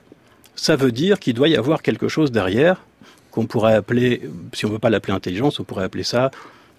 ça 0.54 0.76
veut 0.76 0.92
dire 0.92 1.18
qu'il 1.18 1.34
doit 1.34 1.48
y 1.48 1.56
avoir 1.56 1.82
quelque 1.82 2.08
chose 2.08 2.30
derrière 2.30 2.80
qu'on 3.32 3.46
pourrait 3.46 3.74
appeler, 3.74 4.22
si 4.52 4.64
on 4.64 4.70
veut 4.70 4.78
pas 4.78 4.90
l'appeler 4.90 5.12
intelligence, 5.12 5.58
on 5.58 5.64
pourrait 5.64 5.82
appeler 5.84 6.04
ça 6.04 6.30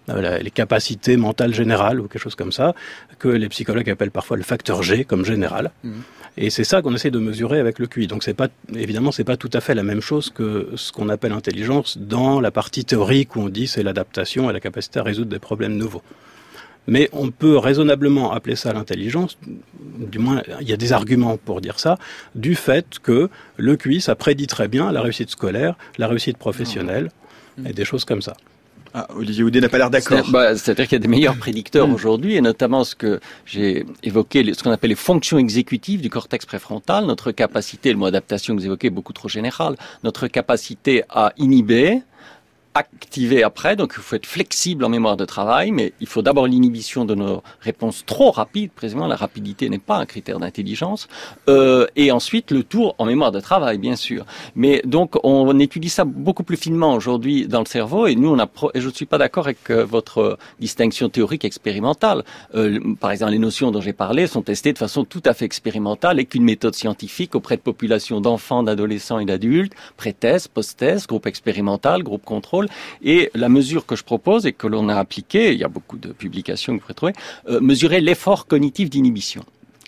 les 0.08 0.52
capacités 0.52 1.18
mentales 1.18 1.54
générales 1.54 2.00
ou 2.00 2.08
quelque 2.08 2.22
chose 2.22 2.36
comme 2.36 2.52
ça, 2.52 2.76
que 3.20 3.28
les 3.28 3.50
psychologues 3.50 3.90
appellent 3.90 4.12
parfois 4.12 4.38
le 4.38 4.44
facteur 4.44 4.84
G 4.84 5.04
comme 5.06 5.26
général. 5.26 5.72
Mmh. 5.84 5.92
Et 6.38 6.50
c'est 6.50 6.66
ça 6.66 6.82
qu'on 6.82 6.94
essaie 6.94 7.12
de 7.12 7.20
mesurer 7.20 7.60
avec 7.60 7.80
le 7.80 7.88
QI. 7.88 8.08
Donc 8.08 8.24
c'est 8.24 8.34
pas, 8.34 8.50
évidemment, 8.74 9.12
c'est 9.12 9.24
pas 9.24 9.38
tout 9.38 9.50
à 9.54 9.62
fait 9.62 9.74
la 9.74 9.84
même 9.84 10.02
chose 10.02 10.30
que 10.30 10.70
ce 10.76 10.92
qu'on 10.92 11.08
appelle 11.08 11.32
intelligence 11.32 11.98
dans 11.98 12.42
la 12.42 12.52
partie 12.52 12.84
théorique 12.84 13.36
où 13.36 13.42
on 13.42 13.50
dit 13.50 13.68
c'est 13.68 13.84
l'adaptation 13.84 14.50
et 14.50 14.54
la 14.54 14.60
capacité 14.60 15.00
à 15.00 15.04
résoudre 15.04 15.30
des 15.30 15.40
problèmes 15.40 15.78
nouveaux. 15.78 16.02
Mais 16.88 17.10
on 17.14 17.32
peut 17.32 17.58
raisonnablement 17.58 18.34
appeler 18.34 18.56
ça 18.56 18.72
l'intelligence, 18.74 19.38
du 20.12 20.20
moins 20.20 20.44
il 20.62 20.70
y 20.70 20.74
a 20.74 20.78
des 20.78 20.94
arguments 20.94 21.38
pour 21.38 21.62
dire 21.62 21.80
ça, 21.80 21.98
du 22.36 22.54
fait 22.54 23.00
que 23.02 23.30
le 23.58 23.76
QI, 23.76 24.02
ça 24.02 24.16
prédit 24.16 24.46
très 24.46 24.68
bien 24.68 24.92
la 24.92 25.02
réussite 25.02 25.32
scolaire, 25.32 25.76
la 25.98 26.08
réussite 26.08 26.38
professionnelle, 26.38 27.10
et 27.66 27.74
des 27.74 27.86
choses 27.86 28.06
comme 28.06 28.22
ça. 28.22 28.36
Ah, 28.98 29.08
Olivier 29.14 29.44
Houdet 29.44 29.60
n'a 29.60 29.68
pas 29.68 29.78
l'air 29.78 29.90
d'accord. 29.90 30.26
Bah, 30.32 30.56
c'est-à-dire 30.56 30.86
qu'il 30.86 30.94
y 30.94 30.96
a 30.96 31.00
des 31.00 31.10
meilleurs 31.10 31.36
prédicteurs 31.36 31.86
mm. 31.86 31.94
aujourd'hui, 31.94 32.36
et 32.36 32.42
notamment 32.42 32.86
ce 32.86 32.96
que 32.96 33.20
j'ai 33.46 33.86
évoqué, 34.04 34.54
ce 34.54 34.64
qu'on 34.64 34.72
appelle 34.72 34.92
les 34.92 34.96
fonctions 34.96 35.38
exécutives 35.38 36.00
du 36.00 36.10
cortex 36.10 36.46
préfrontal, 36.46 37.06
notre 37.06 37.34
capacité, 37.34 37.92
le 37.92 37.98
mot 37.98 38.06
adaptation 38.06 38.56
que 38.56 38.62
vous 38.62 38.66
évoquez 38.68 38.88
est 38.88 38.92
beaucoup 38.92 39.12
trop 39.12 39.28
général, 39.28 39.76
notre 40.06 40.28
capacité 40.28 41.04
à 41.10 41.34
inhiber, 41.38 42.04
activer 42.76 43.42
après. 43.44 43.76
Donc, 43.76 43.94
il 43.98 44.04
faut 44.04 44.16
être 44.18 44.26
flexible 44.26 44.84
en 44.84 44.90
mémoire 44.90 45.16
de 45.16 45.26
travail, 45.26 45.72
mais 45.72 45.94
il 46.02 46.08
faut 46.08 46.22
d'abord 46.22 46.46
l'inhibition 46.46 47.06
de 47.06 47.16
nos 47.16 47.42
réponses 47.62 48.04
trop 48.06 48.32
rapides. 48.32 48.72
Précisément, 48.72 49.08
la 49.08 49.16
rapidité 49.16 49.70
n'est 49.70 49.80
pas 49.80 49.98
un 49.98 50.06
critère 50.06 50.40
d'intelligence. 50.40 51.08
Euh, 51.48 51.88
et 51.96 52.12
ensuite, 52.12 52.52
le 52.52 52.64
tour 52.64 52.94
en 52.98 53.06
mémoire 53.06 53.32
de 53.32 53.40
travail, 53.40 53.78
bien 53.78 53.96
sûr. 53.96 54.26
Mais 54.56 54.82
donc, 54.86 55.16
on, 55.24 55.58
étudie 55.58 55.90
ça 55.90 56.04
beaucoup 56.04 56.44
plus 56.44 56.58
finement 56.58 56.94
aujourd'hui 56.94 57.48
dans 57.48 57.62
le 57.62 57.66
cerveau. 57.66 58.08
Et 58.08 58.16
nous, 58.16 58.30
on 58.30 58.40
a, 58.40 58.50
et 58.74 58.82
je 58.82 58.88
ne 58.88 58.94
suis 58.94 59.06
pas 59.06 59.18
d'accord 59.18 59.46
avec 59.46 59.70
euh, 59.72 59.86
votre 59.86 60.38
distinction 60.60 61.08
théorique 61.08 61.46
expérimentale. 61.46 62.26
Euh, 62.56 62.80
par 63.00 63.12
exemple, 63.12 63.32
les 63.32 63.40
notions 63.40 63.72
dont 63.72 63.80
j'ai 63.80 63.94
parlé 63.94 64.28
sont 64.28 64.42
testées 64.42 64.74
de 64.74 64.78
façon 64.78 65.06
tout 65.06 65.24
à 65.26 65.34
fait 65.34 65.46
expérimentale 65.46 66.20
et 66.20 66.26
qu'une 66.26 66.44
méthode 66.44 66.76
scientifique 66.76 67.36
auprès 67.36 67.56
de 67.56 67.62
populations 67.62 68.20
d'enfants, 68.20 68.64
d'adolescents 68.64 69.20
et 69.20 69.26
d'adultes, 69.26 69.74
pré-thèse, 69.96 70.50
post-thèse, 70.50 71.08
groupe 71.08 71.26
expérimental, 71.26 72.04
groupe 72.04 72.26
contrôle 72.26 72.65
et 73.04 73.30
la 73.36 73.50
mesure 73.50 73.86
que 73.86 73.96
je 73.96 74.04
propose 74.04 74.46
et 74.46 74.54
que 74.54 74.68
l'on 74.68 74.90
a 74.90 74.96
appliquée, 74.96 75.54
il 75.54 75.60
y 75.60 75.64
a 75.64 75.68
beaucoup 75.68 75.98
de 75.98 76.12
publications 76.12 76.74
que 76.74 76.80
vous 76.80 76.82
pouvez 76.82 76.94
trouver, 76.94 77.14
euh, 77.50 77.60
mesurer 77.60 78.02
l'effort 78.02 78.48
cognitif 78.48 78.90
d'inhibition. 78.90 79.44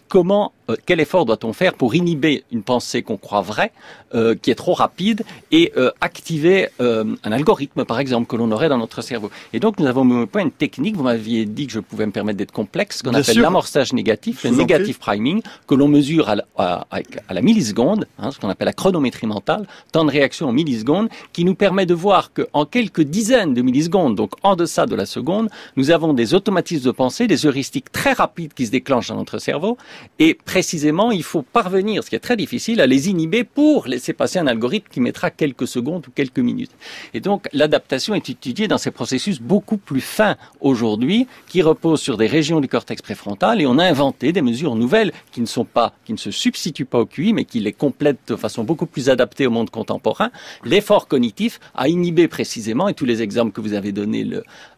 Comment, 0.07 0.53
quel 0.85 0.99
effort 0.99 1.25
doit-on 1.25 1.53
faire 1.53 1.73
pour 1.73 1.95
inhiber 1.95 2.43
une 2.51 2.63
pensée 2.63 3.01
qu'on 3.01 3.17
croit 3.17 3.41
vraie, 3.41 3.71
euh, 4.13 4.35
qui 4.35 4.51
est 4.51 4.55
trop 4.55 4.73
rapide, 4.73 5.23
et 5.51 5.71
euh, 5.77 5.91
activer 6.01 6.69
un 6.79 7.31
algorithme, 7.31 7.85
par 7.85 7.99
exemple, 7.99 8.27
que 8.27 8.35
l'on 8.35 8.51
aurait 8.51 8.69
dans 8.69 8.77
notre 8.77 9.01
cerveau? 9.01 9.29
Et 9.53 9.59
donc, 9.59 9.79
nous 9.79 9.85
avons 9.85 10.03
mis 10.03 10.21
au 10.21 10.27
point 10.27 10.41
une 10.41 10.51
technique, 10.51 10.95
vous 10.95 11.03
m'aviez 11.03 11.45
dit 11.45 11.67
que 11.67 11.73
je 11.73 11.79
pouvais 11.79 12.05
me 12.05 12.11
permettre 12.11 12.37
d'être 12.37 12.51
complexe, 12.51 13.01
qu'on 13.01 13.13
appelle 13.13 13.39
l'amorçage 13.39 13.93
négatif, 13.93 14.43
le 14.43 14.51
negative 14.51 14.99
priming, 14.99 15.41
que 15.67 15.75
l'on 15.75 15.87
mesure 15.87 16.29
à 16.29 16.35
la, 16.35 16.45
à, 16.57 17.33
la 17.33 17.41
milliseconde, 17.41 18.07
hein, 18.19 18.31
ce 18.31 18.39
qu'on 18.39 18.49
appelle 18.49 18.65
la 18.65 18.73
chronométrie 18.73 19.27
mentale, 19.27 19.67
temps 19.91 20.05
de 20.05 20.11
réaction 20.11 20.49
en 20.49 20.51
millisecondes, 20.51 21.09
qui 21.33 21.45
nous 21.45 21.55
permet 21.55 21.85
de 21.85 21.93
voir 21.93 22.31
qu'en 22.33 22.65
quelques 22.65 23.01
dizaines 23.01 23.53
de 23.53 23.61
millisecondes, 23.61 24.15
donc 24.15 24.31
en 24.43 24.55
deçà 24.55 24.85
de 24.85 24.95
la 24.95 25.05
seconde, 25.05 25.49
nous 25.75 25.91
avons 25.91 26.13
des 26.13 26.33
automatismes 26.33 26.85
de 26.85 26.91
pensée, 26.91 27.27
des 27.27 27.45
heuristiques 27.45 27.91
très 27.91 28.13
rapides 28.13 28.53
qui 28.53 28.65
se 28.65 28.71
déclenchent 28.71 29.09
dans 29.09 29.17
notre 29.17 29.39
cerveau, 29.39 29.77
et 30.19 30.37
précisément, 30.57 31.11
il 31.11 31.21
faut 31.21 31.43
parvenir, 31.43 32.03
ce 32.03 32.09
qui 32.09 32.15
est 32.15 32.19
très 32.19 32.35
difficile, 32.35 32.81
à 32.81 32.87
les 32.87 33.11
inhiber 33.11 33.43
pour 33.43 33.85
laisser 33.85 34.11
passer 34.11 34.39
un 34.39 34.47
algorithme 34.47 34.87
qui 34.91 34.99
mettra 34.99 35.29
quelques 35.29 35.67
secondes 35.67 36.07
ou 36.07 36.09
quelques 36.09 36.39
minutes. 36.39 36.71
Et 37.13 37.19
donc, 37.19 37.47
l'adaptation 37.53 38.15
est 38.15 38.27
étudiée 38.27 38.67
dans 38.67 38.79
ces 38.79 38.89
processus 38.89 39.39
beaucoup 39.39 39.77
plus 39.77 40.01
fins 40.01 40.35
aujourd'hui, 40.59 41.27
qui 41.47 41.61
reposent 41.61 42.01
sur 42.01 42.17
des 42.17 42.25
régions 42.25 42.59
du 42.59 42.67
cortex 42.67 43.03
préfrontal, 43.03 43.61
et 43.61 43.67
on 43.67 43.77
a 43.77 43.85
inventé 43.85 44.33
des 44.33 44.41
mesures 44.41 44.73
nouvelles 44.73 45.11
qui 45.31 45.41
ne 45.41 45.45
sont 45.45 45.63
pas, 45.63 45.93
qui 46.05 46.11
ne 46.11 46.17
se 46.17 46.31
substituent 46.31 46.85
pas 46.85 47.01
au 47.01 47.05
QI, 47.05 47.33
mais 47.33 47.45
qui 47.45 47.59
les 47.59 47.71
complètent 47.71 48.27
de 48.29 48.35
façon 48.35 48.63
beaucoup 48.63 48.87
plus 48.87 49.11
adaptée 49.11 49.45
au 49.45 49.51
monde 49.51 49.69
contemporain. 49.69 50.31
L'effort 50.65 51.07
cognitif 51.07 51.59
a 51.75 51.87
inhibé 51.87 52.27
précisément, 52.27 52.87
et 52.87 52.95
tous 52.95 53.05
les 53.05 53.21
exemples 53.21 53.51
que 53.51 53.61
vous 53.61 53.73
avez 53.73 53.91
donnés 53.91 54.27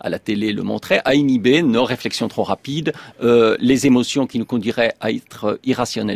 à 0.01 0.09
la 0.09 0.19
télé 0.19 0.51
le 0.51 0.63
montraient, 0.63 1.01
a 1.05 1.15
inhibé 1.15 1.61
nos 1.61 1.85
réflexions 1.85 2.27
trop 2.27 2.43
rapides, 2.43 2.91
euh, 3.23 3.55
les 3.61 3.87
émotions 3.87 4.27
qui 4.27 4.39
nous 4.39 4.45
conduiraient 4.45 4.93
à 4.99 5.11
être 5.13 5.57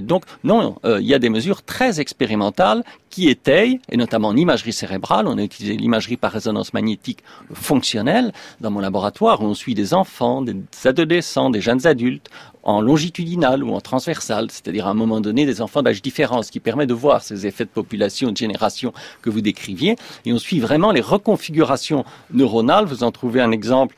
Donc 0.02 0.24
non, 0.44 0.76
euh, 0.86 1.00
il 1.02 1.08
y 1.08 1.14
a 1.14 1.20
des 1.20 1.30
mesures 1.30 1.64
très 1.64 2.00
expérimentales 2.00 2.84
qui 3.10 3.30
étayent, 3.30 3.80
et 3.90 3.98
notamment 3.98 4.30
en 4.30 4.36
imagerie 4.36 4.74
cérébrale, 4.74 5.28
on 5.28 5.38
a 5.38 5.44
utilisé 5.44 5.78
l'imagerie 5.78 6.18
par 6.18 6.32
résonance 6.32 6.74
magnétique 6.74 7.20
fonctionnelle 7.54 8.34
dans 8.60 8.72
mon 8.72 8.80
laboratoire 8.80 9.42
où 9.42 9.46
on 9.46 9.54
suit 9.54 9.76
des 9.76 9.94
enfants, 9.94 10.42
des 10.42 10.56
adolescents, 10.86 11.50
des 11.50 11.62
jeunes 11.62 11.86
adultes 11.86 12.30
en 12.64 12.82
longitudinal 12.82 13.64
ou 13.64 13.74
en 13.74 13.82
transversal, 13.82 14.50
c'est-à-dire 14.50 14.88
à 14.88 14.92
un 14.92 14.94
moment 14.94 15.20
donné 15.20 15.46
des 15.46 15.62
enfants 15.62 15.84
d'âge 15.84 16.02
différent, 16.02 16.42
ce 16.42 16.52
qui 16.52 16.60
permet 16.60 16.88
de 16.88 16.94
voir 16.94 17.22
ces 17.22 17.46
effets 17.46 17.66
de 17.66 17.70
population, 17.70 18.32
de 18.32 18.38
génération 18.38 18.94
que 19.22 19.30
vous 19.30 19.42
décriviez. 19.42 19.96
Et 20.26 20.34
on 20.34 20.40
suit 20.40 20.60
vraiment 20.60 20.92
les 20.92 21.02
reconfigurations 21.02 22.06
neuronales. 22.32 22.86
Vous 22.86 23.04
en 23.04 23.12
trouvez 23.12 23.42
un 23.42 23.52
exemple 23.52 23.96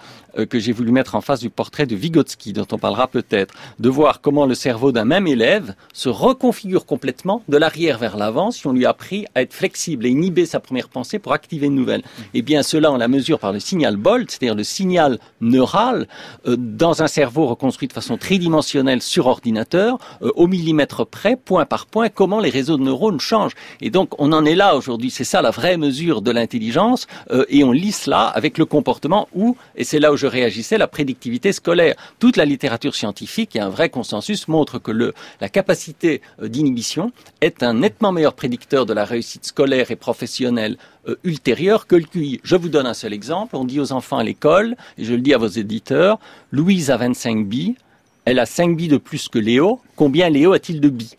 que 0.49 0.59
j'ai 0.59 0.71
voulu 0.71 0.91
mettre 0.91 1.15
en 1.15 1.21
face 1.21 1.39
du 1.39 1.49
portrait 1.49 1.85
de 1.85 1.95
Vygotsky, 1.95 2.53
dont 2.53 2.67
on 2.71 2.77
parlera 2.77 3.07
peut-être, 3.07 3.53
de 3.79 3.89
voir 3.89 4.21
comment 4.21 4.45
le 4.45 4.55
cerveau 4.55 4.91
d'un 4.91 5.05
même 5.05 5.27
élève 5.27 5.75
se 5.93 6.09
reconfigure 6.09 6.85
complètement 6.85 7.43
de 7.47 7.57
l'arrière 7.57 7.97
vers 7.97 8.17
l'avant 8.17 8.51
si 8.51 8.67
on 8.67 8.73
lui 8.73 8.85
a 8.85 8.89
appris 8.89 9.25
à 9.35 9.41
être 9.41 9.53
flexible 9.53 10.05
et 10.05 10.09
inhiber 10.09 10.45
sa 10.45 10.59
première 10.59 10.89
pensée 10.89 11.19
pour 11.19 11.33
activer 11.33 11.67
une 11.67 11.75
nouvelle. 11.75 12.01
Et 12.33 12.39
eh 12.39 12.41
bien 12.41 12.63
cela, 12.63 12.91
on 12.91 12.97
la 12.97 13.07
mesure 13.07 13.39
par 13.39 13.53
le 13.53 13.59
signal 13.59 13.97
Bolt, 13.97 14.29
c'est-à-dire 14.31 14.55
le 14.55 14.63
signal 14.63 15.19
neural 15.41 16.07
euh, 16.47 16.55
dans 16.57 17.01
un 17.01 17.07
cerveau 17.07 17.47
reconstruit 17.47 17.87
de 17.87 17.93
façon 17.93 18.17
tridimensionnelle 18.17 19.01
sur 19.01 19.27
ordinateur, 19.27 19.97
euh, 20.21 20.31
au 20.35 20.47
millimètre 20.47 21.05
près, 21.05 21.35
point 21.35 21.65
par 21.65 21.85
point, 21.85 22.09
comment 22.09 22.39
les 22.39 22.49
réseaux 22.49 22.77
de 22.77 22.83
neurones 22.83 23.19
changent. 23.19 23.55
Et 23.81 23.89
donc 23.89 24.19
on 24.19 24.31
en 24.33 24.45
est 24.45 24.55
là 24.55 24.75
aujourd'hui, 24.75 25.09
c'est 25.09 25.23
ça 25.23 25.41
la 25.41 25.51
vraie 25.51 25.77
mesure 25.77 26.21
de 26.21 26.31
l'intelligence, 26.31 27.07
et 27.49 27.63
on 27.63 27.71
lit 27.71 27.91
cela 27.91 28.27
avec 28.27 28.57
le 28.57 28.65
comportement 28.65 29.27
où, 29.33 29.55
et 29.75 29.83
c'est 29.83 29.99
là 29.99 30.11
où 30.11 30.17
je 30.17 30.24
réagissait 30.27 30.77
la 30.77 30.87
prédictivité 30.87 31.51
scolaire. 31.51 31.95
Toute 32.19 32.37
la 32.37 32.45
littérature 32.45 32.95
scientifique 32.95 33.55
et 33.55 33.59
un 33.59 33.69
vrai 33.69 33.89
consensus 33.89 34.47
montre 34.47 34.79
que 34.79 34.91
la 35.41 35.49
capacité 35.49 36.21
euh, 36.41 36.47
d'inhibition 36.47 37.11
est 37.41 37.63
un 37.63 37.73
nettement 37.73 38.11
meilleur 38.11 38.33
prédicteur 38.33 38.85
de 38.85 38.93
la 38.93 39.05
réussite 39.05 39.45
scolaire 39.45 39.91
et 39.91 39.95
professionnelle 39.95 40.77
euh, 41.07 41.15
ultérieure 41.23 41.87
que 41.87 41.95
le 41.95 42.03
QI. 42.03 42.39
Je 42.43 42.55
vous 42.55 42.69
donne 42.69 42.87
un 42.87 42.93
seul 42.93 43.13
exemple. 43.13 43.55
On 43.55 43.65
dit 43.65 43.79
aux 43.79 43.91
enfants 43.91 44.17
à 44.17 44.23
l'école, 44.23 44.75
et 44.97 45.05
je 45.05 45.13
le 45.13 45.21
dis 45.21 45.33
à 45.33 45.37
vos 45.37 45.47
éditeurs, 45.47 46.19
Louise 46.51 46.91
a 46.91 46.97
25 46.97 47.45
billes, 47.45 47.75
elle 48.25 48.39
a 48.39 48.45
5 48.45 48.75
billes 48.75 48.87
de 48.87 48.97
plus 48.97 49.29
que 49.29 49.39
Léo. 49.39 49.79
Combien 49.95 50.29
Léo 50.29 50.53
a-t-il 50.53 50.81
de 50.81 50.89
billes 50.89 51.17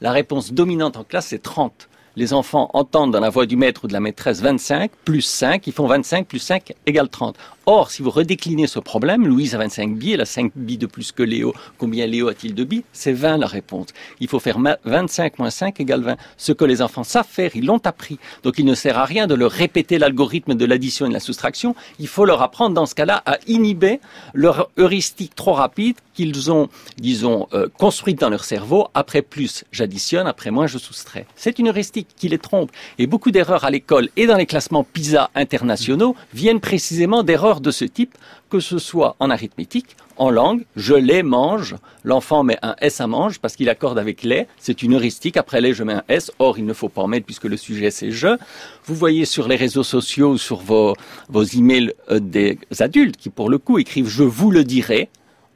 La 0.00 0.12
réponse 0.12 0.52
dominante 0.52 0.96
en 0.96 1.04
classe, 1.04 1.28
c'est 1.28 1.42
30 1.42 1.88
les 2.16 2.32
enfants 2.32 2.70
entendent 2.74 3.12
dans 3.12 3.20
la 3.20 3.30
voix 3.30 3.46
du 3.46 3.56
maître 3.56 3.84
ou 3.84 3.88
de 3.88 3.92
la 3.92 4.00
maîtresse 4.00 4.40
25 4.40 4.90
plus 5.04 5.22
5, 5.22 5.66
ils 5.66 5.72
font 5.72 5.86
25 5.86 6.26
plus 6.26 6.38
5 6.38 6.74
égale 6.86 7.08
30. 7.08 7.36
Or, 7.64 7.92
si 7.92 8.02
vous 8.02 8.10
redéclinez 8.10 8.66
ce 8.66 8.80
problème, 8.80 9.24
Louise 9.24 9.54
a 9.54 9.58
25 9.58 9.94
billes, 9.94 10.14
elle 10.14 10.22
a 10.22 10.26
5 10.26 10.50
billes 10.56 10.78
de 10.78 10.86
plus 10.86 11.12
que 11.12 11.22
Léo. 11.22 11.54
Combien 11.78 12.06
Léo 12.06 12.26
a-t-il 12.26 12.56
de 12.56 12.64
billes? 12.64 12.82
C'est 12.92 13.12
20 13.12 13.38
la 13.38 13.46
réponse. 13.46 13.86
Il 14.18 14.26
faut 14.26 14.40
faire 14.40 14.58
25 14.84 15.38
moins 15.38 15.50
5 15.50 15.78
égale 15.80 16.02
20. 16.02 16.16
Ce 16.36 16.50
que 16.50 16.64
les 16.64 16.82
enfants 16.82 17.04
savent 17.04 17.28
faire, 17.28 17.52
ils 17.54 17.64
l'ont 17.64 17.80
appris. 17.84 18.18
Donc 18.42 18.58
il 18.58 18.64
ne 18.64 18.74
sert 18.74 18.98
à 18.98 19.04
rien 19.04 19.28
de 19.28 19.36
leur 19.36 19.52
répéter 19.52 19.98
l'algorithme 19.98 20.54
de 20.54 20.64
l'addition 20.64 21.06
et 21.06 21.08
de 21.10 21.14
la 21.14 21.20
soustraction. 21.20 21.76
Il 22.00 22.08
faut 22.08 22.24
leur 22.24 22.42
apprendre 22.42 22.74
dans 22.74 22.86
ce 22.86 22.96
cas-là 22.96 23.22
à 23.26 23.38
inhiber 23.46 24.00
leur 24.34 24.68
heuristique 24.76 25.36
trop 25.36 25.52
rapide 25.52 25.96
qu'ils 26.14 26.50
ont, 26.50 26.68
disons, 26.98 27.48
euh, 27.54 27.68
construite 27.78 28.20
dans 28.20 28.28
leur 28.28 28.44
cerveau. 28.44 28.88
Après 28.94 29.22
plus, 29.22 29.64
j'additionne, 29.72 30.26
après 30.26 30.50
moins, 30.50 30.66
je 30.66 30.78
soustrais. 30.78 31.26
C'est 31.36 31.58
une 31.58 31.68
heuristique 31.68 32.08
qui 32.16 32.28
les 32.28 32.38
trompe. 32.38 32.70
Et 32.98 33.06
beaucoup 33.06 33.30
d'erreurs 33.30 33.64
à 33.64 33.70
l'école 33.70 34.08
et 34.16 34.26
dans 34.26 34.36
les 34.36 34.46
classements 34.46 34.84
PISA 34.84 35.30
internationaux 35.34 36.16
viennent 36.34 36.60
précisément 36.60 37.22
d'erreurs 37.22 37.51
de 37.60 37.70
ce 37.70 37.84
type, 37.84 38.14
que 38.50 38.60
ce 38.60 38.78
soit 38.78 39.16
en 39.18 39.30
arithmétique, 39.30 39.96
en 40.16 40.30
langue, 40.30 40.64
je 40.76 40.94
les 40.94 41.22
mange, 41.22 41.76
l'enfant 42.04 42.42
met 42.42 42.58
un 42.62 42.74
S 42.80 43.00
à 43.00 43.06
mange 43.06 43.38
parce 43.40 43.56
qu'il 43.56 43.68
accorde 43.68 43.98
avec 43.98 44.22
les, 44.22 44.46
c'est 44.58 44.82
une 44.82 44.94
heuristique, 44.94 45.36
après 45.36 45.60
les 45.60 45.74
je 45.74 45.82
mets 45.84 45.94
un 45.94 46.04
S, 46.08 46.30
or 46.38 46.58
il 46.58 46.66
ne 46.66 46.72
faut 46.72 46.88
pas 46.88 47.02
en 47.02 47.08
mettre 47.08 47.26
puisque 47.26 47.44
le 47.44 47.56
sujet 47.56 47.90
c'est 47.90 48.10
je. 48.10 48.36
Vous 48.84 48.94
voyez 48.94 49.24
sur 49.24 49.48
les 49.48 49.56
réseaux 49.56 49.82
sociaux, 49.82 50.36
sur 50.36 50.58
vos, 50.58 50.94
vos 51.28 51.42
emails 51.42 51.92
euh, 52.10 52.20
des 52.20 52.58
adultes 52.80 53.16
qui 53.16 53.30
pour 53.30 53.48
le 53.48 53.58
coup 53.58 53.78
écrivent 53.78 54.08
je 54.08 54.22
vous 54.22 54.50
le 54.50 54.64
dirai 54.64 55.08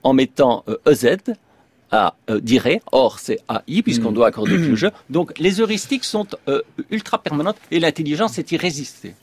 en 0.03 0.13
mettant 0.13 0.65
EZ, 0.87 1.05
euh, 1.05 1.17
e 1.17 1.35
à 1.93 2.17
euh, 2.31 2.41
dirait, 2.41 2.83
or 2.91 3.21
c'est 3.21 3.39
AI 3.49 3.83
puisqu'on 3.83 4.11
mm. 4.11 4.15
doit 4.15 4.27
accorder 4.27 4.57
le 4.57 4.75
jeu. 4.75 4.91
Donc 5.11 5.39
les 5.39 5.61
heuristiques 5.61 6.05
sont 6.05 6.27
ultra 6.91 7.19
permanentes 7.19 7.59
et 7.71 7.79
l'intelligence 7.79 8.39
est 8.39 8.51
y 8.53 8.57
résister. 8.57 9.15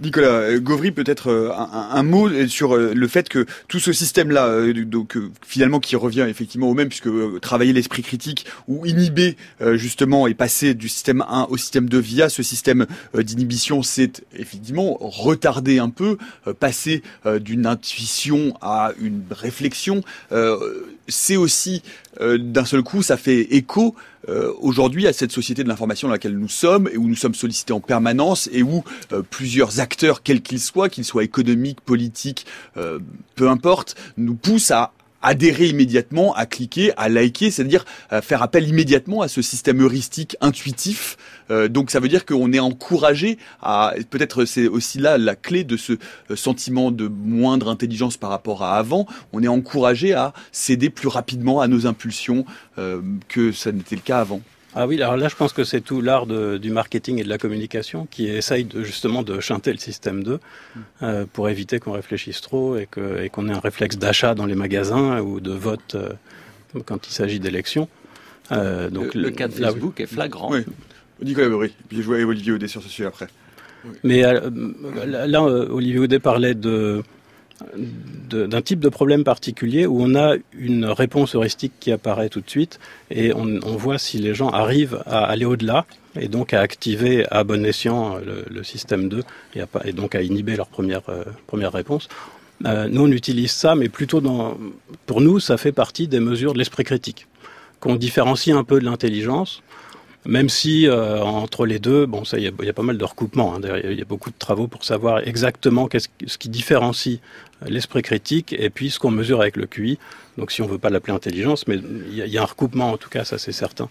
Nicolas 0.00 0.28
euh, 0.28 0.60
Gauvry, 0.60 0.90
peut-être 0.90 1.30
euh, 1.30 1.52
un, 1.54 2.02
mot 2.02 2.28
sur 2.48 2.74
euh, 2.74 2.92
le 2.94 3.08
fait 3.08 3.28
que 3.28 3.46
tout 3.68 3.78
ce 3.78 3.92
système-là, 3.92 4.72
donc 4.84 5.16
finalement 5.46 5.78
qui 5.78 5.94
revient 5.96 6.26
effectivement 6.28 6.68
au 6.68 6.74
même, 6.74 6.88
puisque 6.88 7.08
travailler 7.40 7.72
l'esprit 7.72 8.02
critique 8.02 8.46
ou 8.68 8.86
inhiber 8.86 9.36
justement 9.74 10.26
et 10.26 10.34
passer 10.34 10.74
du 10.74 10.88
système 10.88 11.24
1 11.28 11.46
au 11.50 11.56
système 11.56 11.88
2 11.88 11.98
via 11.98 12.28
ce 12.28 12.42
système 12.42 12.86
d'inhibition, 13.14 13.82
c'est 13.82 14.24
effectivement 14.36 14.96
retarder 15.00 15.78
un 15.78 15.90
peu, 15.90 16.18
passer 16.58 17.02
d'une 17.40 17.66
intuition 17.66 18.54
à 18.60 18.92
une 19.00 19.22
réflexion. 19.30 20.02
c'est 21.08 21.36
aussi 21.36 21.82
d'un 22.20 22.64
seul 22.64 22.82
coup, 22.82 23.02
ça 23.02 23.16
fait 23.16 23.40
écho 23.54 23.94
euh, 24.28 24.52
aujourd'hui 24.60 25.06
à 25.06 25.12
cette 25.12 25.32
société 25.32 25.64
de 25.64 25.68
l'information 25.68 26.08
dans 26.08 26.12
laquelle 26.12 26.38
nous 26.38 26.48
sommes 26.48 26.88
et 26.92 26.96
où 26.96 27.08
nous 27.08 27.16
sommes 27.16 27.34
sollicités 27.34 27.72
en 27.72 27.80
permanence 27.80 28.48
et 28.52 28.62
où 28.62 28.82
euh, 29.12 29.22
plusieurs 29.28 29.80
acteurs, 29.80 30.22
quels 30.22 30.40
qu'ils 30.40 30.60
soient, 30.60 30.88
qu'ils 30.88 31.04
soient 31.04 31.24
économiques, 31.24 31.80
politiques, 31.80 32.46
euh, 32.76 33.00
peu 33.34 33.48
importe, 33.48 33.96
nous 34.16 34.34
poussent 34.34 34.70
à 34.70 34.92
adhérer 35.24 35.66
immédiatement, 35.66 36.34
à 36.34 36.46
cliquer, 36.46 36.92
à 36.96 37.08
liker, 37.08 37.50
c'est-à-dire 37.50 37.84
faire 38.22 38.42
appel 38.42 38.68
immédiatement 38.68 39.22
à 39.22 39.28
ce 39.28 39.42
système 39.42 39.82
heuristique 39.82 40.36
intuitif. 40.40 41.16
Euh, 41.50 41.68
donc 41.68 41.90
ça 41.90 42.00
veut 42.00 42.08
dire 42.08 42.24
qu'on 42.24 42.52
est 42.52 42.60
encouragé 42.60 43.38
à, 43.62 43.94
peut-être 44.10 44.44
c'est 44.44 44.66
aussi 44.66 44.98
là 44.98 45.18
la 45.18 45.36
clé 45.36 45.64
de 45.64 45.76
ce 45.76 45.94
euh, 46.30 46.36
sentiment 46.36 46.90
de 46.90 47.08
moindre 47.08 47.68
intelligence 47.68 48.16
par 48.16 48.30
rapport 48.30 48.62
à 48.62 48.76
avant, 48.76 49.06
on 49.32 49.42
est 49.42 49.48
encouragé 49.48 50.14
à 50.14 50.32
céder 50.52 50.90
plus 50.90 51.08
rapidement 51.08 51.60
à 51.60 51.68
nos 51.68 51.86
impulsions 51.86 52.44
euh, 52.78 53.00
que 53.28 53.52
ça 53.52 53.72
n'était 53.72 53.96
le 53.96 54.02
cas 54.02 54.20
avant. 54.20 54.40
Ah 54.76 54.86
oui, 54.88 55.00
alors 55.00 55.16
là, 55.16 55.28
je 55.28 55.36
pense 55.36 55.52
que 55.52 55.62
c'est 55.62 55.80
tout 55.80 56.00
l'art 56.00 56.26
du 56.26 56.70
marketing 56.70 57.20
et 57.20 57.24
de 57.24 57.28
la 57.28 57.38
communication 57.38 58.06
qui 58.10 58.26
essaye 58.26 58.64
de, 58.64 58.82
justement 58.82 59.22
de 59.22 59.38
chanter 59.38 59.72
le 59.72 59.78
système 59.78 60.24
2 60.24 60.40
euh, 61.02 61.26
pour 61.32 61.48
éviter 61.48 61.78
qu'on 61.78 61.92
réfléchisse 61.92 62.40
trop 62.40 62.76
et 62.76 62.86
qu'on 62.86 63.48
ait 63.48 63.52
un 63.52 63.60
réflexe 63.60 63.96
d'achat 63.96 64.34
dans 64.34 64.46
les 64.46 64.56
magasins 64.56 65.20
ou 65.20 65.40
de 65.40 65.52
vote 65.52 65.94
euh, 65.94 66.10
quand 66.84 67.06
il 67.06 67.12
s'agit 67.12 67.38
d'élections. 67.38 67.88
Euh, 68.52 68.90
donc 68.90 69.14
le, 69.14 69.30
cas 69.30 69.46
de 69.46 69.52
Facebook 69.52 70.00
est 70.00 70.06
flagrant. 70.06 70.50
Oui. 70.50 70.64
Nicolas 71.22 71.48
Beury, 71.48 71.72
puis 71.88 71.98
je 71.98 72.02
vois 72.02 72.18
Olivier 72.18 72.52
Audet 72.52 72.66
sur 72.66 72.82
ce 72.82 72.88
sujet 72.88 73.06
après. 73.06 73.28
Mais 74.02 74.22
là, 74.22 75.42
Olivier 75.42 76.00
Audet 76.00 76.18
parlait 76.18 76.54
de 76.54 77.02
d'un 78.30 78.62
type 78.62 78.80
de 78.80 78.88
problème 78.88 79.22
particulier 79.22 79.86
où 79.86 80.02
on 80.02 80.16
a 80.16 80.34
une 80.52 80.86
réponse 80.86 81.36
heuristique 81.36 81.72
qui 81.78 81.92
apparaît 81.92 82.28
tout 82.28 82.40
de 82.40 82.50
suite 82.50 82.80
et 83.10 83.32
on, 83.32 83.76
voit 83.76 83.98
si 83.98 84.18
les 84.18 84.34
gens 84.34 84.48
arrivent 84.48 85.00
à 85.06 85.24
aller 85.24 85.44
au-delà 85.44 85.86
et 86.18 86.26
donc 86.26 86.52
à 86.52 86.60
activer 86.60 87.26
à 87.30 87.44
bon 87.44 87.64
escient 87.64 88.18
le, 88.50 88.62
système 88.64 89.08
2 89.08 89.22
et, 89.54 89.62
et, 89.84 89.92
donc 89.92 90.16
à 90.16 90.22
inhiber 90.22 90.56
leur 90.56 90.66
première, 90.66 91.08
euh, 91.08 91.22
première 91.46 91.72
réponse. 91.72 92.08
Euh, 92.66 92.88
nous, 92.88 93.02
on 93.02 93.10
utilise 93.10 93.50
ça, 93.50 93.74
mais 93.74 93.88
plutôt 93.88 94.22
pour 95.06 95.20
nous, 95.20 95.40
ça 95.40 95.56
fait 95.56 95.72
partie 95.72 96.08
des 96.08 96.20
mesures 96.20 96.54
de 96.54 96.58
l'esprit 96.58 96.84
critique, 96.84 97.26
qu'on 97.80 97.96
différencie 97.96 98.56
un 98.56 98.64
peu 98.64 98.80
de 98.80 98.84
l'intelligence. 98.84 99.62
Même 100.26 100.48
si 100.48 100.86
euh, 100.86 101.22
entre 101.22 101.66
les 101.66 101.78
deux, 101.78 102.06
bon, 102.06 102.24
ça, 102.24 102.38
il 102.38 102.44
y, 102.44 102.68
a 102.68 102.72
pas 102.72 102.82
mal 102.82 102.96
de 102.96 103.04
recoupements. 103.04 103.54
Hein. 103.54 103.60
Il 103.84 103.98
y 103.98 104.02
a 104.02 104.06
beaucoup 104.06 104.30
de 104.30 104.38
travaux 104.38 104.68
pour 104.68 104.84
savoir 104.84 105.26
exactement 105.26 105.88
ce 105.92 106.38
qui 106.38 106.48
différencie 106.48 107.20
l'esprit 107.66 108.02
critique 108.02 108.54
et 108.58 108.70
puis 108.70 108.90
ce 108.90 108.98
qu'on 108.98 109.10
mesure 109.10 109.40
avec 109.40 109.56
le 109.56 109.66
QI. 109.66 109.98
Donc, 110.38 110.50
si 110.50 110.62
on 110.62 110.66
veut 110.66 110.78
pas 110.78 110.90
l'appeler 110.90 111.12
intelligence, 111.12 111.66
mais 111.66 111.76
il 111.76 112.16
y, 112.16 112.38
a 112.38 112.42
un 112.42 112.46
recoupement 112.46 112.92
en 112.92 112.96
tout 112.96 113.10
cas, 113.10 113.24
ça 113.24 113.38
c'est 113.38 113.52
certain. 113.52 113.88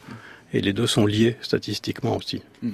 Et 0.53 0.61
les 0.61 0.73
deux 0.73 0.87
sont 0.87 1.05
liés 1.05 1.37
statistiquement 1.41 2.17
aussi. 2.17 2.41
Hmm. 2.61 2.71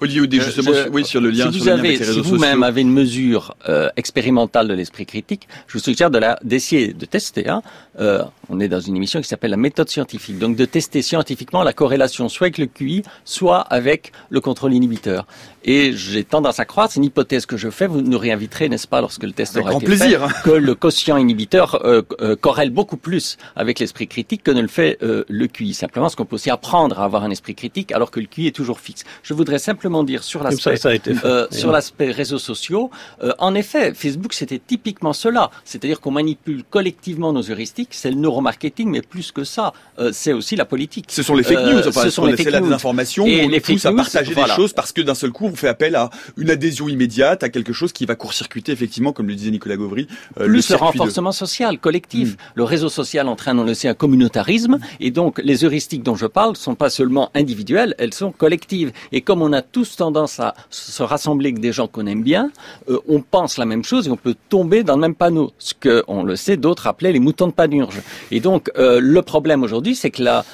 Olivier 0.00 0.40
justement, 0.40 0.70
oui, 0.92 1.04
sur 1.04 1.20
le 1.20 1.30
lien, 1.30 1.50
si 1.52 1.58
vous, 1.58 1.68
avez, 1.68 2.02
si 2.02 2.20
vous-même 2.20 2.62
avez 2.62 2.80
une 2.80 2.92
mesure 2.92 3.54
euh, 3.68 3.88
expérimentale 3.96 4.68
de 4.68 4.74
l'esprit 4.74 5.06
critique, 5.06 5.46
je 5.66 5.74
vous 5.74 5.84
suggère 5.84 6.10
de 6.10 6.18
la 6.18 6.38
d'essayer 6.42 6.92
de 6.92 7.04
tester. 7.04 7.48
Hein, 7.48 7.62
euh, 7.98 8.22
on 8.48 8.60
est 8.60 8.68
dans 8.68 8.80
une 8.80 8.96
émission 8.96 9.20
qui 9.20 9.28
s'appelle 9.28 9.50
la 9.50 9.56
méthode 9.56 9.88
scientifique, 9.88 10.38
donc 10.38 10.56
de 10.56 10.64
tester 10.64 11.02
scientifiquement 11.02 11.62
la 11.62 11.72
corrélation 11.72 12.28
soit 12.28 12.46
avec 12.46 12.58
le 12.58 12.66
QI, 12.66 13.02
soit 13.24 13.60
avec 13.60 14.12
le 14.30 14.40
contrôle 14.40 14.72
inhibiteur. 14.72 15.26
Et 15.64 15.92
j'ai 15.92 16.24
tendance 16.24 16.58
à 16.58 16.64
croire, 16.64 16.90
c'est 16.90 16.98
une 16.98 17.04
hypothèse 17.04 17.44
que 17.44 17.58
je 17.58 17.68
fais, 17.68 17.86
vous 17.86 18.00
nous 18.00 18.18
réinviterez, 18.18 18.70
n'est-ce 18.70 18.88
pas, 18.88 19.02
lorsque 19.02 19.24
le 19.24 19.32
test 19.32 19.58
aura 19.58 19.74
été 19.74 19.84
plaisir. 19.84 20.26
fait, 20.30 20.50
que 20.50 20.56
le 20.56 20.74
quotient 20.74 21.18
inhibiteur 21.18 21.84
euh, 21.84 22.00
euh, 22.22 22.34
corrèle 22.34 22.70
beaucoup 22.70 22.96
plus 22.96 23.36
avec 23.56 23.78
l'esprit 23.78 24.08
critique 24.08 24.42
que 24.42 24.50
ne 24.50 24.62
le 24.62 24.68
fait 24.68 24.96
euh, 25.02 25.24
le 25.28 25.46
QI. 25.48 25.74
Simplement, 25.74 26.08
ce 26.08 26.16
qu'on 26.16 26.24
peut 26.24 26.36
aussi 26.36 26.48
apprendre 26.48 26.98
à 26.98 27.04
avoir 27.04 27.24
un 27.24 27.30
esprit 27.30 27.54
critique, 27.54 27.92
alors 27.92 28.10
que 28.10 28.20
le 28.20 28.26
QI 28.26 28.46
est 28.46 28.56
toujours 28.56 28.80
fixe. 28.80 29.04
Je 29.22 29.34
voudrais 29.34 29.58
simplement 29.58 29.89
dire 30.04 30.22
sur 30.22 30.42
l'aspect 30.42 30.78
euh, 31.24 31.46
sur 31.50 31.72
l'aspect 31.72 32.10
réseaux 32.10 32.38
sociaux, 32.38 32.90
euh, 33.22 33.32
en 33.38 33.54
effet, 33.54 33.92
Facebook 33.94 34.32
c'était 34.32 34.60
typiquement 34.64 35.12
cela, 35.12 35.50
c'est-à-dire 35.64 36.00
qu'on 36.00 36.10
manipule 36.10 36.64
collectivement 36.68 37.32
nos 37.32 37.50
heuristiques. 37.50 37.90
C'est 37.92 38.10
le 38.10 38.16
neuromarketing, 38.16 38.88
mais 38.88 39.02
plus 39.02 39.32
que 39.32 39.44
ça, 39.44 39.72
c'est 40.12 40.32
aussi 40.32 40.56
la 40.56 40.64
politique. 40.64 41.06
Ce 41.08 41.22
sont 41.22 41.34
les 41.34 41.42
fake 41.42 41.58
news. 41.58 41.88
Enfin, 41.88 42.02
ce 42.02 42.10
sont 42.10 42.26
les 42.26 42.36
fake 42.36 42.62
news. 42.62 42.72
informations. 42.72 43.26
Et 43.26 43.44
on 43.44 43.48
les 43.48 43.60
pousse 43.60 43.86
à 43.86 43.92
partager 43.92 44.34
des 44.34 44.46
choses 44.56 44.72
parce 44.72 44.92
que 44.92 45.00
d'un 45.00 45.14
seul 45.14 45.30
coup 45.30 45.46
on 45.46 45.54
fait 45.54 45.68
appel 45.68 45.94
à 45.96 46.10
une 46.36 46.50
adhésion 46.50 46.88
immédiate, 46.88 47.42
à 47.42 47.48
quelque 47.48 47.72
chose 47.72 47.92
qui 47.92 48.06
va 48.06 48.14
court-circuiter, 48.14 48.72
effectivement, 48.72 49.12
comme 49.12 49.28
le 49.28 49.34
disait 49.34 49.50
Nicolas 49.50 49.76
Gauvry. 49.76 50.06
Euh, 50.38 50.46
Plus 50.46 50.70
le, 50.70 50.76
renforcement 50.76 51.32
social, 51.32 51.78
collectif. 51.78 52.32
Mm. 52.32 52.36
Le 52.54 52.64
réseau 52.64 52.88
social 52.88 53.28
entraîne, 53.28 53.58
on 53.58 53.64
le 53.64 53.74
sait, 53.74 53.88
un 53.88 53.94
communautarisme. 53.94 54.78
Et 55.00 55.10
donc, 55.10 55.40
les 55.42 55.64
heuristiques 55.64 56.02
dont 56.02 56.14
je 56.14 56.26
parle 56.26 56.56
sont 56.56 56.74
pas 56.74 56.90
seulement 56.90 57.30
individuelles, 57.34 57.94
elles 57.98 58.14
sont 58.14 58.32
collectives. 58.32 58.92
Et 59.12 59.20
comme 59.20 59.42
on 59.42 59.52
a 59.52 59.62
tendance 59.84 60.40
à 60.40 60.54
se 60.70 61.02
rassembler 61.02 61.48
avec 61.48 61.60
des 61.60 61.72
gens 61.72 61.86
qu'on 61.86 62.06
aime 62.06 62.22
bien, 62.22 62.50
euh, 62.88 62.98
on 63.08 63.20
pense 63.20 63.58
la 63.58 63.64
même 63.64 63.84
chose 63.84 64.08
et 64.08 64.10
on 64.10 64.16
peut 64.16 64.36
tomber 64.48 64.82
dans 64.84 64.94
le 64.94 65.00
même 65.00 65.14
panneau. 65.14 65.52
Ce 65.58 65.74
que, 65.74 66.04
on 66.08 66.22
le 66.22 66.36
sait, 66.36 66.56
d'autres 66.56 66.86
appelaient 66.86 67.12
les 67.12 67.20
moutons 67.20 67.46
de 67.46 67.52
panurge. 67.52 68.00
Et 68.30 68.40
donc, 68.40 68.70
euh, 68.76 69.00
le 69.00 69.22
problème 69.22 69.62
aujourd'hui, 69.62 69.94
c'est 69.94 70.10
que 70.10 70.22
la, 70.22 70.44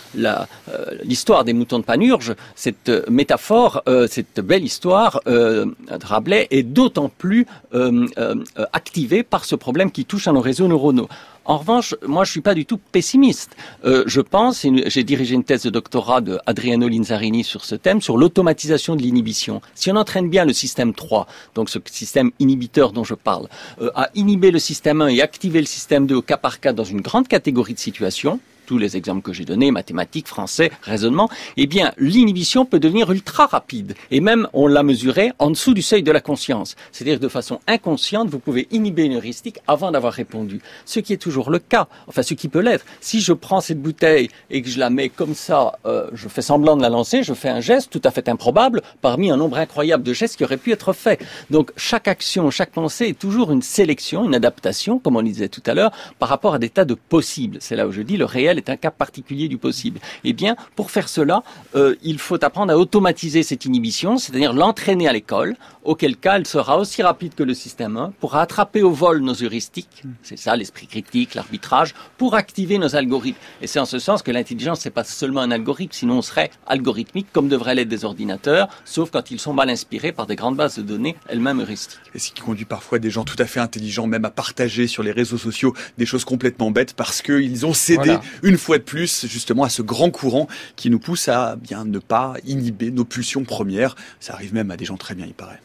l'histoire 1.02 1.44
des 1.44 1.52
moutons 1.52 1.78
de 1.78 1.84
panurge, 1.84 2.34
cette 2.54 2.90
métaphore, 3.08 3.82
cette 4.08 4.40
belle 4.40 4.64
histoire, 4.64 5.20
euh, 5.26 5.66
Rabelais 6.02 6.46
est 6.50 6.62
d'autant 6.62 7.08
plus 7.08 7.46
euh, 7.74 8.06
euh, 8.18 8.34
activé 8.72 9.22
par 9.22 9.44
ce 9.44 9.54
problème 9.54 9.90
qui 9.90 10.04
touche 10.04 10.28
à 10.28 10.32
nos 10.32 10.40
réseaux 10.40 10.68
neuronaux. 10.68 11.08
En 11.48 11.58
revanche, 11.58 11.94
moi, 12.04 12.24
je 12.24 12.32
suis 12.32 12.40
pas 12.40 12.54
du 12.54 12.66
tout 12.66 12.78
pessimiste. 12.78 13.56
je 13.84 14.20
pense, 14.20 14.66
j'ai 14.86 15.04
dirigé 15.04 15.34
une 15.34 15.44
thèse 15.44 15.62
de 15.62 15.70
doctorat 15.70 16.20
de 16.20 16.38
Adriano 16.44 16.88
Linzarini 16.88 17.44
sur 17.44 17.64
ce 17.64 17.76
thème, 17.76 18.02
sur 18.02 18.18
l'automatisation 18.18 18.96
de 18.96 19.02
l'inhibition. 19.02 19.62
Si 19.74 19.90
on 19.90 19.96
entraîne 19.96 20.28
bien 20.28 20.44
le 20.44 20.52
système 20.52 20.92
3, 20.92 21.26
donc 21.54 21.70
ce 21.70 21.78
système 21.86 22.32
inhibiteur 22.40 22.92
dont 22.92 23.04
je 23.04 23.14
parle, 23.14 23.48
à 23.94 24.10
inhiber 24.14 24.50
le 24.50 24.58
système 24.58 25.02
1 25.02 25.08
et 25.08 25.22
activer 25.22 25.60
le 25.60 25.66
système 25.66 26.06
2 26.06 26.16
au 26.16 26.22
cas 26.22 26.36
par 26.36 26.58
cas 26.58 26.72
dans 26.72 26.84
une 26.84 27.00
grande 27.00 27.28
catégorie 27.28 27.74
de 27.74 27.78
situations, 27.78 28.40
tous 28.66 28.78
les 28.78 28.96
exemples 28.96 29.22
que 29.22 29.32
j'ai 29.32 29.44
donnés, 29.44 29.70
mathématiques, 29.70 30.28
français, 30.28 30.70
raisonnement, 30.82 31.30
eh 31.56 31.66
bien, 31.66 31.92
l'inhibition 31.98 32.64
peut 32.64 32.80
devenir 32.80 33.10
ultra 33.10 33.46
rapide. 33.46 33.94
Et 34.10 34.20
même, 34.20 34.48
on 34.52 34.66
l'a 34.66 34.82
mesuré 34.82 35.32
en 35.38 35.50
dessous 35.50 35.72
du 35.72 35.82
seuil 35.82 36.02
de 36.02 36.12
la 36.12 36.20
conscience. 36.20 36.76
C'est-à-dire 36.92 37.20
de 37.20 37.28
façon 37.28 37.60
inconsciente, 37.66 38.28
vous 38.28 38.38
pouvez 38.38 38.68
inhiber 38.70 39.04
une 39.04 39.14
heuristique 39.14 39.60
avant 39.66 39.90
d'avoir 39.90 40.12
répondu. 40.12 40.60
Ce 40.84 41.00
qui 41.00 41.12
est 41.12 41.18
toujours 41.18 41.50
le 41.50 41.58
cas. 41.58 41.88
Enfin, 42.08 42.22
ce 42.22 42.34
qui 42.34 42.48
peut 42.48 42.60
l'être. 42.60 42.84
Si 43.00 43.20
je 43.20 43.32
prends 43.32 43.60
cette 43.60 43.80
bouteille 43.80 44.28
et 44.50 44.62
que 44.62 44.68
je 44.68 44.78
la 44.78 44.90
mets 44.90 45.08
comme 45.08 45.34
ça, 45.34 45.78
euh, 45.86 46.08
je 46.12 46.28
fais 46.28 46.42
semblant 46.42 46.76
de 46.76 46.82
la 46.82 46.88
lancer, 46.88 47.22
je 47.22 47.34
fais 47.34 47.48
un 47.48 47.60
geste 47.60 47.90
tout 47.90 48.02
à 48.04 48.10
fait 48.10 48.28
improbable 48.28 48.82
parmi 49.00 49.30
un 49.30 49.36
nombre 49.36 49.58
incroyable 49.58 50.02
de 50.02 50.12
gestes 50.12 50.36
qui 50.36 50.44
auraient 50.44 50.56
pu 50.56 50.72
être 50.72 50.92
faits. 50.92 51.24
Donc, 51.50 51.70
chaque 51.76 52.08
action, 52.08 52.50
chaque 52.50 52.72
pensée 52.72 53.06
est 53.06 53.18
toujours 53.18 53.52
une 53.52 53.62
sélection, 53.62 54.24
une 54.24 54.34
adaptation, 54.34 54.98
comme 54.98 55.16
on 55.16 55.22
disait 55.22 55.48
tout 55.48 55.62
à 55.66 55.74
l'heure, 55.74 55.92
par 56.18 56.28
rapport 56.28 56.54
à 56.54 56.58
des 56.58 56.70
tas 56.70 56.84
de 56.84 56.94
possibles. 56.94 57.58
C'est 57.60 57.76
là 57.76 57.86
où 57.86 57.92
je 57.92 58.02
dis 58.02 58.16
le 58.16 58.24
réel 58.24 58.55
est 58.58 58.70
un 58.70 58.76
cas 58.76 58.90
particulier 58.90 59.48
du 59.48 59.58
possible. 59.58 60.00
Eh 60.24 60.32
bien, 60.32 60.56
pour 60.74 60.90
faire 60.90 61.08
cela, 61.08 61.42
euh, 61.74 61.94
il 62.02 62.18
faut 62.18 62.42
apprendre 62.44 62.72
à 62.72 62.78
automatiser 62.78 63.42
cette 63.42 63.64
inhibition, 63.64 64.18
c'est-à-dire 64.18 64.52
l'entraîner 64.52 65.08
à 65.08 65.12
l'école, 65.12 65.56
auquel 65.84 66.16
cas 66.16 66.36
elle 66.36 66.46
sera 66.46 66.78
aussi 66.78 67.02
rapide 67.02 67.34
que 67.34 67.42
le 67.42 67.54
système 67.54 67.96
1 67.96 68.12
pour 68.20 68.36
attraper 68.36 68.82
au 68.82 68.90
vol 68.90 69.20
nos 69.20 69.34
heuristiques, 69.34 70.02
c'est 70.22 70.38
ça 70.38 70.56
l'esprit 70.56 70.86
critique, 70.86 71.34
l'arbitrage, 71.34 71.94
pour 72.18 72.34
activer 72.34 72.78
nos 72.78 72.96
algorithmes. 72.96 73.38
Et 73.62 73.66
c'est 73.66 73.78
en 73.78 73.86
ce 73.86 73.98
sens 73.98 74.22
que 74.22 74.30
l'intelligence, 74.30 74.80
c'est 74.80 74.90
pas 74.90 75.04
seulement 75.04 75.40
un 75.40 75.50
algorithme, 75.50 75.92
sinon 75.92 76.18
on 76.18 76.22
serait 76.22 76.50
algorithmique 76.66 77.28
comme 77.32 77.48
devraient 77.48 77.74
l'être 77.74 77.88
des 77.88 78.04
ordinateurs, 78.04 78.68
sauf 78.84 79.10
quand 79.10 79.30
ils 79.30 79.40
sont 79.40 79.52
mal 79.52 79.70
inspirés 79.70 80.12
par 80.12 80.26
des 80.26 80.36
grandes 80.36 80.56
bases 80.56 80.76
de 80.76 80.82
données 80.82 81.16
elles-mêmes 81.28 81.60
heuristiques. 81.60 82.00
Et 82.14 82.18
ce 82.18 82.30
qui 82.32 82.40
conduit 82.40 82.64
parfois 82.64 82.98
des 82.98 83.10
gens 83.10 83.24
tout 83.24 83.36
à 83.38 83.46
fait 83.46 83.60
intelligents 83.60 84.06
même 84.06 84.24
à 84.24 84.30
partager 84.30 84.86
sur 84.86 85.02
les 85.02 85.12
réseaux 85.12 85.38
sociaux 85.38 85.74
des 85.98 86.06
choses 86.06 86.24
complètement 86.24 86.70
bêtes 86.70 86.94
parce 86.94 87.22
qu'ils 87.22 87.66
ont 87.66 87.74
cédé 87.74 88.16
une 88.46 88.58
fois 88.58 88.78
de 88.78 88.84
plus 88.84 89.26
justement 89.26 89.64
à 89.64 89.68
ce 89.68 89.82
grand 89.82 90.10
courant 90.10 90.46
qui 90.76 90.88
nous 90.88 91.00
pousse 91.00 91.28
à 91.28 91.56
bien 91.56 91.84
ne 91.84 91.98
pas 91.98 92.34
inhiber 92.46 92.92
nos 92.92 93.04
pulsions 93.04 93.44
premières. 93.44 93.96
Ça 94.20 94.34
arrive 94.34 94.54
même 94.54 94.70
à 94.70 94.76
des 94.76 94.84
gens 94.84 94.96
très 94.96 95.14
bien, 95.14 95.26
il 95.26 95.34
paraît. 95.34 95.60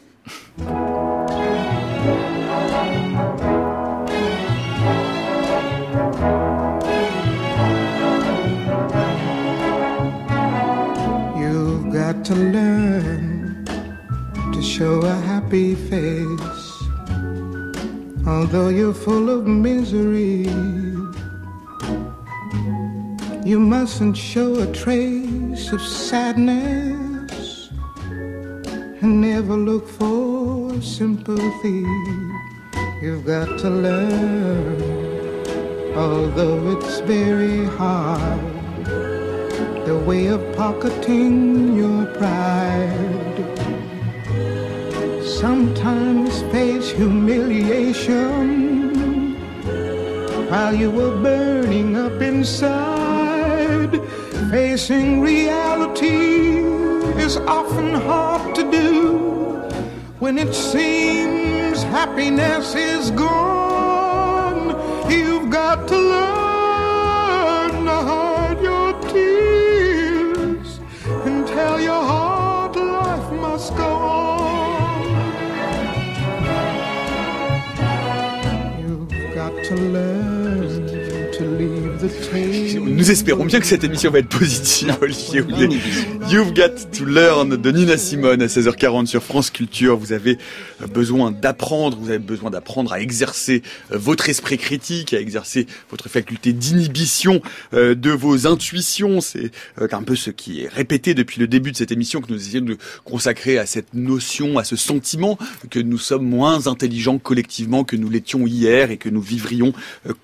You 23.44 23.58
mustn't 23.58 24.16
show 24.16 24.54
a 24.60 24.72
trace 24.72 25.72
of 25.72 25.82
sadness 25.82 27.70
and 29.00 29.20
never 29.20 29.56
look 29.56 29.88
for 29.88 30.80
sympathy. 30.80 31.84
You've 33.02 33.26
got 33.26 33.58
to 33.58 33.68
learn, 33.68 34.80
although 35.96 36.78
it's 36.78 37.00
very 37.00 37.64
hard, 37.64 38.40
the 39.86 40.00
way 40.06 40.26
of 40.26 40.40
pocketing 40.54 41.76
your 41.76 42.06
pride. 42.14 43.58
Sometimes 45.26 46.42
face 46.52 46.92
humiliation 46.92 48.62
while 50.48 50.72
you 50.72 50.92
were 50.92 51.20
burning 51.20 51.96
up 51.96 52.22
inside. 52.22 53.01
Facing 54.50 55.20
reality 55.20 56.58
is 57.20 57.36
often 57.36 57.94
hard 57.94 58.54
to 58.54 58.70
do 58.70 59.18
when 60.20 60.38
it 60.38 60.54
seems 60.54 61.82
happiness 61.82 62.74
is 62.74 63.10
gone. 63.10 64.76
You've 65.10 65.50
got 65.50 65.88
to 65.88 65.96
learn 65.96 67.84
to 67.86 67.96
hide 68.10 68.60
your 68.62 68.92
tears 69.10 70.78
and 71.26 71.46
tell 71.46 71.80
your 71.80 72.02
heart 72.04 72.76
life 72.76 73.32
must 73.32 73.76
go 73.76 73.84
on. 73.84 75.02
You've 78.80 79.34
got 79.34 79.64
to 79.64 79.74
learn 79.74 80.86
to 81.32 81.44
leave 81.44 82.00
the 82.00 82.08
tale. 82.30 82.81
Nous 82.92 83.10
espérons 83.10 83.46
bien 83.46 83.58
que 83.58 83.66
cette 83.66 83.84
émission 83.84 84.10
va 84.10 84.18
être 84.18 84.28
positive, 84.28 84.94
Olivier. 85.00 85.42
You've 86.28 86.52
Got 86.52 86.90
to 86.92 87.06
Learn 87.06 87.56
de 87.56 87.70
Nina 87.70 87.96
Simone 87.96 88.42
à 88.42 88.46
16h40 88.46 89.06
sur 89.06 89.22
France 89.22 89.50
Culture. 89.50 89.96
Vous 89.96 90.12
avez 90.12 90.36
euh, 90.82 90.86
besoin 90.86 91.30
d'apprendre, 91.30 91.96
vous 91.96 92.10
avez 92.10 92.18
besoin 92.18 92.50
d'apprendre 92.50 92.92
à 92.92 93.00
exercer 93.00 93.62
euh, 93.92 93.98
votre 93.98 94.28
esprit 94.28 94.58
critique, 94.58 95.14
à 95.14 95.20
exercer 95.20 95.66
votre 95.90 96.10
faculté 96.10 96.52
d'inhibition 96.52 97.40
euh, 97.72 97.94
de 97.94 98.10
vos 98.10 98.46
intuitions. 98.46 99.22
C'est 99.22 99.52
un 99.78 100.02
peu 100.02 100.14
ce 100.14 100.30
qui 100.30 100.62
est 100.62 100.68
répété 100.68 101.14
depuis 101.14 101.40
le 101.40 101.46
début 101.46 101.72
de 101.72 101.76
cette 101.76 101.92
émission 101.92 102.20
que 102.20 102.30
nous 102.30 102.38
essayons 102.38 102.64
de 102.64 102.76
consacrer 103.04 103.56
à 103.56 103.64
cette 103.64 103.94
notion, 103.94 104.58
à 104.58 104.64
ce 104.64 104.76
sentiment 104.76 105.38
que 105.70 105.78
nous 105.78 105.98
sommes 105.98 106.26
moins 106.26 106.66
intelligents 106.66 107.18
collectivement 107.18 107.84
que 107.84 107.96
nous 107.96 108.10
l'étions 108.10 108.46
hier 108.46 108.90
et 108.90 108.98
que 108.98 109.08
nous 109.08 109.22
vivrions 109.22 109.72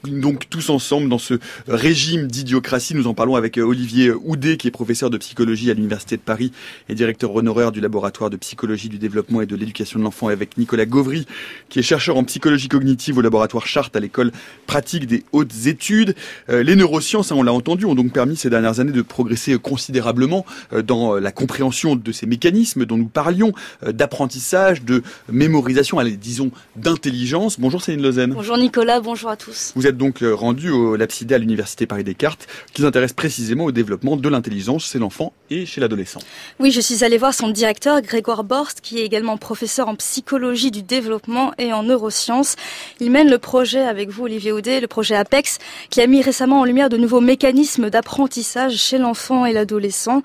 donc 0.04 0.50
tous 0.50 0.68
ensemble 0.68 1.08
dans 1.08 1.18
ce 1.18 1.34
régime 1.66 2.26
d'idiocratie. 2.26 2.58
Nous 2.92 3.06
en 3.06 3.14
parlons 3.14 3.34
avec 3.34 3.56
Olivier 3.56 4.10
Houdet 4.10 4.58
qui 4.58 4.68
est 4.68 4.70
professeur 4.70 5.08
de 5.08 5.16
psychologie 5.16 5.70
à 5.70 5.74
l'Université 5.74 6.16
de 6.16 6.22
Paris 6.22 6.52
et 6.90 6.94
directeur 6.94 7.34
honoraire 7.34 7.72
du 7.72 7.80
laboratoire 7.80 8.28
de 8.28 8.36
psychologie 8.36 8.90
du 8.90 8.98
développement 8.98 9.40
et 9.40 9.46
de 9.46 9.56
l'éducation 9.56 9.98
de 9.98 10.04
l'enfant, 10.04 10.28
et 10.28 10.34
avec 10.34 10.58
Nicolas 10.58 10.84
Gauvry, 10.84 11.26
qui 11.70 11.78
est 11.78 11.82
chercheur 11.82 12.18
en 12.18 12.24
psychologie 12.24 12.68
cognitive 12.68 13.16
au 13.16 13.20
laboratoire 13.22 13.66
Chartres 13.66 13.96
à 13.96 14.00
l'école 14.00 14.32
pratique 14.66 15.06
des 15.06 15.24
hautes 15.32 15.66
études. 15.66 16.14
Euh, 16.50 16.62
les 16.62 16.76
neurosciences, 16.76 17.32
hein, 17.32 17.36
on 17.38 17.42
l'a 17.42 17.52
entendu, 17.52 17.86
ont 17.86 17.94
donc 17.94 18.12
permis 18.12 18.36
ces 18.36 18.50
dernières 18.50 18.80
années 18.80 18.92
de 18.92 19.02
progresser 19.02 19.56
considérablement 19.58 20.44
euh, 20.74 20.82
dans 20.82 21.14
la 21.14 21.32
compréhension 21.32 21.96
de 21.96 22.12
ces 22.12 22.26
mécanismes 22.26 22.84
dont 22.84 22.98
nous 22.98 23.08
parlions, 23.08 23.52
euh, 23.84 23.92
d'apprentissage, 23.92 24.82
de 24.82 25.02
mémorisation, 25.30 25.98
allez, 25.98 26.16
disons 26.16 26.50
d'intelligence. 26.76 27.58
Bonjour 27.58 27.82
Céline 27.82 28.02
Lausanne. 28.02 28.32
Bonjour 28.34 28.58
Nicolas, 28.58 29.00
bonjour 29.00 29.30
à 29.30 29.36
tous. 29.36 29.72
Vous 29.74 29.86
êtes 29.86 29.96
donc 29.96 30.22
rendu 30.22 30.70
au 30.70 30.96
Lapsidé 30.96 31.34
à 31.34 31.38
l'Université 31.38 31.86
Paris-Descartes, 31.86 32.47
qui 32.72 32.82
s'intéresse 32.82 33.12
précisément 33.12 33.64
au 33.64 33.72
développement 33.72 34.16
de 34.16 34.28
l'intelligence 34.28 34.90
chez 34.90 34.98
l'enfant 34.98 35.32
et 35.50 35.66
chez 35.66 35.80
l'adolescent. 35.80 36.20
Oui, 36.58 36.70
je 36.70 36.80
suis 36.80 37.04
allée 37.04 37.18
voir 37.18 37.34
son 37.34 37.48
directeur, 37.50 38.00
Grégoire 38.00 38.44
Borst, 38.44 38.80
qui 38.80 38.98
est 38.98 39.04
également 39.04 39.36
professeur 39.36 39.88
en 39.88 39.94
psychologie 39.94 40.70
du 40.70 40.82
développement 40.82 41.52
et 41.58 41.72
en 41.72 41.82
neurosciences. 41.82 42.56
Il 43.00 43.10
mène 43.10 43.30
le 43.30 43.38
projet 43.38 43.80
avec 43.80 44.10
vous, 44.10 44.24
Olivier 44.24 44.52
Audet, 44.52 44.80
le 44.80 44.86
projet 44.86 45.14
APEX, 45.14 45.58
qui 45.90 46.00
a 46.00 46.06
mis 46.06 46.22
récemment 46.22 46.60
en 46.60 46.64
lumière 46.64 46.88
de 46.88 46.96
nouveaux 46.96 47.20
mécanismes 47.20 47.90
d'apprentissage 47.90 48.76
chez 48.76 48.98
l'enfant 48.98 49.46
et 49.46 49.52
l'adolescent. 49.52 50.22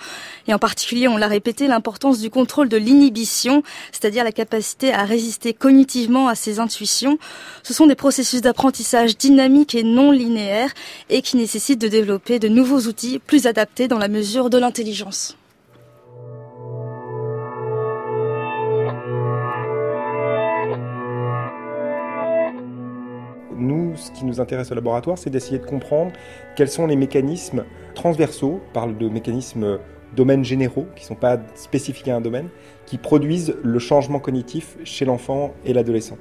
Et 0.47 0.53
en 0.53 0.59
particulier, 0.59 1.07
on 1.07 1.17
l'a 1.17 1.27
répété, 1.27 1.67
l'importance 1.67 2.19
du 2.19 2.29
contrôle 2.29 2.69
de 2.69 2.77
l'inhibition, 2.77 3.63
c'est-à-dire 3.91 4.23
la 4.23 4.31
capacité 4.31 4.93
à 4.93 5.03
résister 5.03 5.53
cognitivement 5.53 6.27
à 6.27 6.35
ses 6.35 6.59
intuitions. 6.59 7.17
Ce 7.63 7.73
sont 7.73 7.87
des 7.87 7.95
processus 7.95 8.41
d'apprentissage 8.41 9.17
dynamiques 9.17 9.75
et 9.75 9.83
non 9.83 10.11
linéaires 10.11 10.73
et 11.09 11.21
qui 11.21 11.37
nécessitent 11.37 11.81
de 11.81 11.87
développer 11.87 12.12
de 12.17 12.47
nouveaux 12.47 12.81
outils 12.81 13.19
plus 13.19 13.47
adaptés 13.47 13.87
dans 13.87 13.97
la 13.97 14.07
mesure 14.07 14.49
de 14.49 14.57
l'intelligence. 14.57 15.37
Nous, 23.55 23.95
ce 23.95 24.11
qui 24.11 24.25
nous 24.25 24.41
intéresse 24.41 24.71
au 24.71 24.75
laboratoire, 24.75 25.17
c'est 25.17 25.29
d'essayer 25.29 25.59
de 25.59 25.65
comprendre 25.65 26.11
quels 26.55 26.69
sont 26.69 26.87
les 26.87 26.95
mécanismes 26.95 27.63
transversaux, 27.95 28.61
on 28.69 28.73
parle 28.73 28.97
de 28.97 29.07
mécanismes 29.07 29.79
domaines 30.15 30.43
généraux, 30.43 30.85
qui 30.95 31.03
ne 31.03 31.07
sont 31.07 31.15
pas 31.15 31.39
spécifiques 31.55 32.07
à 32.07 32.15
un 32.15 32.21
domaine, 32.21 32.49
qui 32.85 32.97
produisent 32.97 33.55
le 33.63 33.79
changement 33.79 34.19
cognitif 34.19 34.77
chez 34.83 35.05
l'enfant 35.05 35.53
et 35.65 35.73
l'adolescent. 35.73 36.17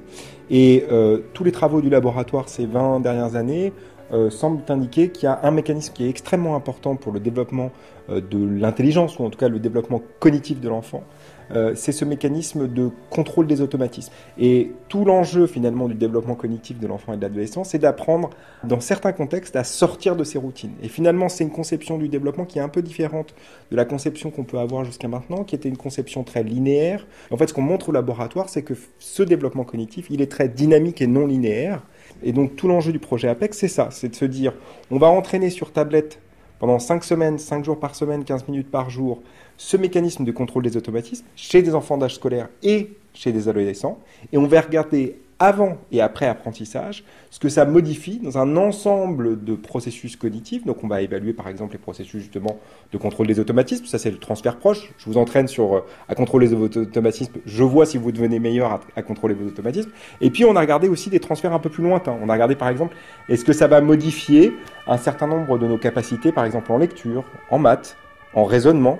Et 0.49 0.85
euh, 0.91 1.19
tous 1.33 1.43
les 1.43 1.51
travaux 1.51 1.81
du 1.81 1.89
laboratoire 1.89 2.49
ces 2.49 2.65
20 2.65 3.01
dernières 3.01 3.35
années 3.35 3.73
euh, 4.13 4.29
semblent 4.29 4.63
indiquer 4.69 5.09
qu'il 5.09 5.23
y 5.23 5.27
a 5.27 5.39
un 5.43 5.51
mécanisme 5.51 5.93
qui 5.93 6.05
est 6.05 6.09
extrêmement 6.09 6.55
important 6.55 6.95
pour 6.95 7.11
le 7.11 7.19
développement 7.19 7.71
euh, 8.09 8.21
de 8.21 8.45
l'intelligence, 8.45 9.17
ou 9.17 9.23
en 9.23 9.29
tout 9.29 9.39
cas 9.39 9.49
le 9.49 9.59
développement 9.59 10.01
cognitif 10.19 10.59
de 10.59 10.69
l'enfant, 10.69 11.03
euh, 11.51 11.73
c'est 11.75 11.91
ce 11.91 12.05
mécanisme 12.05 12.67
de 12.67 12.89
contrôle 13.09 13.47
des 13.47 13.61
automatismes. 13.61 14.11
Et 14.37 14.71
tout 14.87 15.05
l'enjeu 15.05 15.47
finalement 15.47 15.87
du 15.87 15.95
développement 15.95 16.35
cognitif 16.35 16.79
de 16.79 16.87
l'enfant 16.87 17.13
et 17.13 17.17
de 17.17 17.21
l'adolescent, 17.21 17.63
c'est 17.63 17.79
d'apprendre 17.79 18.29
dans 18.63 18.79
certains 18.79 19.13
contextes 19.13 19.55
à 19.55 19.63
sortir 19.63 20.15
de 20.15 20.23
ses 20.23 20.37
routines. 20.37 20.73
Et 20.81 20.89
finalement, 20.89 21.29
c'est 21.29 21.43
une 21.43 21.51
conception 21.51 21.97
du 21.97 22.09
développement 22.09 22.45
qui 22.45 22.59
est 22.59 22.61
un 22.61 22.69
peu 22.69 22.81
différente 22.81 23.35
de 23.71 23.75
la 23.75 23.85
conception 23.85 24.31
qu'on 24.31 24.43
peut 24.43 24.59
avoir 24.59 24.83
jusqu'à 24.85 25.07
maintenant, 25.07 25.43
qui 25.43 25.55
était 25.55 25.69
une 25.69 25.77
conception 25.77 26.23
très 26.23 26.43
linéaire. 26.43 27.05
En 27.31 27.37
fait, 27.37 27.47
ce 27.47 27.53
qu'on 27.53 27.61
montre 27.61 27.89
au 27.89 27.91
laboratoire, 27.91 28.49
c'est 28.49 28.63
que 28.63 28.73
ce 28.99 29.23
développement 29.23 29.63
cognitif, 29.63 30.07
il 30.09 30.21
est 30.21 30.31
très 30.31 30.49
dynamique 30.49 31.01
et 31.01 31.07
non 31.07 31.25
linéaire. 31.25 31.83
Et 32.23 32.31
donc 32.31 32.55
tout 32.55 32.67
l'enjeu 32.67 32.91
du 32.91 32.99
projet 32.99 33.27
APEX, 33.27 33.57
c'est 33.57 33.67
ça, 33.67 33.89
c'est 33.91 34.09
de 34.09 34.15
se 34.15 34.25
dire, 34.25 34.53
on 34.91 34.97
va 34.97 35.07
entraîner 35.07 35.49
sur 35.49 35.71
tablette 35.71 36.19
pendant 36.59 36.79
5 36.79 37.03
semaines, 37.03 37.39
5 37.39 37.65
jours 37.65 37.79
par 37.79 37.95
semaine, 37.95 38.23
15 38.23 38.47
minutes 38.47 38.71
par 38.71 38.89
jour, 38.89 39.21
ce 39.57 39.75
mécanisme 39.75 40.23
de 40.23 40.31
contrôle 40.31 40.63
des 40.63 40.77
automatismes 40.77 41.25
chez 41.35 41.61
des 41.61 41.75
enfants 41.75 41.97
d'âge 41.97 42.15
scolaire 42.15 42.49
et 42.61 42.91
chez 43.13 43.31
des 43.31 43.49
adolescents. 43.49 43.99
Et 44.31 44.37
on 44.37 44.47
va 44.47 44.61
regarder 44.61 45.17
avant 45.43 45.77
et 45.91 45.99
après 45.99 46.25
apprentissage, 46.25 47.03
ce 47.29 47.37
que 47.37 47.49
ça 47.49 47.65
modifie 47.65 48.19
dans 48.19 48.37
un 48.37 48.55
ensemble 48.55 49.43
de 49.43 49.55
processus 49.55 50.15
cognitifs. 50.15 50.65
Donc 50.65 50.85
on 50.85 50.87
va 50.87 51.01
évaluer 51.01 51.33
par 51.33 51.49
exemple 51.49 51.73
les 51.73 51.79
processus 51.79 52.21
justement 52.21 52.59
de 52.93 52.97
contrôle 52.97 53.27
des 53.27 53.41
automatismes, 53.41 53.85
ça 53.85 53.99
c'est 53.99 54.09
le 54.09 54.19
transfert 54.19 54.55
proche. 54.55 54.93
Je 54.97 55.05
vous 55.05 55.17
entraîne 55.17 55.49
sur, 55.49 55.75
euh, 55.75 55.85
à 56.07 56.15
contrôler 56.15 56.47
vos 56.47 56.63
automatismes, 56.63 57.33
je 57.45 57.63
vois 57.63 57.85
si 57.85 57.97
vous 57.97 58.13
devenez 58.13 58.39
meilleur 58.39 58.71
à, 58.71 58.79
à, 58.95 59.01
contrôler 59.01 59.33
vos 59.33 59.45
automatismes. 59.45 59.91
Et 60.21 60.29
puis 60.29 60.45
on 60.45 60.55
a 60.55 60.61
regardé 60.61 60.87
aussi 60.87 61.09
des 61.09 61.19
transferts 61.19 61.53
un 61.53 61.59
peu 61.59 61.69
plus 61.69 61.83
lointains. 61.83 62.17
On 62.21 62.29
a 62.29 62.33
regardé 62.33 62.55
par 62.55 62.69
exemple, 62.69 62.95
est-ce 63.27 63.43
que 63.43 63.53
ça 63.53 63.67
va 63.67 63.81
modifier 63.81 64.53
un 64.87 64.97
certain 64.97 65.27
nombre 65.27 65.57
de 65.57 65.67
nos 65.67 65.77
capacités, 65.77 66.31
par 66.31 66.45
exemple 66.45 66.71
en 66.71 66.77
lecture, 66.77 67.25
en 67.49 67.59
maths, 67.59 67.97
en 68.33 68.45
raisonnement, 68.45 68.97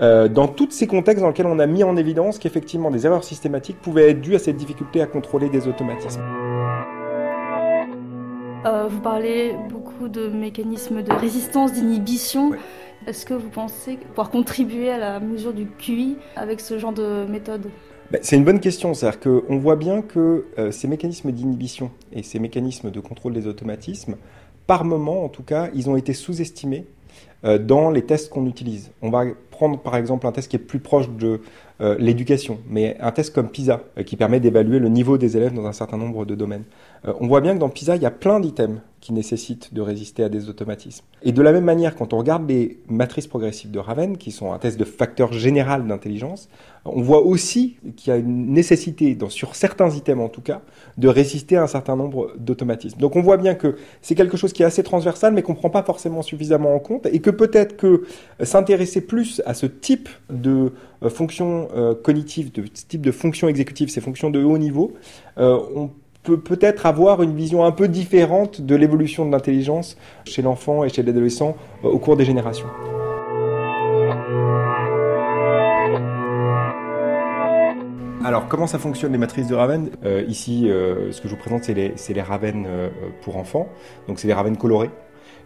euh, 0.00 0.28
dans 0.28 0.48
tous 0.48 0.70
ces 0.70 0.86
contextes 0.86 1.22
dans 1.22 1.28
lesquels 1.28 1.46
on 1.46 1.58
a 1.58 1.66
mis 1.66 1.84
en 1.84 1.96
évidence 1.96 2.38
qu'effectivement 2.38 2.90
des 2.90 3.06
erreurs 3.06 3.24
systématiques 3.24 3.80
pouvaient 3.80 4.10
être 4.10 4.20
dues 4.20 4.34
à 4.34 4.38
cette 4.38 4.56
difficulté 4.56 5.02
à 5.02 5.06
contrôler 5.06 5.48
des 5.48 5.68
automatismes. 5.68 6.22
Euh, 8.66 8.88
vous 8.88 9.00
parlez 9.00 9.54
beaucoup 9.70 10.08
de 10.08 10.28
mécanismes 10.28 11.02
de 11.02 11.12
résistance, 11.12 11.72
d'inhibition. 11.72 12.52
Est-ce 13.06 13.24
que 13.24 13.32
vous 13.32 13.48
pensez 13.48 13.96
pouvoir 13.96 14.30
contribuer 14.30 14.90
à 14.90 14.98
la 14.98 15.20
mesure 15.20 15.54
du 15.54 15.66
QI 15.66 16.16
avec 16.36 16.60
ce 16.60 16.78
genre 16.78 16.92
de 16.92 17.24
méthode? 17.26 17.70
Ben, 18.10 18.18
c'est 18.22 18.36
une 18.36 18.44
bonne 18.44 18.60
question. 18.60 18.92
C'est-à-dire 18.92 19.20
qu'on 19.20 19.58
voit 19.58 19.76
bien 19.76 20.02
que 20.02 20.46
euh, 20.58 20.70
ces 20.72 20.88
mécanismes 20.88 21.32
d'inhibition 21.32 21.90
et 22.12 22.22
ces 22.22 22.38
mécanismes 22.38 22.90
de 22.90 23.00
contrôle 23.00 23.32
des 23.32 23.46
automatismes, 23.46 24.16
par 24.66 24.84
moment 24.84 25.24
en 25.24 25.28
tout 25.28 25.42
cas, 25.42 25.70
ils 25.74 25.88
ont 25.88 25.96
été 25.96 26.12
sous-estimés 26.12 26.86
euh, 27.44 27.58
dans 27.58 27.90
les 27.90 28.02
tests 28.02 28.28
qu'on 28.28 28.46
utilise. 28.46 28.90
On 29.00 29.08
va 29.08 29.24
prendre 29.60 29.78
par 29.78 29.94
exemple 29.94 30.26
un 30.26 30.32
test 30.32 30.50
qui 30.50 30.56
est 30.56 30.66
plus 30.72 30.78
proche 30.78 31.10
de 31.10 31.42
euh, 31.82 31.94
l'éducation, 31.98 32.60
mais 32.66 32.96
un 32.98 33.12
test 33.12 33.34
comme 33.34 33.50
PISA, 33.50 33.82
euh, 33.98 34.02
qui 34.02 34.16
permet 34.16 34.40
d'évaluer 34.40 34.78
le 34.78 34.88
niveau 34.88 35.18
des 35.18 35.36
élèves 35.36 35.52
dans 35.52 35.66
un 35.66 35.74
certain 35.74 35.98
nombre 35.98 36.24
de 36.24 36.34
domaines. 36.34 36.64
Euh, 37.06 37.12
on 37.20 37.26
voit 37.26 37.40
bien 37.40 37.54
que 37.54 37.58
dans 37.58 37.68
PISA, 37.68 37.96
il 37.96 38.02
y 38.02 38.06
a 38.06 38.10
plein 38.10 38.40
d'items 38.40 38.80
qui 39.00 39.14
nécessitent 39.14 39.72
de 39.72 39.80
résister 39.80 40.22
à 40.22 40.28
des 40.28 40.50
automatismes. 40.50 41.04
Et 41.22 41.32
de 41.32 41.40
la 41.40 41.52
même 41.52 41.64
manière, 41.64 41.96
quand 41.96 42.12
on 42.12 42.18
regarde 42.18 42.48
les 42.48 42.78
matrices 42.86 43.26
progressives 43.26 43.70
de 43.70 43.78
Raven, 43.78 44.18
qui 44.18 44.30
sont 44.30 44.52
un 44.52 44.58
test 44.58 44.78
de 44.78 44.84
facteur 44.84 45.32
général 45.32 45.86
d'intelligence, 45.86 46.50
on 46.84 47.00
voit 47.00 47.24
aussi 47.24 47.76
qu'il 47.96 48.10
y 48.10 48.14
a 48.14 48.18
une 48.18 48.52
nécessité, 48.52 49.14
dans, 49.14 49.30
sur 49.30 49.54
certains 49.54 49.88
items 49.88 50.22
en 50.22 50.28
tout 50.28 50.42
cas, 50.42 50.60
de 50.98 51.08
résister 51.08 51.56
à 51.56 51.62
un 51.62 51.66
certain 51.66 51.96
nombre 51.96 52.32
d'automatismes. 52.36 52.98
Donc 52.98 53.16
on 53.16 53.22
voit 53.22 53.38
bien 53.38 53.54
que 53.54 53.76
c'est 54.02 54.14
quelque 54.14 54.36
chose 54.36 54.52
qui 54.52 54.62
est 54.62 54.66
assez 54.66 54.82
transversal, 54.82 55.32
mais 55.32 55.42
qu'on 55.42 55.52
ne 55.52 55.58
prend 55.58 55.70
pas 55.70 55.82
forcément 55.82 56.20
suffisamment 56.20 56.74
en 56.74 56.78
compte, 56.78 57.06
et 57.06 57.20
que 57.20 57.30
peut-être 57.30 57.78
que 57.78 58.04
s'intéresser 58.42 59.00
plus 59.00 59.40
à 59.46 59.54
ce 59.54 59.64
type 59.64 60.10
de 60.28 60.72
euh, 61.02 61.08
fonctions 61.08 61.68
euh, 61.74 61.94
cognitives, 61.94 62.52
de 62.52 62.64
ce 62.74 62.84
type 62.84 63.00
de 63.00 63.12
fonctions 63.12 63.48
exécutives, 63.48 63.88
ces 63.88 64.02
fonctions 64.02 64.28
de 64.28 64.42
haut 64.42 64.58
niveau, 64.58 64.92
euh, 65.38 65.58
on 65.74 65.90
peut 66.22 66.38
peut-être 66.38 66.86
avoir 66.86 67.22
une 67.22 67.34
vision 67.34 67.64
un 67.64 67.72
peu 67.72 67.88
différente 67.88 68.60
de 68.60 68.74
l'évolution 68.74 69.24
de 69.24 69.32
l'intelligence 69.32 69.96
chez 70.24 70.42
l'enfant 70.42 70.84
et 70.84 70.88
chez 70.88 71.02
l'adolescent 71.02 71.56
au 71.82 71.98
cours 71.98 72.16
des 72.16 72.24
générations. 72.24 72.68
Alors, 78.22 78.48
comment 78.48 78.66
ça 78.66 78.78
fonctionne 78.78 79.12
les 79.12 79.18
matrices 79.18 79.48
de 79.48 79.54
Raven? 79.54 79.90
Euh, 80.04 80.22
Ici, 80.28 80.68
euh, 80.68 81.10
ce 81.10 81.22
que 81.22 81.28
je 81.28 81.34
vous 81.34 81.40
présente, 81.40 81.64
c'est 81.64 81.72
les, 81.72 81.94
les, 82.08 82.22
Raven 82.22 82.66
euh, 82.68 82.90
pour 83.22 83.38
enfants. 83.38 83.66
Donc, 84.08 84.18
c'est 84.18 84.28
les 84.28 84.34
Raven 84.34 84.58
colorés. 84.58 84.90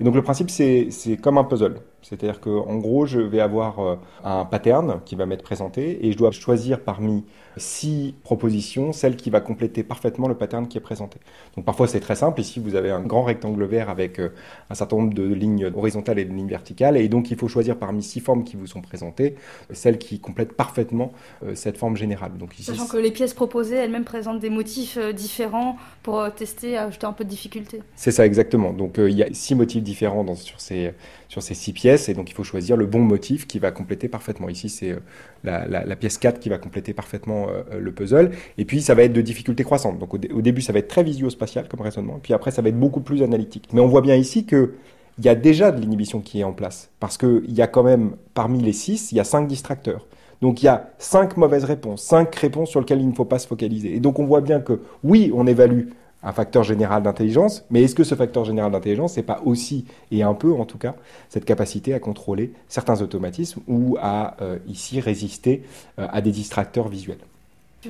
Et 0.01 0.05
donc, 0.05 0.17
le 0.17 0.23
principe, 0.23 0.51
c'est 0.51 0.91
comme 1.23 1.39
un 1.39 1.45
puzzle. 1.45 1.77
C'est-à-dire 2.05 2.41
qu'en 2.41 2.77
gros, 2.77 3.07
je 3.07 3.19
vais 3.19 3.41
avoir 3.41 3.99
un 4.23 4.45
pattern 4.45 5.01
qui 5.05 5.17
va 5.17 5.27
m'être 5.27 5.43
présenté 5.43 6.07
et 6.07 6.13
je 6.13 6.17
dois 6.17 6.31
choisir 6.31 6.81
parmi 6.81 7.25
six 7.57 8.15
propositions, 8.23 8.93
celle 8.93 9.17
qui 9.17 9.31
va 9.31 9.41
compléter 9.41 9.83
parfaitement 9.83 10.29
le 10.29 10.35
pattern 10.35 10.67
qui 10.69 10.79
est 10.79 10.81
présenté. 10.81 11.19
Donc 11.57 11.65
parfois 11.65 11.87
c'est 11.87 12.01
très 12.01 12.17
simple, 12.17 12.41
ici 12.41 12.61
vous 12.61 12.75
avez 12.75 12.91
un 12.91 13.01
grand 13.01 13.23
rectangle 13.23 13.65
vert 13.65 13.91
avec 13.91 14.19
euh, 14.19 14.31
un 14.71 14.75
certain 14.75 14.97
nombre 14.97 15.15
de 15.15 15.23
lignes 15.23 15.71
horizontales 15.75 16.19
et 16.19 16.25
de 16.25 16.33
lignes 16.33 16.49
verticales, 16.49 16.97
et 16.97 17.09
donc 17.09 17.31
il 17.31 17.37
faut 17.37 17.49
choisir 17.49 17.77
parmi 17.77 18.03
six 18.03 18.21
formes 18.21 18.45
qui 18.45 18.57
vous 18.57 18.67
sont 18.67 18.81
présentées, 18.81 19.37
celle 19.73 19.99
qui 19.99 20.19
complète 20.21 20.55
parfaitement 20.55 21.13
euh, 21.45 21.55
cette 21.55 21.79
forme 21.79 21.97
générale. 21.97 22.37
Donc 22.39 22.59
ici, 22.59 22.65
Sachant 22.65 22.87
que 22.87 22.97
les 22.97 23.11
pièces 23.11 23.35
proposées 23.35 23.77
elles-mêmes 23.77 24.05
présentent 24.05 24.41
des 24.41 24.51
motifs 24.51 24.97
euh, 24.99 25.13
différents 25.13 25.77
pour 26.03 26.25
tester, 26.35 26.77
ajouter 26.77 27.07
un 27.07 27.13
peu 27.13 27.25
de 27.25 27.31
difficulté. 27.31 27.81
C'est 27.95 28.11
ça 28.11 28.27
exactement, 28.27 28.73
donc 28.73 28.97
il 28.99 29.15
y 29.15 29.23
a 29.23 29.33
six 29.33 29.55
motifs 29.55 29.83
différents 29.83 30.25
dans, 30.25 30.35
sur 30.35 30.61
ces 30.61 30.93
sur 31.29 31.43
ces 31.43 31.55
six 31.55 31.73
pièces, 31.73 32.09
et 32.09 32.15
donc 32.15 32.31
il 32.31 32.35
faut 32.35 32.45
choisir 32.45 32.77
le 32.77 32.87
bon 32.87 33.01
motif 33.01 33.47
qui 33.47 33.59
va 33.59 33.71
compléter 33.71 34.09
parfaitement. 34.09 34.49
Ici, 34.49 34.69
c'est 34.69 34.97
la, 35.43 35.67
la, 35.67 35.97
pièce 35.97 36.19
4 36.19 36.39
qui 36.41 36.49
va 36.49 36.59
compléter 36.59 36.95
parfaitement 36.95 37.49
euh, 37.49 37.79
le 37.79 37.93
puzzle. 37.93 38.31
Et 38.59 38.65
puis, 38.65 38.83
ça 38.83 38.95
va 38.95 39.03
être 39.03 39.13
de 39.13 39.21
difficulté 39.21 39.65
croissante. 39.65 39.99
Donc, 39.99 40.15
au, 40.15 40.19
début, 40.19 40.61
ça 40.61 40.73
va 40.73 40.79
être 40.79 40.89
très 40.89 41.03
visuo-spatial 41.03 41.69
comme 41.69 41.81
raisonnement. 41.81 42.17
Et 42.17 42.21
puis 42.21 42.35
après, 42.35 42.51
ça 42.51 42.63
va 42.63 42.69
être 42.69 42.79
beaucoup 42.79 43.01
plus 43.01 43.23
analytique. 43.23 43.69
Mais 43.73 43.81
on 43.81 43.89
voit 43.89 44.03
bien 44.03 44.17
ici 44.17 44.47
que 44.47 44.75
il 45.19 45.25
y 45.25 45.29
a 45.29 45.37
déjà 45.37 45.71
de 45.71 45.81
l'inhibition 45.81 46.21
qui 46.21 46.41
est 46.41 46.45
en 46.45 46.53
place. 46.53 46.91
Parce 46.99 47.19
qu'il 47.19 47.53
y 47.53 47.63
a 47.63 47.69
quand 47.69 47.85
même, 47.85 48.17
parmi 48.35 48.61
les 48.61 48.73
six, 48.73 49.13
il 49.13 49.17
y 49.17 49.21
a 49.21 49.25
cinq 49.25 49.47
distracteurs. 49.47 50.07
Donc 50.41 50.63
il 50.63 50.67
y 50.67 50.69
a 50.69 50.91
cinq 50.99 51.37
mauvaises 51.37 51.65
réponses, 51.65 52.03
cinq 52.03 52.35
réponses 52.35 52.71
sur 52.71 52.81
lesquelles 52.81 53.01
il 53.01 53.09
ne 53.09 53.15
faut 53.15 53.25
pas 53.25 53.39
se 53.39 53.47
focaliser. 53.47 53.95
Et 53.95 54.01
donc 54.01 54.19
on 54.19 54.27
voit 54.27 54.41
bien 54.41 54.61
que 54.61 54.81
oui, 55.05 55.31
on 55.35 55.47
évalue 55.47 55.89
un 56.25 56.33
facteur 56.33 56.65
général 56.65 57.03
d'intelligence, 57.03 57.65
mais 57.71 57.83
est-ce 57.83 57.95
que 57.95 58.05
ce 58.05 58.15
facteur 58.15 58.45
général 58.45 58.73
d'intelligence 58.73 59.17
n'est 59.17 59.23
pas 59.23 59.41
aussi, 59.45 59.85
et 60.11 60.23
un 60.23 60.35
peu 60.35 60.53
en 60.53 60.65
tout 60.65 60.79
cas, 60.79 60.95
cette 61.29 61.45
capacité 61.45 61.95
à 61.95 62.01
contrôler 62.01 62.53
certains 62.69 63.03
automatismes 63.03 63.61
ou 63.69 63.97
à 64.01 64.37
euh, 64.43 64.59
ici 64.67 65.01
résister 65.01 65.63
euh, 65.99 66.07
à 66.11 66.21
des 66.21 66.33
distracteurs 66.33 66.89
visuels? 66.89 67.19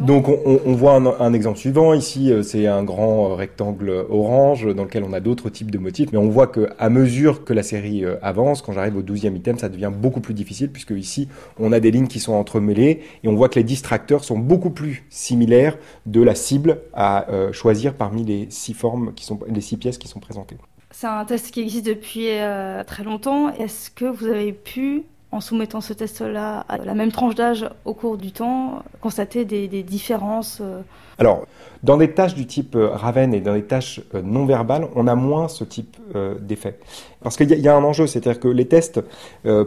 Donc 0.00 0.28
on, 0.28 0.60
on 0.64 0.72
voit 0.74 0.94
un, 0.94 1.06
un, 1.06 1.32
exemple 1.32 1.58
suivant 1.58 1.92
ici, 1.92 2.32
euh, 2.32 2.42
c'est 2.42 2.66
un 2.66 2.82
grand 2.82 3.30
euh, 3.30 3.34
rectangle 3.34 4.06
orange 4.08 4.74
dans 4.74 4.84
lequel 4.84 5.04
on 5.04 5.12
a 5.12 5.20
d'autres 5.20 5.50
types 5.50 5.70
de 5.70 5.78
motifs, 5.78 6.10
mais 6.12 6.18
on 6.18 6.28
voit 6.28 6.46
que 6.46 6.68
à 6.78 6.88
mesure 6.88 7.44
que 7.44 7.52
la 7.52 7.62
série 7.62 8.04
euh, 8.04 8.16
avance, 8.22 8.62
quand 8.62 8.72
j'arrive 8.72 8.96
au 8.96 9.02
12e 9.02 9.36
item, 9.36 9.58
ça 9.58 9.68
devient 9.68 9.92
beaucoup 9.94 10.20
plus 10.20 10.34
difficile 10.34 10.70
puisque 10.70 10.90
ici 10.90 11.28
on 11.58 11.72
a 11.72 11.80
des 11.80 11.90
lignes 11.90 12.08
qui 12.08 12.20
sont 12.20 12.34
entremêlées 12.34 13.00
et 13.22 13.28
on 13.28 13.34
voit 13.34 13.48
que 13.48 13.58
les 13.58 13.64
distracteurs 13.64 14.24
sont 14.24 14.38
beaucoup 14.38 14.70
plus 14.70 15.04
similaires 15.10 15.76
de 16.06 16.22
la 16.22 16.34
cible 16.34 16.78
à 16.92 17.30
euh, 17.30 17.52
choisir 17.52 17.94
parmi 17.94 18.24
les 18.24 18.46
six 18.50 18.74
formes 18.74 19.12
qui 19.14 19.24
sont 19.24 19.38
les 19.48 19.60
six 19.60 19.76
pièces 19.76 19.98
qui 19.98 20.08
sont 20.08 20.20
présentées. 20.20 20.56
C'est 20.90 21.08
un 21.08 21.24
test 21.24 21.50
qui 21.50 21.60
existe 21.60 21.86
depuis 21.86 22.28
euh, 22.30 22.84
très 22.84 23.02
longtemps. 23.02 23.52
Est-ce 23.54 23.90
que 23.90 24.04
vous 24.04 24.26
avez 24.26 24.52
pu 24.52 25.02
en 25.34 25.40
soumettant 25.40 25.80
ce 25.80 25.92
test-là 25.92 26.64
à 26.68 26.78
la 26.78 26.94
même 26.94 27.10
tranche 27.10 27.34
d'âge 27.34 27.68
au 27.84 27.92
cours 27.92 28.16
du 28.16 28.30
temps, 28.30 28.82
constater 29.00 29.44
des, 29.44 29.82
différences 29.82 30.58
euh 30.60 30.80
Alors, 31.18 31.46
dans 31.82 31.96
des 31.96 32.12
tâches 32.12 32.36
du 32.36 32.46
type 32.46 32.76
euh, 32.76 32.90
Raven 32.90 33.34
et 33.34 33.40
dans 33.40 33.54
des 33.54 33.64
tâches 33.64 34.00
euh, 34.14 34.22
non 34.22 34.46
verbales, 34.46 34.86
on 34.94 35.08
a 35.08 35.16
moins 35.16 35.48
ce 35.48 35.64
type 35.64 35.96
d'effet. 36.40 36.78
Parce 37.22 37.36
qu'il 37.36 37.50
y, 37.50 37.68
a 37.68 37.74
un 37.74 37.82
enjeu, 37.82 38.06
c'est-à-dire 38.06 38.38
que 38.38 38.48
les 38.48 38.66
tests, 38.66 39.00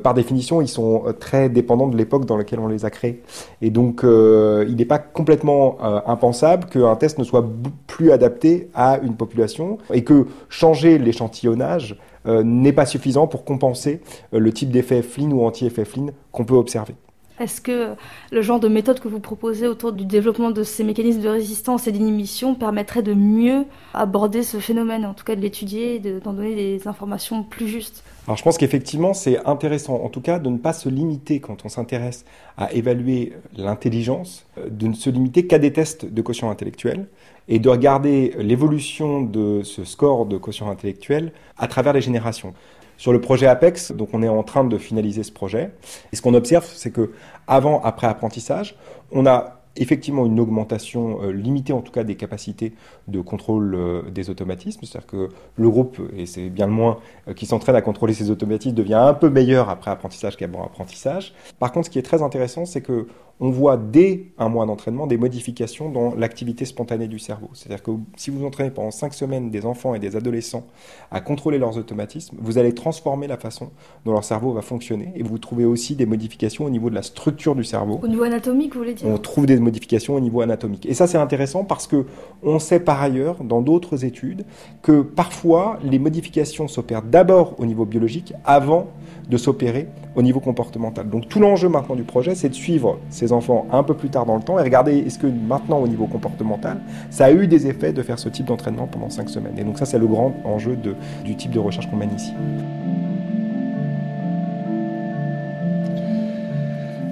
par 0.03 0.13
définition, 0.13 0.61
ils 0.61 0.67
sont 0.67 1.05
très 1.19 1.49
dépendants 1.49 1.87
de 1.87 1.97
l'époque 1.97 2.25
dans 2.25 2.37
laquelle 2.37 2.59
on 2.59 2.67
les 2.67 2.85
a 2.85 2.91
créés. 2.91 3.23
Et 3.63 3.71
donc, 3.71 4.01
il 4.03 4.75
n'est 4.75 4.85
pas 4.85 4.99
complètement 4.99 5.77
impensable 6.05 6.67
qu'un 6.69 6.95
test 6.95 7.17
ne 7.17 7.23
soit 7.23 7.43
plus 7.87 8.11
adapté 8.11 8.69
à 8.75 8.99
une 8.99 9.15
population 9.15 9.79
et 9.91 10.03
que 10.03 10.27
changer 10.49 10.99
l'échantillonnage 10.99 11.97
n'est 12.27 12.73
pas 12.73 12.85
suffisant 12.85 13.27
pour 13.27 13.45
compenser 13.45 14.01
le 14.31 14.51
type 14.51 14.69
d'effet 14.69 15.01
Flynn 15.01 15.33
ou 15.33 15.43
anti-effet 15.43 15.85
Flynn 15.85 16.11
qu'on 16.31 16.45
peut 16.45 16.55
observer. 16.55 16.95
Est-ce 17.39 17.61
que 17.61 17.89
le 18.31 18.41
genre 18.41 18.59
de 18.59 18.67
méthode 18.67 18.99
que 18.99 19.07
vous 19.07 19.19
proposez 19.19 19.67
autour 19.67 19.93
du 19.93 20.05
développement 20.05 20.49
de 20.49 20.63
ces 20.63 20.83
mécanismes 20.83 21.21
de 21.21 21.29
résistance 21.29 21.87
et 21.87 21.91
d'inhibition 21.91 22.55
permettrait 22.55 23.03
de 23.03 23.13
mieux 23.13 23.65
aborder 23.93 24.41
ce 24.41 24.57
phénomène, 24.57 25.05
en 25.05 25.13
tout 25.13 25.23
cas 25.23 25.35
de 25.35 25.41
l'étudier 25.41 25.95
et 25.95 25.99
d'en 25.99 26.33
donner 26.33 26.55
des 26.55 26.87
informations 26.87 27.43
plus 27.43 27.67
justes? 27.67 28.03
Alors 28.25 28.37
je 28.37 28.43
pense 28.43 28.57
qu'effectivement 28.57 29.13
c'est 29.13 29.37
intéressant 29.45 30.01
en 30.03 30.09
tout 30.09 30.21
cas 30.21 30.39
de 30.39 30.49
ne 30.49 30.57
pas 30.57 30.73
se 30.73 30.89
limiter 30.89 31.39
quand 31.39 31.63
on 31.63 31.69
s'intéresse 31.69 32.25
à 32.57 32.73
évaluer 32.73 33.33
l'intelligence, 33.55 34.47
de 34.67 34.87
ne 34.87 34.93
se 34.93 35.11
limiter 35.11 35.45
qu'à 35.45 35.59
des 35.59 35.71
tests 35.71 36.11
de 36.11 36.21
quotient 36.23 36.49
intellectuel 36.49 37.07
et 37.47 37.59
de 37.59 37.69
regarder 37.69 38.33
l'évolution 38.39 39.21
de 39.21 39.63
ce 39.63 39.83
score 39.83 40.25
de 40.25 40.37
quotient 40.37 40.69
intellectuel 40.69 41.31
à 41.57 41.67
travers 41.67 41.93
les 41.93 42.01
générations. 42.01 42.53
Sur 42.97 43.13
le 43.13 43.21
projet 43.21 43.45
Apex, 43.45 43.91
donc 43.91 44.09
on 44.13 44.23
est 44.23 44.27
en 44.27 44.43
train 44.43 44.63
de 44.63 44.77
finaliser 44.77 45.23
ce 45.23 45.31
projet. 45.31 45.71
Et 46.11 46.15
ce 46.15 46.21
qu'on 46.21 46.33
observe, 46.33 46.65
c'est 46.65 46.91
que 46.91 47.11
avant, 47.47 47.81
après 47.83 48.07
apprentissage, 48.07 48.75
on 49.11 49.25
a 49.27 49.61
effectivement 49.75 50.25
une 50.25 50.39
augmentation 50.39 51.21
euh, 51.21 51.31
limitée 51.31 51.73
en 51.73 51.81
tout 51.81 51.91
cas 51.91 52.03
des 52.03 52.15
capacités 52.15 52.73
de 53.07 53.21
contrôle 53.21 53.75
euh, 53.75 54.01
des 54.11 54.29
automatismes, 54.29 54.81
c'est-à-dire 54.83 55.07
que 55.07 55.29
le 55.55 55.69
groupe, 55.69 55.99
et 56.15 56.25
c'est 56.25 56.49
bien 56.49 56.67
le 56.67 56.73
moins, 56.73 56.97
euh, 57.27 57.33
qui 57.33 57.45
s'entraîne 57.45 57.75
à 57.75 57.81
contrôler 57.81 58.13
ces 58.13 58.31
automatismes 58.31 58.75
devient 58.75 58.95
un 58.95 59.13
peu 59.13 59.29
meilleur 59.29 59.69
après 59.69 59.91
apprentissage 59.91 60.35
qu'avant 60.35 60.63
apprentissage. 60.65 61.33
Par 61.59 61.71
contre, 61.71 61.85
ce 61.85 61.91
qui 61.91 61.99
est 61.99 62.03
très 62.03 62.21
intéressant, 62.21 62.65
c'est 62.65 62.81
que 62.81 63.07
on 63.39 63.51
voit 63.51 63.77
dès 63.77 64.31
un 64.37 64.49
mois 64.49 64.65
d'entraînement 64.65 65.05
des 65.05 65.17
modifications 65.17 65.89
dans 65.89 66.15
l'activité 66.15 66.65
spontanée 66.65 67.07
du 67.07 67.19
cerveau. 67.19 67.49
C'est-à-dire 67.53 67.83
que 67.83 67.91
si 68.15 68.31
vous 68.31 68.43
entraînez 68.45 68.71
pendant 68.71 68.91
cinq 68.91 69.13
semaines 69.13 69.51
des 69.51 69.65
enfants 69.65 69.93
et 69.93 69.99
des 69.99 70.15
adolescents 70.15 70.65
à 71.11 71.21
contrôler 71.21 71.59
leurs 71.59 71.77
automatismes, 71.77 72.37
vous 72.39 72.57
allez 72.57 72.73
transformer 72.73 73.27
la 73.27 73.37
façon 73.37 73.69
dont 74.05 74.13
leur 74.13 74.23
cerveau 74.23 74.53
va 74.53 74.61
fonctionner 74.61 75.13
et 75.15 75.21
vous 75.21 75.37
trouvez 75.37 75.65
aussi 75.65 75.95
des 75.95 76.07
modifications 76.07 76.65
au 76.65 76.69
niveau 76.69 76.89
de 76.89 76.95
la 76.95 77.03
structure 77.03 77.55
du 77.55 77.63
cerveau. 77.63 77.99
Au 78.01 78.07
niveau 78.07 78.23
anatomique, 78.23 78.73
vous 78.73 78.79
voulez 78.79 78.95
dire? 78.95 79.07
On 79.07 79.17
trouve 79.17 79.45
des 79.45 79.59
modifications 79.59 80.15
au 80.15 80.19
niveau 80.19 80.41
anatomique. 80.41 80.87
Et 80.87 80.95
ça, 80.95 81.05
c'est 81.05 81.19
intéressant 81.19 81.63
parce 81.63 81.85
que 81.85 82.05
on 82.41 82.57
sait 82.57 82.79
par 82.79 82.96
ailleurs, 83.01 83.43
dans 83.43 83.61
d'autres 83.61 84.05
études, 84.05 84.45
que 84.81 85.01
parfois 85.01 85.79
les 85.83 85.99
modifications 85.99 86.67
s'opèrent 86.67 87.01
d'abord 87.01 87.55
au 87.59 87.65
niveau 87.65 87.85
biologique 87.85 88.33
avant 88.45 88.87
de 89.29 89.37
s'opérer 89.37 89.87
au 90.15 90.21
niveau 90.21 90.39
comportemental. 90.39 91.09
Donc 91.09 91.27
tout 91.27 91.39
l'enjeu 91.39 91.69
maintenant 91.69 91.95
du 91.95 92.03
projet, 92.03 92.33
c'est 92.35 92.49
de 92.49 92.53
suivre 92.53 92.97
ces 93.09 93.33
enfants 93.33 93.67
un 93.71 93.83
peu 93.83 93.93
plus 93.93 94.09
tard 94.09 94.25
dans 94.25 94.35
le 94.35 94.41
temps 94.41 94.57
et 94.57 94.63
regarder 94.63 94.97
est-ce 94.97 95.19
que 95.19 95.27
maintenant 95.27 95.79
au 95.79 95.87
niveau 95.87 96.05
comportemental, 96.07 96.81
ça 97.09 97.25
a 97.25 97.31
eu 97.31 97.47
des 97.47 97.67
effets 97.67 97.93
de 97.93 98.01
faire 98.01 98.19
ce 98.19 98.29
type 98.29 98.45
d'entraînement 98.45 98.87
pendant 98.87 99.09
cinq 99.09 99.29
semaines? 99.29 99.57
Et 99.57 99.63
donc 99.63 99.77
ça, 99.77 99.85
c'est 99.85 99.99
le 99.99 100.07
grand 100.07 100.33
enjeu 100.45 100.77
du 101.25 101.35
type 101.35 101.51
de 101.51 101.59
recherche 101.59 101.89
qu'on 101.89 101.97
mène 101.97 102.13
ici. 102.15 102.31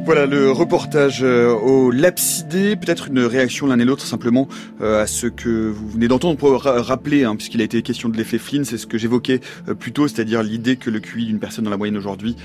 Voilà 0.06 0.28
le 0.28 0.52
reportage 0.52 1.24
euh, 1.24 1.52
au 1.52 1.90
Lapsidé. 1.90 2.76
Peut-être 2.76 3.08
une 3.08 3.22
réaction 3.22 3.66
l'un 3.66 3.80
et 3.80 3.86
l'autre 3.86 4.06
simplement 4.06 4.48
euh, 4.80 5.02
à 5.02 5.08
ce 5.08 5.26
que 5.26 5.50
vous 5.68 5.90
venez 5.90 6.08
d'entendre 6.08 6.38
pour 6.38 6.62
rappeler, 6.62 7.24
hein, 7.24 7.36
puisqu'il 7.36 7.60
a 7.60 7.64
été 7.64 7.82
question 7.82 8.08
de 8.10 8.16
l'effet 8.16 8.38
Flynn, 8.38 8.66
c'est 8.66 8.78
ce 8.78 8.86
que 8.86 9.00
j'évoquais 9.00 9.40
euh, 9.68 9.74
plus 9.74 9.94
tôt, 9.94 10.08
c'est-à-dire 10.08 10.44
l'idée 10.44 10.76
que 10.76 10.92
le 10.92 11.00
QI 11.00 11.26
d'une 11.26 11.40
personne 11.40 11.66
dans 11.66 11.72
la 11.72 11.78
moyenne 11.78 11.98
aujourd'hui 11.98 12.36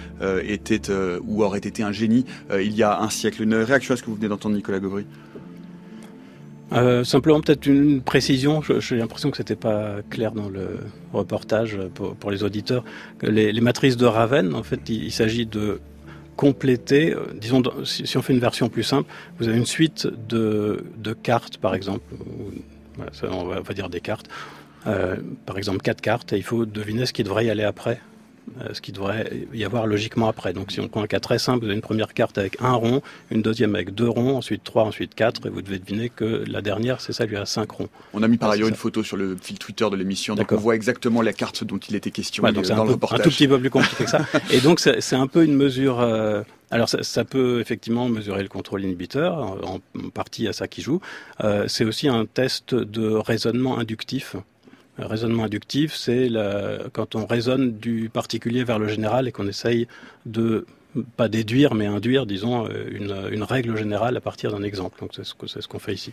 était 0.43 0.91
ou 1.27 1.45
aurait 1.45 1.59
été 1.59 1.83
un 1.83 1.93
génie 1.93 2.25
il 2.55 2.75
y 2.75 2.83
a 2.83 2.99
un 2.99 3.11
siècle. 3.11 3.43
Une 3.43 3.55
réaction 3.55 3.93
à 3.93 3.97
ce 3.99 4.03
que 4.03 4.09
vous 4.09 4.17
venez 4.17 4.29
d'entendre, 4.29 4.55
Nicolas 4.55 4.79
Gauvry? 4.79 5.05
Euh, 6.73 7.05
simplement 7.05 7.41
peut-être 7.41 7.67
une 7.67 8.01
précision, 8.01 8.63
j'ai 8.63 8.97
l'impression 8.97 9.31
que 9.31 9.37
c'était 9.37 9.57
pas 9.57 9.97
clair 10.09 10.33
dans 10.33 10.49
le 10.49 10.79
reportage 11.13 11.77
pour, 11.95 12.31
les 12.31 12.43
auditeurs. 12.43 12.85
Les, 13.23 13.53
les, 13.53 13.61
matrices 13.61 13.97
de 13.97 14.07
Raven, 14.07 14.55
en 14.55 14.63
fait, 14.63 14.89
il 14.89 15.11
s'agit 15.11 15.47
de 15.47 15.81
compléter, 16.41 17.13
euh, 17.13 17.27
disons, 17.35 17.63
si, 17.85 18.17
on 18.17 18.23
fait 18.23 18.33
une 18.33 18.41
version 18.41 18.71
plus 18.71 18.83
simple, 18.83 19.13
vous 19.39 19.47
avez 19.47 19.59
une 19.59 19.67
suite 19.67 20.09
de, 20.27 20.83
cartes, 21.23 21.59
par 21.59 21.75
exemple, 21.75 22.15
on, 23.31 23.45
va, 23.45 23.75
dire 23.75 23.91
des 23.91 24.01
cartes, 24.01 24.27
euh, 24.87 25.17
par 25.45 25.59
exemple 25.59 25.81
quatre 25.83 26.01
cartes, 26.01 26.33
et 26.33 26.39
il 26.39 26.43
faut 26.43 26.65
deviner 26.65 27.05
ce 27.05 27.13
qui 27.13 27.25
devrait 27.25 27.45
y 27.45 27.51
aller 27.51 27.65
après 27.65 28.01
ce 28.73 28.81
qui 28.81 28.93
devrait 28.93 29.47
y 29.55 29.65
avoir 29.65 29.87
logiquement 29.87 30.29
après. 30.29 30.53
Donc 30.53 30.73
si 30.73 30.81
on 30.81 30.89
prend 30.89 31.03
un 31.03 31.07
cas 31.07 31.21
très 31.21 31.39
simple, 31.39 31.61
vous 31.61 31.67
avez 31.67 31.75
une 31.75 31.81
première 31.81 32.13
carte 32.15 32.37
avec 32.39 32.57
un 32.61 32.73
rond, 32.73 33.03
une 33.31 33.43
deuxième 33.43 33.75
avec 33.75 33.95
deux 33.95 34.09
ronds, 34.09 34.37
ensuite 34.37 34.65
trois, 34.65 34.85
ensuite 34.85 35.15
quatre, 35.15 35.47
et 35.47 35.51
vous 35.51 35.63
devez 35.63 35.79
deviner 35.79 36.11
que 36.11 36.45
la 36.47 36.61
dernière, 36.61 37.01
c'est 37.01 37.13
ça, 37.13 37.27
lui 37.27 37.37
a 37.37 37.47
cinq 37.47 37.71
ronds. 37.71 37.89
On 38.13 38.23
a 38.23 38.29
mis 38.29 38.37
par 38.37 38.51
ailleurs 38.51 38.69
une 38.69 38.75
photo 38.75 39.03
sur 39.03 39.17
le 39.17 39.37
fil 39.41 39.59
Twitter 39.59 39.89
de 39.91 39.97
l'émission, 39.97 40.35
donc 40.35 40.53
on 40.53 40.57
voit 40.57 40.75
exactement 40.75 41.23
la 41.23 41.33
carte 41.33 41.65
dont 41.65 41.79
il 41.79 41.95
était 41.95 42.11
question 42.11 42.45
ouais, 42.45 42.53
donc 42.53 42.67
dans 42.67 42.75
un 42.75 42.77
le 42.79 42.87
peu, 42.87 42.93
reportage. 42.93 43.21
Un 43.21 43.23
tout 43.23 43.31
petit 43.31 43.49
peu 43.49 43.59
plus 43.59 43.71
compliqué 43.71 44.05
que 44.05 44.11
ça. 44.11 44.27
et 44.51 44.61
donc 44.61 44.81
c'est 44.81 45.17
un 45.17 45.27
peu 45.27 45.45
une 45.45 45.55
mesure... 45.55 46.01
Euh, 46.01 46.43
alors 46.73 46.89
ça, 46.89 47.03
ça, 47.03 47.25
peut 47.25 47.61
effectivement 47.61 48.09
mesurer 48.09 48.43
le 48.43 48.49
contrôle 48.49 48.85
inhibiteur, 48.85 49.37
en, 49.39 49.81
en 49.99 50.09
partie 50.11 50.47
à 50.47 50.53
ça 50.53 50.69
qui 50.69 50.83
joue. 50.83 51.01
Euh, 51.43 51.65
c'est 51.67 51.85
aussi 51.85 52.07
un 52.07 52.27
test 52.27 52.77
de 52.77 53.11
raisonnement 53.11 53.79
inductif. 53.79 54.37
Raisonnement 55.01 55.45
inductif, 55.45 55.95
c'est 55.95 56.29
quand 56.93 57.15
on 57.15 57.27
raisonne 57.27 57.73
du 57.79 58.11
particulier 58.13 58.65
vers 58.65 58.79
le 58.79 58.89
général 58.89 59.29
et 59.29 59.33
qu'on 59.33 59.47
essaye 59.47 59.89
de 60.27 60.67
pas 61.17 61.29
déduire, 61.29 61.75
mais 61.75 61.87
induire, 61.87 62.27
disons, 62.27 62.69
une, 62.69 63.15
une 63.31 63.43
règle 63.43 63.77
générale 63.77 64.17
à 64.17 64.21
partir 64.21 64.51
d'un 64.53 64.63
exemple. 64.63 65.01
Donc 65.01 65.13
c'est 65.15 65.25
ce 65.25 65.69
qu'on 65.69 65.79
fait 65.79 65.95
ici. 65.95 66.13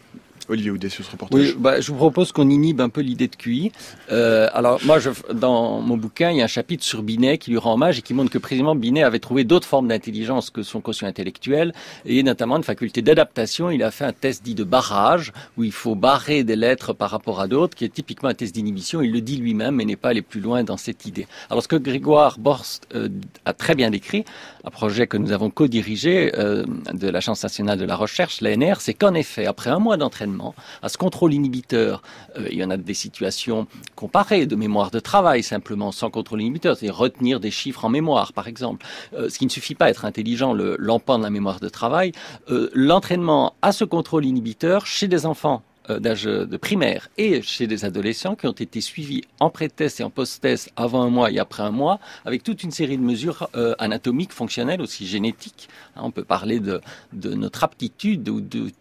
Olivier 0.49 0.71
Houdet 0.71 0.89
sur. 0.89 1.05
Oui, 1.31 1.55
bah, 1.57 1.81
je 1.81 1.91
vous 1.91 1.97
propose 1.97 2.31
qu'on 2.31 2.49
inhibe 2.49 2.81
un 2.81 2.89
peu 2.89 3.01
l'idée 3.01 3.27
de 3.27 3.35
QI. 3.35 3.71
Euh, 4.11 4.47
alors 4.53 4.79
moi, 4.85 4.99
dans 5.33 5.81
mon 5.81 5.97
bouquin, 5.97 6.31
il 6.31 6.37
y 6.37 6.41
a 6.41 6.45
un 6.45 6.47
chapitre 6.47 6.83
sur 6.83 7.03
Binet 7.03 7.37
qui 7.37 7.51
lui 7.51 7.57
rend 7.57 7.73
hommage 7.73 7.99
et 7.99 8.01
qui 8.01 8.13
montre 8.13 8.29
que 8.29 8.37
précisément 8.37 8.75
Binet 8.75 9.03
avait 9.03 9.19
trouvé 9.19 9.43
d'autres 9.43 9.67
formes 9.67 9.87
d'intelligence 9.87 10.49
que 10.49 10.63
son 10.63 10.81
quotient 10.81 11.07
intellectuel 11.07 11.73
et 12.05 12.23
notamment 12.23 12.57
une 12.57 12.63
faculté 12.63 13.01
d'adaptation. 13.01 13.69
Il 13.71 13.83
a 13.83 13.91
fait 13.91 14.05
un 14.05 14.13
test 14.13 14.43
dit 14.43 14.55
de 14.55 14.63
barrage 14.63 15.33
où 15.57 15.63
il 15.63 15.71
faut 15.71 15.95
barrer 15.95 16.43
des 16.43 16.55
lettres 16.55 16.93
par 16.93 17.09
rapport 17.09 17.41
à 17.41 17.47
d'autres, 17.47 17.75
qui 17.75 17.85
est 17.85 17.93
typiquement 17.93 18.29
un 18.29 18.33
test 18.33 18.55
d'inhibition. 18.55 19.01
Il 19.01 19.11
le 19.11 19.21
dit 19.21 19.37
lui-même, 19.37 19.75
mais 19.75 19.85
n'est 19.85 19.95
pas 19.95 20.09
allé 20.09 20.21
plus 20.21 20.41
loin 20.41 20.63
dans 20.63 20.77
cette 20.77 21.05
idée. 21.05 21.27
Alors 21.49 21.63
ce 21.63 21.67
que 21.67 21.75
Grégoire 21.75 22.39
Borst 22.39 22.87
euh, 22.95 23.09
a 23.45 23.53
très 23.53 23.75
bien 23.75 23.89
décrit, 23.89 24.25
un 24.63 24.69
projet 24.69 25.07
que 25.07 25.17
nous 25.17 25.31
avons 25.31 25.49
co-dirigé 25.49 26.31
euh, 26.35 26.65
de 26.93 27.07
l'Agence 27.09 27.43
nationale 27.43 27.79
de 27.79 27.85
la 27.85 27.95
recherche, 27.95 28.41
l'ANR, 28.41 28.81
c'est 28.81 28.93
qu'en 28.93 29.13
effet, 29.13 29.45
après 29.45 29.69
un 29.69 29.79
mois 29.79 29.97
d'entraînement, 29.97 30.36
à 30.81 30.89
ce 30.89 30.97
contrôle 30.97 31.33
inhibiteur, 31.33 32.01
euh, 32.37 32.47
il 32.51 32.57
y 32.57 32.63
en 32.63 32.69
a 32.69 32.77
des 32.77 32.93
situations 32.93 33.67
comparées 33.95 34.45
de 34.45 34.55
mémoire 34.55 34.91
de 34.91 34.99
travail 34.99 35.43
simplement 35.43 35.91
sans 35.91 36.09
contrôle 36.09 36.41
inhibiteur, 36.41 36.77
c'est 36.77 36.89
retenir 36.89 37.39
des 37.39 37.51
chiffres 37.51 37.85
en 37.85 37.89
mémoire 37.89 38.33
par 38.33 38.47
exemple, 38.47 38.85
euh, 39.13 39.29
ce 39.29 39.37
qui 39.37 39.45
ne 39.45 39.51
suffit 39.51 39.75
pas 39.75 39.85
à 39.85 39.89
être 39.89 40.05
intelligent, 40.05 40.53
l'empan 40.53 41.15
le, 41.15 41.19
de 41.19 41.23
la 41.23 41.29
mémoire 41.29 41.59
de 41.59 41.69
travail, 41.69 42.11
euh, 42.49 42.69
l'entraînement 42.73 43.53
à 43.61 43.71
ce 43.71 43.83
contrôle 43.83 44.25
inhibiteur 44.25 44.85
chez 44.85 45.07
des 45.07 45.25
enfants 45.25 45.61
d'âge 45.89 46.23
de 46.23 46.57
primaire 46.57 47.09
et 47.17 47.41
chez 47.41 47.67
des 47.67 47.85
adolescents 47.85 48.35
qui 48.35 48.47
ont 48.47 48.51
été 48.51 48.81
suivis 48.81 49.21
en 49.39 49.49
pré-test 49.49 49.99
et 49.99 50.03
en 50.03 50.09
post-test 50.09 50.71
avant 50.75 51.01
un 51.01 51.09
mois 51.09 51.31
et 51.31 51.39
après 51.39 51.63
un 51.63 51.71
mois, 51.71 51.99
avec 52.25 52.43
toute 52.43 52.63
une 52.63 52.71
série 52.71 52.97
de 52.97 53.03
mesures 53.03 53.49
euh, 53.55 53.73
anatomiques, 53.79 54.33
fonctionnelles, 54.33 54.81
aussi 54.81 55.07
génétiques. 55.07 55.69
Hein, 55.95 56.01
on 56.03 56.11
peut 56.11 56.23
parler 56.23 56.59
de, 56.59 56.81
de 57.13 57.33
notre 57.33 57.63
aptitude, 57.63 58.27
ou 58.29 58.41
de, 58.41 58.71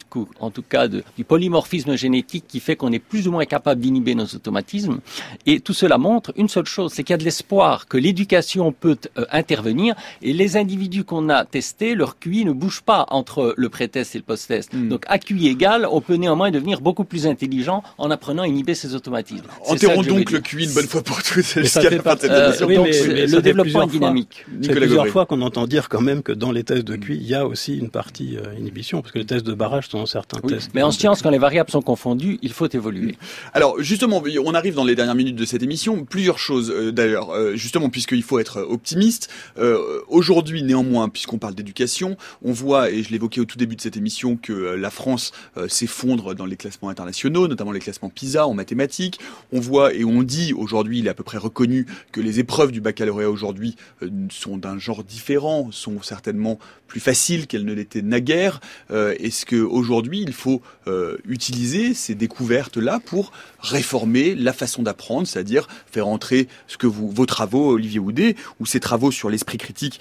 en 0.41 0.51
tout 0.51 0.63
cas 0.63 0.89
de, 0.89 1.03
du 1.17 1.25
polymorphisme 1.25 1.97
génétique 1.97 2.45
qui 2.49 2.61
fait 2.61 2.77
qu'on 2.77 2.93
est 2.93 2.99
plus 2.99 3.29
ou 3.29 3.33
moins 3.33 3.45
capable 3.45 3.81
d'inhiber 3.81 4.15
nos 4.15 4.27
automatismes. 4.27 5.01
Et 5.47 5.61
tout 5.61 5.75
cela 5.75 5.99
montre 5.99 6.33
une 6.37 6.49
seule 6.49 6.67
chose, 6.67 6.93
c'est 6.93 7.03
qu'il 7.05 7.13
y 7.13 7.15
a 7.15 7.19
de 7.19 7.25
l'espoir, 7.25 7.87
que 7.87 7.97
l'éducation 7.97 8.73
peut 8.73 8.99
euh, 9.19 9.25
intervenir, 9.31 9.95
et 10.23 10.33
les 10.33 10.57
individus 10.57 11.05
qu'on 11.05 11.29
a 11.29 11.45
testés, 11.45 11.95
leur 11.95 12.19
QI 12.19 12.45
ne 12.45 12.53
bouge 12.53 12.83
pas 12.83 13.07
entre 13.11 13.55
le 13.57 13.69
pré-test 13.69 14.15
et 14.15 14.19
le 14.19 14.25
post-test. 14.25 14.73
Mmh. 14.73 14.89
Donc 14.89 15.05
à 15.09 15.19
QI 15.19 15.49
égal, 15.49 15.87
on 15.91 16.01
peut 16.01 16.15
néanmoins 16.15 16.51
devenir 16.51 16.81
beaucoup 16.81 16.96
beaucoup 16.97 17.05
plus 17.05 17.27
intelligent 17.27 17.83
en 17.99 18.11
apprenant 18.11 18.43
à 18.43 18.49
inhiber 18.49 18.75
ses 18.75 18.95
automatismes. 18.95 19.45
Enterrons 19.67 20.03
donc 20.03 20.31
le 20.31 20.41
QI 20.41 20.65
une 20.65 20.73
bonne 20.73 20.87
fois 20.87 21.03
pour 21.03 21.23
toutes. 21.23 21.57
Euh, 21.57 22.53
oui, 22.67 22.79
mais, 22.79 22.91
mais 23.07 23.27
le 23.27 23.43
développement 23.43 23.83
est 23.83 23.89
dynamique. 23.89 24.47
C'est 24.63 24.71
plusieurs 24.71 24.89
Gabriel. 24.89 25.13
fois 25.13 25.27
qu'on 25.27 25.43
entend 25.43 25.67
dire 25.67 25.91
quand 25.91 26.01
même 26.01 26.23
que 26.23 26.33
dans 26.33 26.53
les 26.53 26.65
tests 26.65 26.85
de 26.85 26.97
QI, 26.97 27.17
il 27.17 27.27
y 27.27 27.35
a 27.35 27.47
aussi 27.47 27.77
une 27.77 27.91
partie 27.91 28.39
euh, 28.39 28.59
inhibition, 28.59 29.03
parce 29.03 29.13
que 29.13 29.19
les 29.19 29.27
tests 29.27 29.47
de 29.47 29.53
barrage 29.53 29.89
sont 29.89 30.07
certains 30.07 30.41
oui, 30.43 30.55
tests. 30.55 30.71
Mais 30.75 30.83
en 30.83 30.91
science, 30.91 31.21
quand 31.21 31.31
les 31.31 31.39
variables 31.39 31.71
sont 31.71 31.83
confondues, 31.83 32.39
il 32.41 32.53
faut 32.53 32.69
évoluer. 32.69 33.17
Alors 33.53 33.77
justement, 33.83 34.23
on 34.43 34.55
arrive 34.55 34.75
dans 34.75 34.85
les 34.85 34.95
dernières 34.95 35.15
minutes 35.15 35.37
de 35.37 35.45
cette 35.45 35.63
émission. 35.63 36.05
Plusieurs 36.05 36.39
choses 36.39 36.71
euh, 36.71 36.93
d'ailleurs, 36.93 37.31
euh, 37.31 37.57
justement, 37.57 37.91
puisqu'il 37.91 38.23
faut 38.23 38.39
être 38.39 38.61
optimiste. 38.61 39.29
Euh, 39.59 40.01
Aujourd'hui, 40.09 40.63
néanmoins, 40.63 41.09
puisqu'on 41.09 41.39
parle 41.39 41.55
d'éducation, 41.55 42.17
on 42.43 42.53
voit, 42.53 42.91
et 42.91 43.03
je 43.03 43.11
l'évoquais 43.11 43.41
au 43.41 43.45
tout 43.45 43.59
début 43.59 43.77
de 43.77 43.81
cette 43.81 43.97
émission, 43.97 44.37
que 44.37 44.53
la 44.53 44.91
France 44.91 45.33
s'effondre 45.69 46.35
dans 46.35 46.47
les 46.47 46.57
classements 46.57 46.86
internationaux, 46.89 47.49
notamment 47.49 47.73
les 47.73 47.81
classements 47.81 48.09
PISA 48.09 48.47
en 48.47 48.55
mathématiques. 48.55 49.19
On 49.53 49.61
voit 49.61 49.95
et 49.95 50.05
on 50.05 50.23
dit 50.23 50.53
aujourd'hui, 50.53 51.01
il 51.01 51.07
est 51.07 51.11
à 51.11 51.15
peu 51.15 51.25
près 51.25 51.39
reconnu 51.39 51.87
que 52.13 52.21
les 52.21 52.41
épreuves 52.41 52.73
du 52.73 52.81
baccalauréat 52.81 53.31
aujourd'hui 53.31 53.77
euh, 54.03 54.11
sont 54.31 54.57
d'un 54.59 54.79
genre 54.79 55.05
différent, 55.05 55.69
sont 55.73 56.03
certainement 56.03 56.59
plus 56.87 57.01
faciles 57.01 57.47
qu'elles 57.47 57.65
ne 57.65 57.73
l'étaient 57.73 58.03
naguère. 58.03 58.61
Euh, 58.91 59.15
Est-ce 59.19 59.45
que 59.45 59.57
aujourd'hui 59.57 60.23
il 60.23 60.33
faut 60.33 60.63
euh, 60.87 61.17
utiliser 61.27 61.95
ces 61.95 62.15
découvertes 62.15 62.77
là 62.77 63.01
pour 63.05 63.33
réformer 63.61 64.35
la 64.35 64.53
façon 64.53 64.83
d'apprendre, 64.83 65.27
c'est-à-dire 65.27 65.67
faire 65.91 66.07
entrer 66.07 66.49
ce 66.69 66.77
que 66.77 66.87
vos 66.87 67.27
travaux, 67.27 67.73
Olivier 67.73 67.99
Houdet, 67.99 68.37
ou 68.61 68.67
ces 68.67 68.79
travaux 68.81 69.11
sur 69.11 69.31
l'esprit 69.31 69.59
critique, 69.59 70.01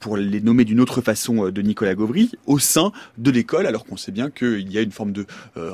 pour 0.00 0.16
les 0.16 0.40
nommer 0.40 0.64
d'une 0.64 0.80
autre 0.80 1.00
façon 1.00 1.50
de 1.50 1.62
Nicolas 1.62 1.94
Gauvry, 1.94 2.30
au 2.46 2.58
sein 2.58 2.92
de 3.18 3.30
l'école, 3.30 3.66
alors 3.66 3.84
qu'on 3.84 3.96
sait 3.96 4.12
bien 4.12 4.30
qu'il 4.30 4.70
y 4.72 4.78
a 4.78 4.80
une 4.80 4.92
forme 4.92 5.12
de 5.12 5.26
euh, 5.56 5.72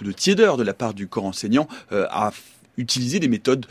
ou 0.00 0.04
de 0.04 0.12
tiédeur 0.12 0.56
de 0.56 0.62
la 0.62 0.74
part 0.74 0.94
du 0.94 1.06
corps 1.06 1.24
enseignant 1.24 1.68
euh, 1.92 2.06
à 2.10 2.32
utiliser 2.76 3.20
des 3.20 3.28
méthodes 3.28 3.66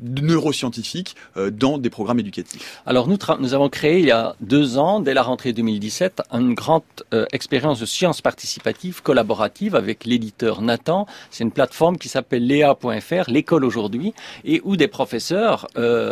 neuroscientifiques 0.00 1.16
euh, 1.38 1.50
dans 1.50 1.78
des 1.78 1.88
programmes 1.88 2.18
éducatifs. 2.18 2.82
Alors 2.84 3.08
nous, 3.08 3.16
nous 3.40 3.54
avons 3.54 3.70
créé 3.70 4.00
il 4.00 4.06
y 4.06 4.10
a 4.10 4.36
deux 4.42 4.76
ans, 4.76 5.00
dès 5.00 5.14
la 5.14 5.22
rentrée 5.22 5.54
2017, 5.54 6.20
une 6.32 6.52
grande 6.52 6.82
euh, 7.14 7.24
expérience 7.32 7.80
de 7.80 7.86
sciences 7.86 8.20
participatives 8.20 9.02
collaborative 9.02 9.74
avec 9.74 10.04
l'éditeur 10.04 10.60
Nathan. 10.60 11.06
C'est 11.30 11.44
une 11.44 11.50
plateforme 11.50 11.96
qui 11.96 12.10
s'appelle 12.10 12.46
lea.fr, 12.46 13.30
l'école 13.30 13.64
aujourd'hui, 13.64 14.12
et 14.44 14.60
où 14.64 14.76
des 14.76 14.88
professeurs 14.88 15.66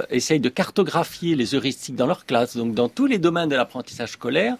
essayent 0.08 0.40
de 0.40 0.48
cartographier 0.48 1.34
les 1.34 1.54
heuristiques 1.54 1.96
dans 1.96 2.06
leur 2.06 2.24
classe, 2.24 2.56
donc 2.56 2.72
dans 2.74 2.88
tous 2.88 3.06
les 3.06 3.18
domaines 3.18 3.50
de 3.50 3.56
l'apprentissage 3.56 4.12
scolaire, 4.12 4.56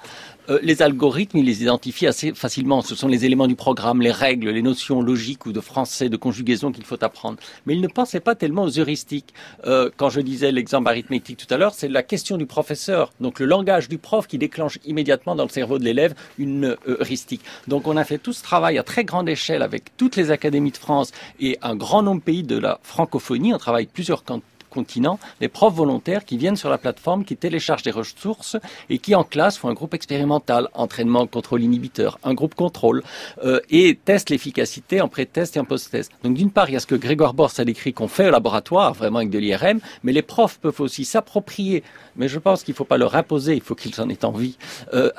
euh, 0.50 0.58
les 0.62 0.82
algorithmes, 0.82 1.38
ils 1.38 1.44
les 1.44 1.62
identifient 1.62 2.06
assez 2.06 2.34
facilement. 2.34 2.82
Ce 2.82 2.94
sont 2.94 3.08
les 3.08 3.24
éléments 3.24 3.46
du 3.46 3.56
programme, 3.56 4.02
les 4.02 4.12
règles, 4.12 4.50
les 4.50 4.62
notions 4.62 5.00
logiques 5.00 5.46
ou 5.46 5.52
de 5.52 5.60
français, 5.60 6.08
de 6.08 6.16
conjugaison 6.16 6.70
qu'il 6.70 6.84
faut 6.84 7.02
apprendre. 7.02 7.38
Mais 7.66 7.74
ils 7.74 7.80
ne 7.80 7.88
pensaient 7.88 8.20
pas 8.20 8.34
tellement 8.34 8.64
aux 8.64 8.78
heuristiques. 8.78 9.32
Euh, 9.66 9.90
quand 9.96 10.10
je 10.10 10.20
disais 10.20 10.52
l'exemple 10.52 10.88
arithmétique 10.88 11.38
tout 11.38 11.52
à 11.52 11.56
l'heure, 11.56 11.74
c'est 11.74 11.88
la 11.88 12.02
question 12.02 12.36
du 12.36 12.46
professeur. 12.46 13.12
Donc 13.20 13.40
le 13.40 13.46
langage 13.46 13.88
du 13.88 13.98
prof 13.98 14.26
qui 14.26 14.38
déclenche 14.38 14.78
immédiatement 14.84 15.34
dans 15.34 15.44
le 15.44 15.48
cerveau 15.48 15.78
de 15.78 15.84
l'élève 15.84 16.14
une 16.38 16.76
heuristique. 16.86 17.42
Donc 17.68 17.86
on 17.86 17.96
a 17.96 18.04
fait 18.04 18.18
tout 18.18 18.32
ce 18.32 18.42
travail 18.42 18.78
à 18.78 18.82
très 18.82 19.04
grande 19.04 19.28
échelle 19.28 19.62
avec 19.62 19.96
toutes 19.96 20.16
les 20.16 20.30
académies 20.30 20.72
de 20.72 20.76
France 20.76 21.12
et 21.40 21.58
un 21.62 21.74
grand 21.74 22.02
nombre 22.02 22.20
de 22.20 22.24
pays 22.24 22.42
de 22.42 22.58
la 22.58 22.78
francophonie. 22.82 23.54
On 23.54 23.58
travaille 23.58 23.86
plusieurs 23.86 24.24
cantons 24.24 24.42
continent, 24.74 25.18
des 25.40 25.48
profs 25.48 25.74
volontaires 25.74 26.24
qui 26.24 26.36
viennent 26.36 26.56
sur 26.56 26.68
la 26.68 26.78
plateforme, 26.78 27.24
qui 27.24 27.36
téléchargent 27.36 27.82
des 27.84 27.90
ressources 27.90 28.56
et 28.90 28.98
qui 28.98 29.14
en 29.14 29.24
classe 29.24 29.56
font 29.56 29.68
un 29.68 29.74
groupe 29.74 29.94
expérimental, 29.94 30.68
entraînement, 30.74 31.26
contrôle 31.26 31.62
inhibiteur, 31.62 32.18
un 32.24 32.34
groupe 32.34 32.54
contrôle 32.54 33.02
euh, 33.44 33.60
et 33.70 33.98
testent 34.04 34.30
l'efficacité 34.30 35.00
en 35.00 35.08
pré-test 35.08 35.56
et 35.56 35.60
en 35.60 35.64
post-test. 35.64 36.12
Donc 36.22 36.34
d'une 36.34 36.50
part, 36.50 36.68
il 36.68 36.74
y 36.74 36.76
a 36.76 36.80
ce 36.80 36.86
que 36.86 36.94
Grégoire 36.94 37.34
Borst 37.34 37.60
a 37.60 37.64
décrit 37.64 37.92
qu'on 37.92 38.08
fait 38.08 38.28
au 38.28 38.30
laboratoire, 38.30 38.92
vraiment 38.94 39.18
avec 39.18 39.30
de 39.30 39.38
l'IRM, 39.38 39.80
mais 40.02 40.12
les 40.12 40.22
profs 40.22 40.58
peuvent 40.58 40.80
aussi 40.80 41.04
s'approprier, 41.04 41.82
mais 42.16 42.28
je 42.28 42.38
pense 42.38 42.62
qu'il 42.62 42.72
ne 42.72 42.76
faut 42.76 42.84
pas 42.84 42.98
leur 42.98 43.14
imposer, 43.14 43.54
il 43.54 43.60
faut 43.60 43.74
qu'ils 43.74 44.00
en 44.00 44.08
aient 44.08 44.24
envie, 44.24 44.56
euh, 44.92 45.10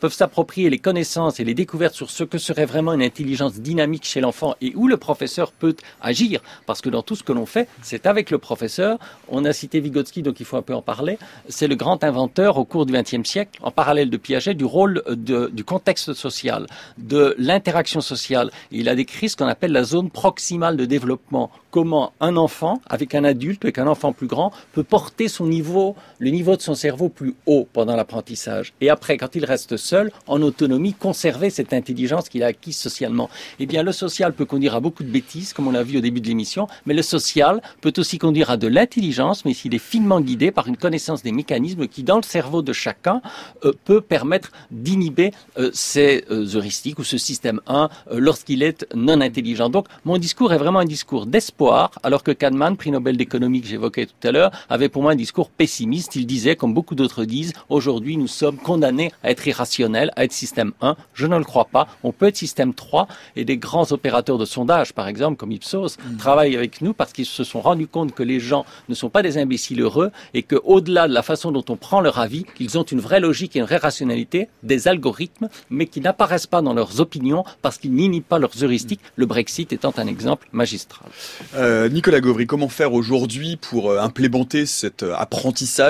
peuvent 0.00 0.12
s'approprier 0.12 0.70
les 0.70 0.78
connaissances 0.78 1.40
et 1.40 1.44
les 1.44 1.54
découvertes 1.54 1.94
sur 1.94 2.10
ce 2.10 2.24
que 2.24 2.38
serait 2.38 2.66
vraiment 2.66 2.92
une 2.92 3.02
intelligence 3.02 3.60
dynamique 3.60 4.04
chez 4.04 4.20
l'enfant 4.20 4.54
et 4.60 4.72
où 4.74 4.88
le 4.88 4.96
professeur 4.96 5.52
peut 5.52 5.76
agir, 6.00 6.40
parce 6.66 6.80
que 6.80 6.88
dans 6.88 7.02
tout 7.02 7.16
ce 7.16 7.22
que 7.22 7.32
l'on 7.32 7.46
fait, 7.46 7.68
c'est 7.82 8.06
avec 8.06 8.30
le 8.30 8.38
professeur. 8.38 8.98
On 9.28 9.44
a 9.44 9.52
cité 9.52 9.80
Vygotsky, 9.80 10.22
donc 10.22 10.40
il 10.40 10.46
faut 10.46 10.56
un 10.56 10.62
peu 10.62 10.74
en 10.74 10.82
parler. 10.82 11.18
C'est 11.48 11.68
le 11.68 11.76
grand 11.76 12.02
inventeur 12.04 12.58
au 12.58 12.64
cours 12.64 12.86
du 12.86 12.92
XXe 12.92 13.28
siècle, 13.28 13.58
en 13.62 13.70
parallèle 13.70 14.10
de 14.10 14.16
Piaget, 14.16 14.54
du 14.54 14.64
rôle 14.64 15.02
de, 15.08 15.50
du 15.52 15.64
contexte 15.64 16.12
social, 16.14 16.66
de 16.98 17.34
l'interaction 17.38 18.00
sociale. 18.00 18.50
Il 18.70 18.88
a 18.88 18.94
décrit 18.94 19.28
ce 19.28 19.36
qu'on 19.36 19.46
appelle 19.46 19.72
la 19.72 19.84
zone 19.84 20.10
proximale 20.10 20.76
de 20.76 20.84
développement. 20.84 21.50
Comment 21.70 22.12
un 22.20 22.36
enfant, 22.36 22.80
avec 22.88 23.14
un 23.14 23.24
adulte, 23.24 23.64
avec 23.64 23.78
un 23.78 23.86
enfant 23.86 24.12
plus 24.12 24.26
grand, 24.26 24.52
peut 24.72 24.82
porter 24.82 25.28
son 25.28 25.46
niveau, 25.46 25.94
le 26.18 26.30
niveau 26.30 26.56
de 26.56 26.62
son 26.62 26.74
cerveau 26.74 27.08
plus 27.08 27.34
haut 27.46 27.66
pendant 27.72 27.96
l'apprentissage. 27.96 28.72
Et 28.80 28.90
après, 28.90 29.16
quand 29.16 29.34
il 29.34 29.44
reste 29.44 29.76
seul, 29.76 30.12
en 30.26 30.42
autonomie, 30.42 30.94
conserver 30.94 31.50
cette 31.50 31.72
intelligence 31.72 32.28
qu'il 32.28 32.42
a 32.42 32.46
acquise 32.46 32.76
socialement. 32.76 33.30
Eh 33.58 33.66
bien, 33.66 33.82
le 33.82 33.92
social 33.92 34.32
peut 34.32 34.44
conduire 34.44 34.74
à 34.74 34.80
beaucoup 34.80 35.02
de 35.02 35.10
bêtises, 35.10 35.52
comme 35.52 35.66
on 35.66 35.72
l'a 35.72 35.82
vu 35.82 35.98
au 35.98 36.00
début 36.00 36.20
de 36.20 36.26
l'émission, 36.26 36.68
mais 36.86 36.94
le 36.94 37.02
social 37.02 37.62
peut 37.80 37.92
aussi 37.96 38.18
conduire 38.18 38.50
à 38.50 38.56
de 38.56 38.66
l'intelligence, 38.66 39.44
mais 39.44 39.54
s'il 39.54 39.74
est 39.74 39.78
finement 39.78 40.20
guidé 40.20 40.50
par 40.50 40.68
une 40.68 40.76
connaissance 40.76 41.22
des 41.22 41.32
mécanismes 41.32 41.86
qui, 41.88 42.02
dans 42.02 42.16
le 42.16 42.22
cerveau 42.22 42.62
de 42.62 42.72
chacun, 42.72 43.22
euh, 43.64 43.72
peut 43.84 44.00
permettre 44.00 44.50
d'inhiber 44.70 45.32
euh, 45.58 45.70
ces 45.72 46.24
euh, 46.30 46.46
heuristiques 46.54 46.98
ou 46.98 47.04
ce 47.04 47.18
système 47.18 47.60
1 47.66 47.88
lorsqu'il 48.12 48.62
est 48.62 48.86
non 48.94 49.20
intelligent. 49.20 49.68
Donc, 49.68 49.86
mon 50.04 50.18
discours 50.18 50.52
est 50.52 50.58
vraiment 50.58 50.80
un 50.80 50.84
discours 50.84 51.26
d'espoir, 51.26 51.92
alors 52.02 52.22
que 52.22 52.30
Kahneman, 52.30 52.76
prix 52.76 52.90
Nobel 52.90 53.16
d'économie 53.16 53.60
que 53.60 53.68
j'évoquais 53.68 54.06
tout 54.06 54.28
à 54.28 54.32
l'heure, 54.32 54.50
avait 54.68 54.88
pour 54.88 55.02
moi 55.02 55.12
un 55.12 55.16
discours 55.16 55.50
pessimiste. 55.50 55.89
Il 55.92 56.26
disait, 56.26 56.56
comme 56.56 56.74
beaucoup 56.74 56.94
d'autres 56.94 57.24
disent, 57.24 57.52
aujourd'hui 57.68 58.16
nous 58.16 58.28
sommes 58.28 58.56
condamnés 58.56 59.12
à 59.22 59.30
être 59.30 59.46
irrationnels, 59.46 60.10
à 60.16 60.24
être 60.24 60.32
système 60.32 60.72
1. 60.80 60.96
Je 61.14 61.26
ne 61.26 61.36
le 61.36 61.44
crois 61.44 61.64
pas. 61.64 61.88
On 62.02 62.12
peut 62.12 62.26
être 62.26 62.36
système 62.36 62.74
3 62.74 63.08
et 63.36 63.44
des 63.44 63.56
grands 63.56 63.90
opérateurs 63.92 64.38
de 64.38 64.44
sondage, 64.44 64.92
par 64.92 65.08
exemple, 65.08 65.36
comme 65.36 65.52
Ipsos, 65.52 65.96
mm. 65.98 66.16
travaillent 66.16 66.56
avec 66.56 66.80
nous 66.80 66.92
parce 66.92 67.12
qu'ils 67.12 67.26
se 67.26 67.44
sont 67.44 67.60
rendus 67.60 67.86
compte 67.86 68.14
que 68.14 68.22
les 68.22 68.40
gens 68.40 68.64
ne 68.88 68.94
sont 68.94 69.10
pas 69.10 69.22
des 69.22 69.38
imbéciles 69.38 69.80
heureux 69.80 70.10
et 70.34 70.42
qu'au-delà 70.42 71.08
de 71.08 71.14
la 71.14 71.22
façon 71.22 71.50
dont 71.52 71.64
on 71.68 71.76
prend 71.76 72.00
leur 72.00 72.18
avis, 72.18 72.44
ils 72.58 72.78
ont 72.78 72.82
une 72.82 73.00
vraie 73.00 73.20
logique 73.20 73.56
et 73.56 73.58
une 73.58 73.64
vraie 73.64 73.76
rationalité, 73.76 74.48
des 74.62 74.88
algorithmes, 74.88 75.48
mais 75.70 75.86
qui 75.86 76.00
n'apparaissent 76.00 76.46
pas 76.46 76.62
dans 76.62 76.74
leurs 76.74 77.00
opinions 77.00 77.44
parce 77.62 77.78
qu'ils 77.78 77.94
n'inhibent 77.94 78.22
pas 78.24 78.38
leurs 78.38 78.62
heuristiques, 78.62 79.00
le 79.16 79.26
Brexit 79.26 79.72
étant 79.72 79.92
un 79.96 80.06
exemple 80.06 80.48
magistral. 80.52 81.08
Euh, 81.54 81.88
Nicolas 81.88 82.20
Gauvry, 82.20 82.46
comment 82.46 82.68
faire 82.68 82.92
aujourd'hui 82.92 83.56
pour 83.56 83.90
euh, 83.90 84.00
implémenter 84.00 84.66
cet 84.66 85.02
euh, 85.02 85.14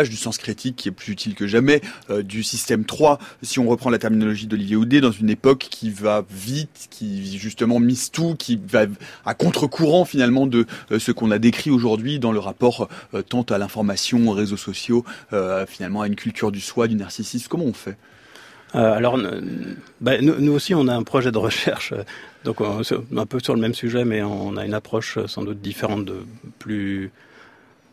du 0.08 0.16
sens 0.16 0.38
critique 0.38 0.76
qui 0.76 0.88
est 0.88 0.92
plus 0.92 1.12
utile 1.12 1.34
que 1.34 1.46
jamais, 1.46 1.80
du 2.22 2.42
système 2.42 2.84
3, 2.84 3.18
si 3.42 3.58
on 3.58 3.68
reprend 3.68 3.90
la 3.90 3.98
terminologie 3.98 4.46
d'Olivier 4.46 4.76
Houdet, 4.76 5.00
dans 5.00 5.10
une 5.10 5.30
époque 5.30 5.66
qui 5.70 5.90
va 5.90 6.24
vite, 6.30 6.88
qui 6.90 7.38
justement 7.38 7.80
mise 7.80 8.10
tout, 8.10 8.34
qui 8.38 8.60
va 8.68 8.86
à 9.24 9.34
contre-courant 9.34 10.04
finalement 10.04 10.46
de 10.46 10.66
ce 10.96 11.12
qu'on 11.12 11.30
a 11.30 11.38
décrit 11.38 11.70
aujourd'hui 11.70 12.18
dans 12.18 12.32
le 12.32 12.38
rapport 12.38 12.88
tant 13.28 13.42
à 13.42 13.58
l'information, 13.58 14.28
aux 14.28 14.32
réseaux 14.32 14.56
sociaux, 14.56 15.04
finalement 15.66 16.02
à 16.02 16.06
une 16.06 16.16
culture 16.16 16.52
du 16.52 16.60
soi, 16.60 16.88
du 16.88 16.94
narcissisme. 16.94 17.48
Comment 17.48 17.64
on 17.64 17.72
fait? 17.72 17.96
Euh, 18.74 18.92
alors, 18.92 19.18
ben, 20.00 20.24
nous, 20.24 20.52
aussi, 20.52 20.74
on 20.74 20.86
a 20.88 20.94
un 20.94 21.02
projet 21.02 21.32
de 21.32 21.38
recherche, 21.38 21.92
euh, 21.92 22.02
donc 22.44 22.58
un 22.60 23.26
peu 23.26 23.40
sur 23.40 23.54
le 23.54 23.60
même 23.60 23.74
sujet, 23.74 24.04
mais 24.04 24.22
on 24.22 24.56
a 24.56 24.64
une 24.64 24.74
approche 24.74 25.18
euh, 25.18 25.26
sans 25.26 25.42
doute 25.42 25.60
différente, 25.60 26.04
de 26.04 26.22
plus, 26.58 27.10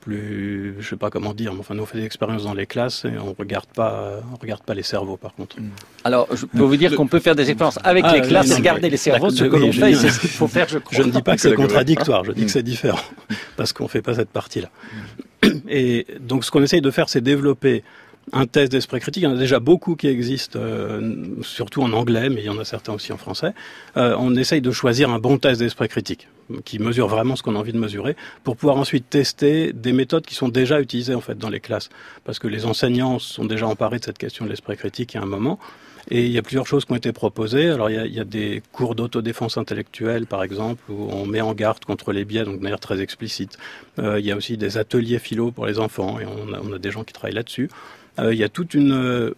plus, 0.08 0.76
je 0.80 0.88
sais 0.88 0.95
pas 0.95 1.10
comment 1.10 1.34
dire, 1.34 1.53
mais 1.53 1.60
enfin, 1.60 1.76
nous 1.76 1.84
on 1.84 1.86
fait 1.86 1.97
des 1.97 2.05
expériences 2.05 2.45
dans 2.45 2.53
les 2.53 2.66
classes 2.66 3.03
et 3.03 3.18
on 3.20 3.36
regarde 3.38 3.68
pas, 3.76 4.22
on 4.34 4.38
regarde 4.38 4.64
pas 4.64 4.74
les 4.74 4.84
cerveaux, 4.84 5.18
par 5.18 5.34
contre. 5.34 5.60
Mm. 5.60 5.70
Alors, 6.05 6.28
je 6.34 6.45
peux 6.45 6.64
vous 6.64 6.78
dire 6.78 6.95
qu'on 6.95 7.08
peut 7.08 7.20
faire 7.20 7.36
des 7.36 7.49
expériences 7.49 7.78
avec 7.84 8.05
ah, 8.08 8.16
les 8.16 8.22
classes 8.22 8.49
et 8.51 8.55
regarder 8.55 8.89
les 8.89 8.95
cerveaux. 8.95 9.30
Ce 9.30 9.43
que 9.43 9.55
l'on 9.58 9.74
fait, 9.74 9.93
c'est 9.95 10.10
ce 10.10 10.20
qu'il 10.22 10.30
faut 10.30 10.47
faire, 10.47 10.70
je 10.70 10.78
crois. 10.86 10.97
Je 10.97 11.03
ne 11.03 11.12
dis 11.12 11.22
pas 11.22 11.36
que 11.36 11.41
c'est 11.41 11.53
contradictoire, 11.53 12.24
je 12.24 12.32
dis 12.32 12.45
que 12.45 12.51
c'est 12.51 12.64
différent, 12.64 13.01
parce 13.58 13.74
qu'on 13.74 13.89
fait 13.89 14.01
pas 14.01 14.14
cette 14.14 14.30
partie-là. 14.30 14.70
Et 15.68 16.08
donc, 16.22 16.45
ce 16.45 16.51
qu'on 16.51 16.64
essaye 16.64 16.82
de 16.82 16.91
faire, 16.91 17.10
c'est 17.10 17.22
développer 17.22 17.84
un 18.32 18.45
test 18.45 18.72
d'esprit 18.72 19.01
critique. 19.01 19.24
Il 19.24 19.26
y 19.26 19.30
en 19.30 19.36
a 19.36 19.39
déjà 19.39 19.60
beaucoup 19.60 19.95
qui 19.95 20.08
existent, 20.08 20.58
euh, 20.62 21.26
surtout 21.41 21.82
en 21.82 21.91
anglais, 21.91 22.30
mais 22.30 22.41
il 22.41 22.45
y 22.45 22.49
en 22.49 22.60
a 22.60 22.66
certains 22.66 22.93
aussi 22.93 23.12
en 23.12 23.18
français. 23.18 23.53
Euh, 23.97 24.16
on 24.20 24.36
essaye 24.36 24.62
de 24.62 24.72
choisir 24.72 25.10
un 25.10 25.20
bon 25.20 25.38
test 25.38 25.60
d'esprit 25.60 25.89
critique 25.89 26.28
qui 26.66 26.80
mesure 26.80 27.08
vraiment 27.08 27.36
ce 27.36 27.43
qu'on 27.43 27.56
a 27.56 27.60
envie 27.60 27.74
de 27.74 27.80
mesurer, 27.80 28.16
pour 28.43 28.58
pouvoir 28.58 28.78
ensuite 28.78 29.10
tester 29.10 29.74
des 29.74 29.93
méthodes 29.93 30.26
qui 30.26 30.36
sont 30.36 30.50
déjà 30.50 30.82
utilisées 30.82 31.16
en 31.16 31.22
fait 31.22 31.38
dans 31.38 31.50
les 31.50 31.60
classes, 31.60 31.89
parce 32.24 32.39
que 32.39 32.48
les 32.48 32.66
enseignants 32.66 33.20
sont 33.20 33.45
déjà 33.45 33.68
emparés 33.68 34.00
de 34.00 34.06
cette 34.06 34.18
question 34.18 34.45
de 34.45 34.50
l'esprit 34.50 34.78
critique 34.78 35.16
a 35.16 35.22
un 35.22 35.26
moment. 35.26 35.60
Et 36.10 36.26
il 36.26 36.32
y 36.32 36.38
a 36.38 36.41
plusieurs 36.41 36.66
choses 36.66 36.86
qui 36.86 36.93
ont 36.93 36.95
été 36.95 37.12
proposées. 37.12 37.70
Alors 37.70 37.89
il 37.89 38.14
y 38.14 38.20
a, 38.20 38.24
des 38.24 38.64
cours 38.72 38.95
d'autodéfense 38.95 39.58
intellectuelle, 39.58 40.26
par 40.26 40.41
exemple, 40.41 40.82
où 40.89 41.10
on 41.12 41.26
met 41.26 41.41
en 41.41 41.54
garde 41.54 41.84
contre 41.84 42.14
les 42.14 42.24
biais, 42.24 42.45
donc 42.45 42.60
de 42.60 42.64
manière 42.64 42.80
très 42.80 43.02
explicite. 43.02 43.58
Euh, 44.00 44.18
il 44.20 44.26
y 44.26 44.32
a 44.32 44.38
aussi 44.38 44.56
des 44.56 44.78
ateliers 44.78 45.20
philo 45.20 45.52
pour 45.52 45.66
les 45.66 45.80
enfants, 45.80 46.18
et 46.20 46.26
on 46.26 46.54
a, 46.54 46.62
on 46.62 46.72
a 46.72 46.80
des 46.80 46.91
gens 46.91 47.04
qui 47.04 47.14
travaillent 47.14 47.36
là-dessus. 47.36 47.70
Euh, 48.20 48.34
il 48.34 48.39
y 48.39 48.43
a 48.43 48.50
toute 48.50 48.74
une, 48.74 48.93
euh, 48.93 49.36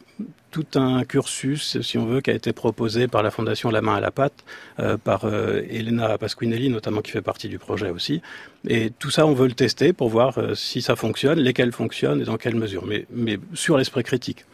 tout 0.51 0.65
un 0.75 1.03
cursus, 1.03 1.81
si 1.81 1.97
on 1.97 2.05
veut, 2.05 2.21
qui 2.21 2.31
a 2.31 2.33
été 2.33 2.53
proposé 2.53 3.07
par 3.07 3.23
la 3.23 3.31
Fondation 3.31 3.69
La 3.69 3.81
Main 3.81 3.95
à 3.95 3.99
la 3.99 4.11
Pâte, 4.11 4.43
euh, 4.79 4.97
par 4.97 5.25
Elena 5.25 6.17
Pasquinelli 6.17 6.69
notamment, 6.69 7.01
qui 7.01 7.11
fait 7.11 7.21
partie 7.21 7.49
du 7.49 7.59
projet 7.59 7.89
aussi. 7.89 8.21
Et 8.67 8.91
tout 8.91 9.09
ça, 9.09 9.25
on 9.25 9.33
veut 9.33 9.47
le 9.47 9.53
tester 9.53 9.93
pour 9.93 10.09
voir 10.09 10.37
si 10.55 10.81
ça 10.81 10.95
fonctionne, 10.95 11.39
lesquels 11.39 11.71
fonctionnent 11.71 12.21
et 12.21 12.25
dans 12.25 12.37
quelle 12.37 12.55
mesure. 12.55 12.85
Mais, 12.85 13.39
sur 13.53 13.77
l'esprit 13.77 14.03
critique. 14.03 14.45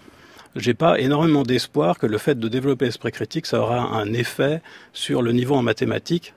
J'ai 0.56 0.74
pas 0.74 1.00
énormément 1.00 1.44
d'espoir 1.44 2.00
que 2.00 2.08
le 2.08 2.18
fait 2.18 2.40
de 2.40 2.48
développer 2.48 2.86
l'esprit 2.86 3.12
critique, 3.12 3.46
ça 3.46 3.60
aura 3.60 3.98
un 3.98 4.14
effet 4.14 4.62
sur 4.94 5.22
le 5.22 5.34
niveau 5.34 5.56
en 5.56 5.62
mathématiques 5.62 6.34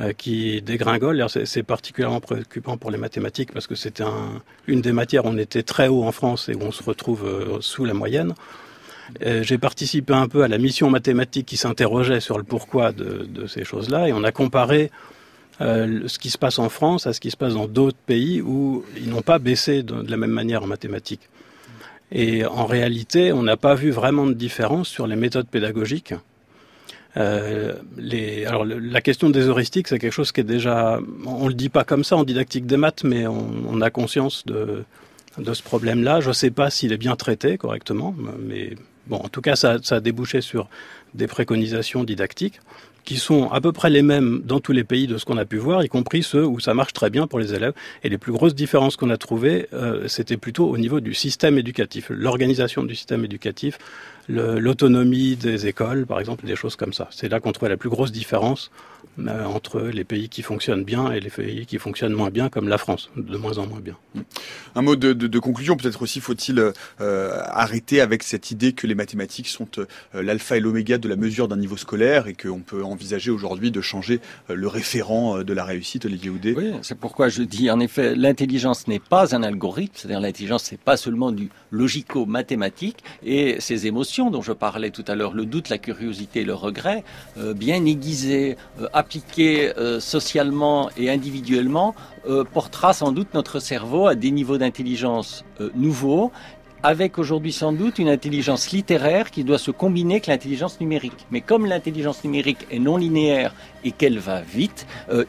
euh, 0.00 0.12
qui 0.12 0.62
dégringole. 0.62 1.24
C'est 1.44 1.62
particulièrement 1.62 2.20
préoccupant 2.20 2.76
pour 2.76 2.90
les 2.90 2.98
mathématiques 2.98 3.52
parce 3.52 3.66
que 3.66 3.74
c'était 3.74 4.04
un, 4.04 4.42
une 4.66 4.80
des 4.80 4.92
matières 4.92 5.24
où 5.24 5.28
on 5.28 5.38
était 5.38 5.62
très 5.62 5.88
haut 5.88 6.04
en 6.04 6.12
France 6.12 6.48
et 6.48 6.54
où 6.54 6.62
on 6.62 6.70
se 6.70 6.82
retrouve 6.82 7.24
euh, 7.24 7.60
sous 7.60 7.84
la 7.84 7.94
moyenne. 7.94 8.34
J'ai 9.20 9.58
participé 9.58 10.12
un 10.12 10.28
peu 10.28 10.42
à 10.42 10.48
la 10.48 10.58
mission 10.58 10.90
mathématique 10.90 11.46
qui 11.46 11.56
s'interrogeait 11.56 12.20
sur 12.20 12.36
le 12.38 12.44
pourquoi 12.44 12.92
de, 12.92 13.46
ces 13.46 13.64
choses-là 13.64 14.08
et 14.08 14.12
on 14.12 14.22
a 14.22 14.32
comparé 14.32 14.90
euh, 15.60 16.06
ce 16.06 16.20
qui 16.20 16.30
se 16.30 16.38
passe 16.38 16.60
en 16.60 16.68
France 16.68 17.06
à 17.08 17.12
ce 17.12 17.20
qui 17.20 17.32
se 17.32 17.36
passe 17.36 17.54
dans 17.54 17.66
d'autres 17.66 17.98
pays 18.06 18.40
où 18.40 18.84
ils 18.96 19.08
n'ont 19.08 19.22
pas 19.22 19.40
baissé 19.40 19.82
de, 19.82 20.08
la 20.08 20.16
même 20.16 20.30
manière 20.30 20.62
en 20.62 20.66
mathématiques. 20.66 21.28
Et 22.12 22.46
en 22.46 22.64
réalité, 22.64 23.32
on 23.32 23.42
n'a 23.42 23.56
pas 23.56 23.74
vu 23.74 23.90
vraiment 23.90 24.26
de 24.26 24.34
différence 24.34 24.88
sur 24.88 25.06
les 25.06 25.16
méthodes 25.16 25.48
pédagogiques. 25.48 26.14
Euh, 27.16 27.74
alors 28.46 28.64
la 28.64 29.00
question 29.00 29.30
des 29.30 29.48
heuristiques, 29.48 29.88
c'est 29.88 29.98
quelque 29.98 30.12
chose 30.12 30.30
qui 30.30 30.40
est 30.40 30.44
déjà, 30.44 31.00
on 31.26 31.48
le 31.48 31.54
dit 31.54 31.70
pas 31.70 31.82
comme 31.82 32.04
ça 32.04 32.16
en 32.16 32.24
didactique 32.24 32.66
des 32.66 32.76
maths, 32.76 33.02
mais 33.02 33.26
on, 33.26 33.48
on 33.68 33.80
a 33.80 33.90
conscience 33.90 34.46
de, 34.46 34.84
de 35.38 35.54
ce 35.54 35.62
problème-là. 35.62 36.20
Je 36.20 36.28
ne 36.28 36.34
sais 36.34 36.50
pas 36.50 36.70
s'il 36.70 36.92
est 36.92 36.98
bien 36.98 37.16
traité 37.16 37.58
correctement, 37.58 38.14
mais 38.38 38.74
bon, 39.08 39.16
en 39.16 39.28
tout 39.28 39.40
cas, 39.40 39.56
ça, 39.56 39.78
a 39.90 40.00
débouché 40.00 40.40
sur 40.40 40.68
des 41.14 41.26
préconisations 41.26 42.04
didactiques 42.04 42.60
qui 43.04 43.16
sont 43.16 43.50
à 43.50 43.62
peu 43.62 43.72
près 43.72 43.88
les 43.88 44.02
mêmes 44.02 44.42
dans 44.44 44.60
tous 44.60 44.72
les 44.72 44.84
pays 44.84 45.06
de 45.06 45.16
ce 45.16 45.24
qu'on 45.24 45.38
a 45.38 45.46
pu 45.46 45.56
voir, 45.56 45.82
y 45.82 45.88
compris 45.88 46.22
ceux 46.22 46.44
où 46.44 46.60
ça 46.60 46.74
marche 46.74 46.92
très 46.92 47.08
bien 47.08 47.26
pour 47.26 47.38
les 47.38 47.54
élèves. 47.54 47.72
Et 48.04 48.10
les 48.10 48.18
plus 48.18 48.32
grosses 48.32 48.54
différences 48.54 48.96
qu'on 48.96 49.08
a 49.08 49.16
trouvées, 49.16 49.66
euh, 49.72 50.06
c'était 50.08 50.36
plutôt 50.36 50.68
au 50.68 50.76
niveau 50.76 51.00
du 51.00 51.14
système 51.14 51.56
éducatif, 51.56 52.10
l'organisation 52.10 52.82
du 52.82 52.94
système 52.94 53.24
éducatif, 53.24 53.78
l'autonomie 54.28 55.36
des 55.36 55.66
écoles, 55.66 56.06
par 56.06 56.20
exemple, 56.20 56.46
des 56.46 56.56
choses 56.56 56.76
comme 56.76 56.92
ça. 56.92 57.08
C'est 57.10 57.28
là 57.28 57.40
qu'on 57.40 57.52
trouvait 57.52 57.70
la 57.70 57.76
plus 57.76 57.88
grosse 57.88 58.12
différence 58.12 58.70
euh, 59.18 59.44
entre 59.44 59.80
les 59.80 60.04
pays 60.04 60.28
qui 60.28 60.42
fonctionnent 60.42 60.84
bien 60.84 61.10
et 61.10 61.20
les 61.20 61.30
pays 61.30 61.66
qui 61.66 61.78
fonctionnent 61.78 62.12
moins 62.12 62.30
bien, 62.30 62.48
comme 62.50 62.68
la 62.68 62.78
France, 62.78 63.10
de 63.16 63.36
moins 63.36 63.58
en 63.58 63.66
moins 63.66 63.80
bien. 63.80 63.96
Un 64.74 64.82
mot 64.82 64.96
de, 64.96 65.12
de, 65.12 65.26
de 65.26 65.38
conclusion, 65.38 65.76
peut-être 65.76 66.02
aussi 66.02 66.20
faut-il 66.20 66.58
euh, 66.58 67.40
arrêter 67.46 68.00
avec 68.00 68.22
cette 68.22 68.50
idée 68.50 68.72
que 68.74 68.86
les 68.86 68.94
mathématiques 68.94 69.48
sont 69.48 69.68
euh, 69.78 69.86
l'alpha 70.12 70.56
et 70.56 70.60
l'oméga 70.60 70.98
de 70.98 71.08
la 71.08 71.16
mesure 71.16 71.48
d'un 71.48 71.56
niveau 71.56 71.76
scolaire 71.76 72.26
et 72.26 72.34
qu'on 72.34 72.60
peut 72.60 72.84
envisager 72.84 73.30
aujourd'hui 73.30 73.70
de 73.70 73.80
changer 73.80 74.20
euh, 74.50 74.54
le 74.54 74.68
référent 74.68 75.42
de 75.42 75.52
la 75.52 75.64
réussite, 75.64 76.04
Olivier 76.04 76.30
Houdet? 76.30 76.54
Oui, 76.56 76.72
c'est 76.82 76.98
pourquoi 76.98 77.28
je 77.28 77.42
dis 77.42 77.70
en 77.70 77.80
effet, 77.80 78.14
l'intelligence 78.14 78.86
n'est 78.88 79.00
pas 79.00 79.34
un 79.34 79.42
algorithme, 79.42 79.94
c'est-à-dire 79.96 80.20
l'intelligence 80.20 80.64
c'est 80.64 80.80
pas 80.80 80.96
seulement 80.96 81.32
du 81.32 81.48
logico-mathématique 81.70 82.98
et 83.24 83.56
ces 83.60 83.86
émotions 83.86 84.17
dont 84.26 84.42
je 84.42 84.52
parlais 84.52 84.90
tout 84.90 85.04
à 85.06 85.14
l'heure, 85.14 85.32
le 85.32 85.46
doute, 85.46 85.68
la 85.68 85.78
curiosité, 85.78 86.44
le 86.44 86.54
regret, 86.54 87.04
euh, 87.38 87.54
bien 87.54 87.84
aiguisés, 87.84 88.56
euh, 88.80 88.88
appliqués 88.92 89.72
euh, 89.78 90.00
socialement 90.00 90.90
et 90.96 91.10
individuellement, 91.10 91.94
portera 92.52 92.92
sans 92.92 93.10
doute 93.10 93.32
notre 93.32 93.58
cerveau 93.58 94.06
à 94.06 94.14
des 94.14 94.30
niveaux 94.30 94.58
d'intelligence 94.58 95.46
nouveaux 95.74 96.30
avec 96.82 97.18
aujourd'hui 97.18 97.52
sans 97.52 97.72
doute 97.72 97.98
une 97.98 98.08
intelligence 98.08 98.70
littéraire 98.70 99.30
qui 99.30 99.44
doit 99.44 99.58
se 99.58 99.70
combiner 99.70 100.14
avec 100.14 100.26
l'intelligence 100.26 100.80
numérique. 100.80 101.26
Mais 101.30 101.40
comme 101.40 101.66
l'intelligence 101.66 102.22
numérique 102.24 102.66
est 102.70 102.78
non 102.78 102.96
linéaire 102.96 103.54
et 103.84 103.92
qu'elle 103.92 104.18
va 104.18 104.40
vite, 104.40 104.86
euh, 105.10 105.24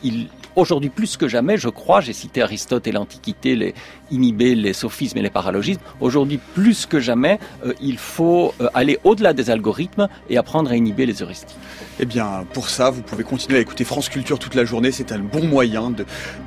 aujourd'hui 0.56 0.90
plus 0.90 1.18
que 1.18 1.28
jamais, 1.28 1.58
je 1.58 1.70
crois, 1.70 2.02
j'ai 2.02 2.14
cité 2.14 2.42
Aristote 2.42 2.88
et 2.88 2.92
l'Antiquité, 2.92 3.56
les 3.56 3.74
inhiber 4.12 4.56
les 4.56 4.74
sophismes 4.74 5.20
et 5.20 5.22
les 5.22 5.30
paralogismes, 5.30 5.82
aujourd'hui 6.00 6.40
plus 6.56 6.86
que 6.86 7.00
jamais, 7.00 7.40
euh, 7.66 7.74
il 7.80 7.98
faut 7.98 8.54
euh, 8.60 8.68
aller 8.74 8.98
au-delà 9.04 9.34
des 9.34 9.50
algorithmes 9.50 10.08
et 10.30 10.38
apprendre 10.38 10.72
à 10.72 10.76
inhiber 10.76 11.06
les 11.06 11.22
heuristiques. 11.22 11.58
Eh 12.00 12.06
bien, 12.06 12.46
pour 12.54 12.70
ça, 12.70 12.90
vous 12.90 13.02
pouvez 13.02 13.24
continuer 13.24 13.58
à 13.58 13.62
écouter 13.62 13.84
France 13.84 14.10
Culture 14.10 14.40
toute 14.40 14.56
la 14.56 14.66
journée. 14.66 14.92
C'est 14.92 15.12
un 15.12 15.20
bon 15.20 15.44
moyen 15.44 15.94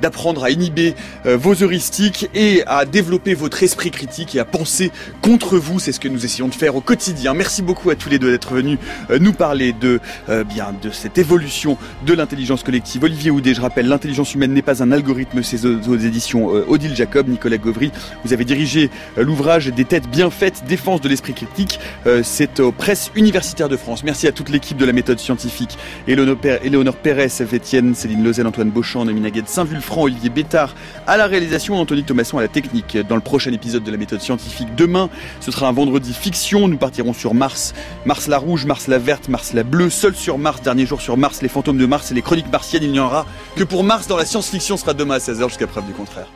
d'apprendre 0.01 0.43
à 0.43 0.49
inhiber 0.49 0.95
vos 1.25 1.53
heuristiques 1.53 2.27
et 2.33 2.63
à 2.65 2.85
développer 2.85 3.35
votre 3.35 3.61
esprit 3.61 3.91
critique 3.91 4.35
et 4.35 4.39
à 4.39 4.45
penser 4.45 4.91
contre 5.21 5.57
vous. 5.57 5.79
C'est 5.79 5.91
ce 5.91 5.99
que 5.99 6.07
nous 6.07 6.25
essayons 6.25 6.47
de 6.47 6.53
faire 6.53 6.75
au 6.75 6.81
quotidien. 6.81 7.33
Merci 7.33 7.61
beaucoup 7.61 7.89
à 7.89 7.95
tous 7.95 8.09
les 8.09 8.19
deux 8.19 8.31
d'être 8.31 8.53
venus 8.53 8.79
nous 9.19 9.33
parler 9.33 9.73
de 9.73 9.99
bien 10.47 10.73
de 10.81 10.89
cette 10.89 11.17
évolution 11.17 11.77
de 12.05 12.13
l'intelligence 12.13 12.63
collective. 12.63 13.03
Olivier 13.03 13.31
Houdet, 13.31 13.53
je 13.53 13.61
rappelle, 13.61 13.87
l'intelligence 13.87 14.33
humaine 14.33 14.53
n'est 14.53 14.61
pas 14.61 14.83
un 14.83 14.91
algorithme. 14.91 15.43
C'est 15.43 15.65
aux, 15.65 15.97
éditions 15.97 16.47
Odile 16.47 16.95
Jacob, 16.95 17.27
Nicolas 17.27 17.57
Gauvry. 17.57 17.91
Vous 18.23 18.33
avez 18.33 18.45
dirigé 18.45 18.89
euh, 19.17 19.23
l'ouvrage 19.23 19.67
Des 19.67 19.85
têtes 19.85 20.09
bien 20.09 20.29
faites, 20.29 20.63
défense 20.67 21.01
de 21.01 21.09
l'esprit 21.09 21.33
critique. 21.33 21.79
Euh, 22.05 22.21
c'est 22.23 22.59
aux 22.59 22.71
presses 22.71 23.11
universitaires 23.15 23.69
de 23.69 23.77
France. 23.77 24.03
Merci 24.03 24.27
à 24.27 24.31
toute 24.31 24.49
l'équipe 24.49 24.77
de 24.77 24.85
la 24.85 24.93
méthode 24.93 25.19
scientifique. 25.19 25.77
Éléonore 26.07 26.95
Pérez, 26.95 27.27
Étienne, 27.53 27.95
Céline 27.95 28.23
Lozel, 28.23 28.47
Antoine 28.47 28.69
Beauchamp, 28.69 29.05
Saint-Vulfranc, 29.45 30.03
Olivier 30.03 30.29
Bétard 30.29 30.75
à 31.07 31.17
la 31.17 31.27
réalisation, 31.27 31.77
Anthony 31.77 32.03
Thomasson 32.03 32.37
à 32.37 32.41
la 32.41 32.47
technique. 32.47 32.97
Dans 33.09 33.15
le 33.15 33.21
prochain 33.21 33.51
épisode 33.51 33.83
de 33.83 33.91
la 33.91 33.97
méthode 33.97 34.21
scientifique, 34.21 34.73
demain, 34.83 35.09
ce 35.39 35.51
sera 35.51 35.67
un 35.67 35.71
vendredi 35.71 36.13
fiction. 36.13 36.67
Nous 36.67 36.77
partirons 36.77 37.13
sur 37.13 37.33
Mars. 37.33 37.73
Mars 38.05 38.27
la 38.27 38.37
rouge, 38.37 38.65
Mars 38.65 38.87
la 38.87 38.99
verte, 38.99 39.29
Mars 39.29 39.53
la 39.53 39.63
bleue. 39.63 39.89
Seul 39.89 40.15
sur 40.15 40.37
Mars, 40.37 40.61
dernier 40.61 40.85
jour 40.85 41.01
sur 41.01 41.15
Mars, 41.15 41.41
les 41.41 41.47
fantômes 41.47 41.77
de 41.77 41.85
Mars 41.85 42.11
et 42.11 42.13
les 42.13 42.21
chroniques 42.21 42.51
martiennes. 42.51 42.83
Il 42.83 42.91
n'y 42.91 42.99
aura 42.99 43.25
que 43.55 43.63
pour 43.63 43.83
Mars 43.83 44.07
dans 44.07 44.17
la 44.17 44.25
science-fiction 44.25 44.75
sera 44.75 44.93
demain 44.93 45.15
à 45.15 45.19
16h 45.19 45.47
jusqu'à 45.47 45.67
preuve 45.67 45.85
du 45.85 45.93
contraire. 45.93 46.27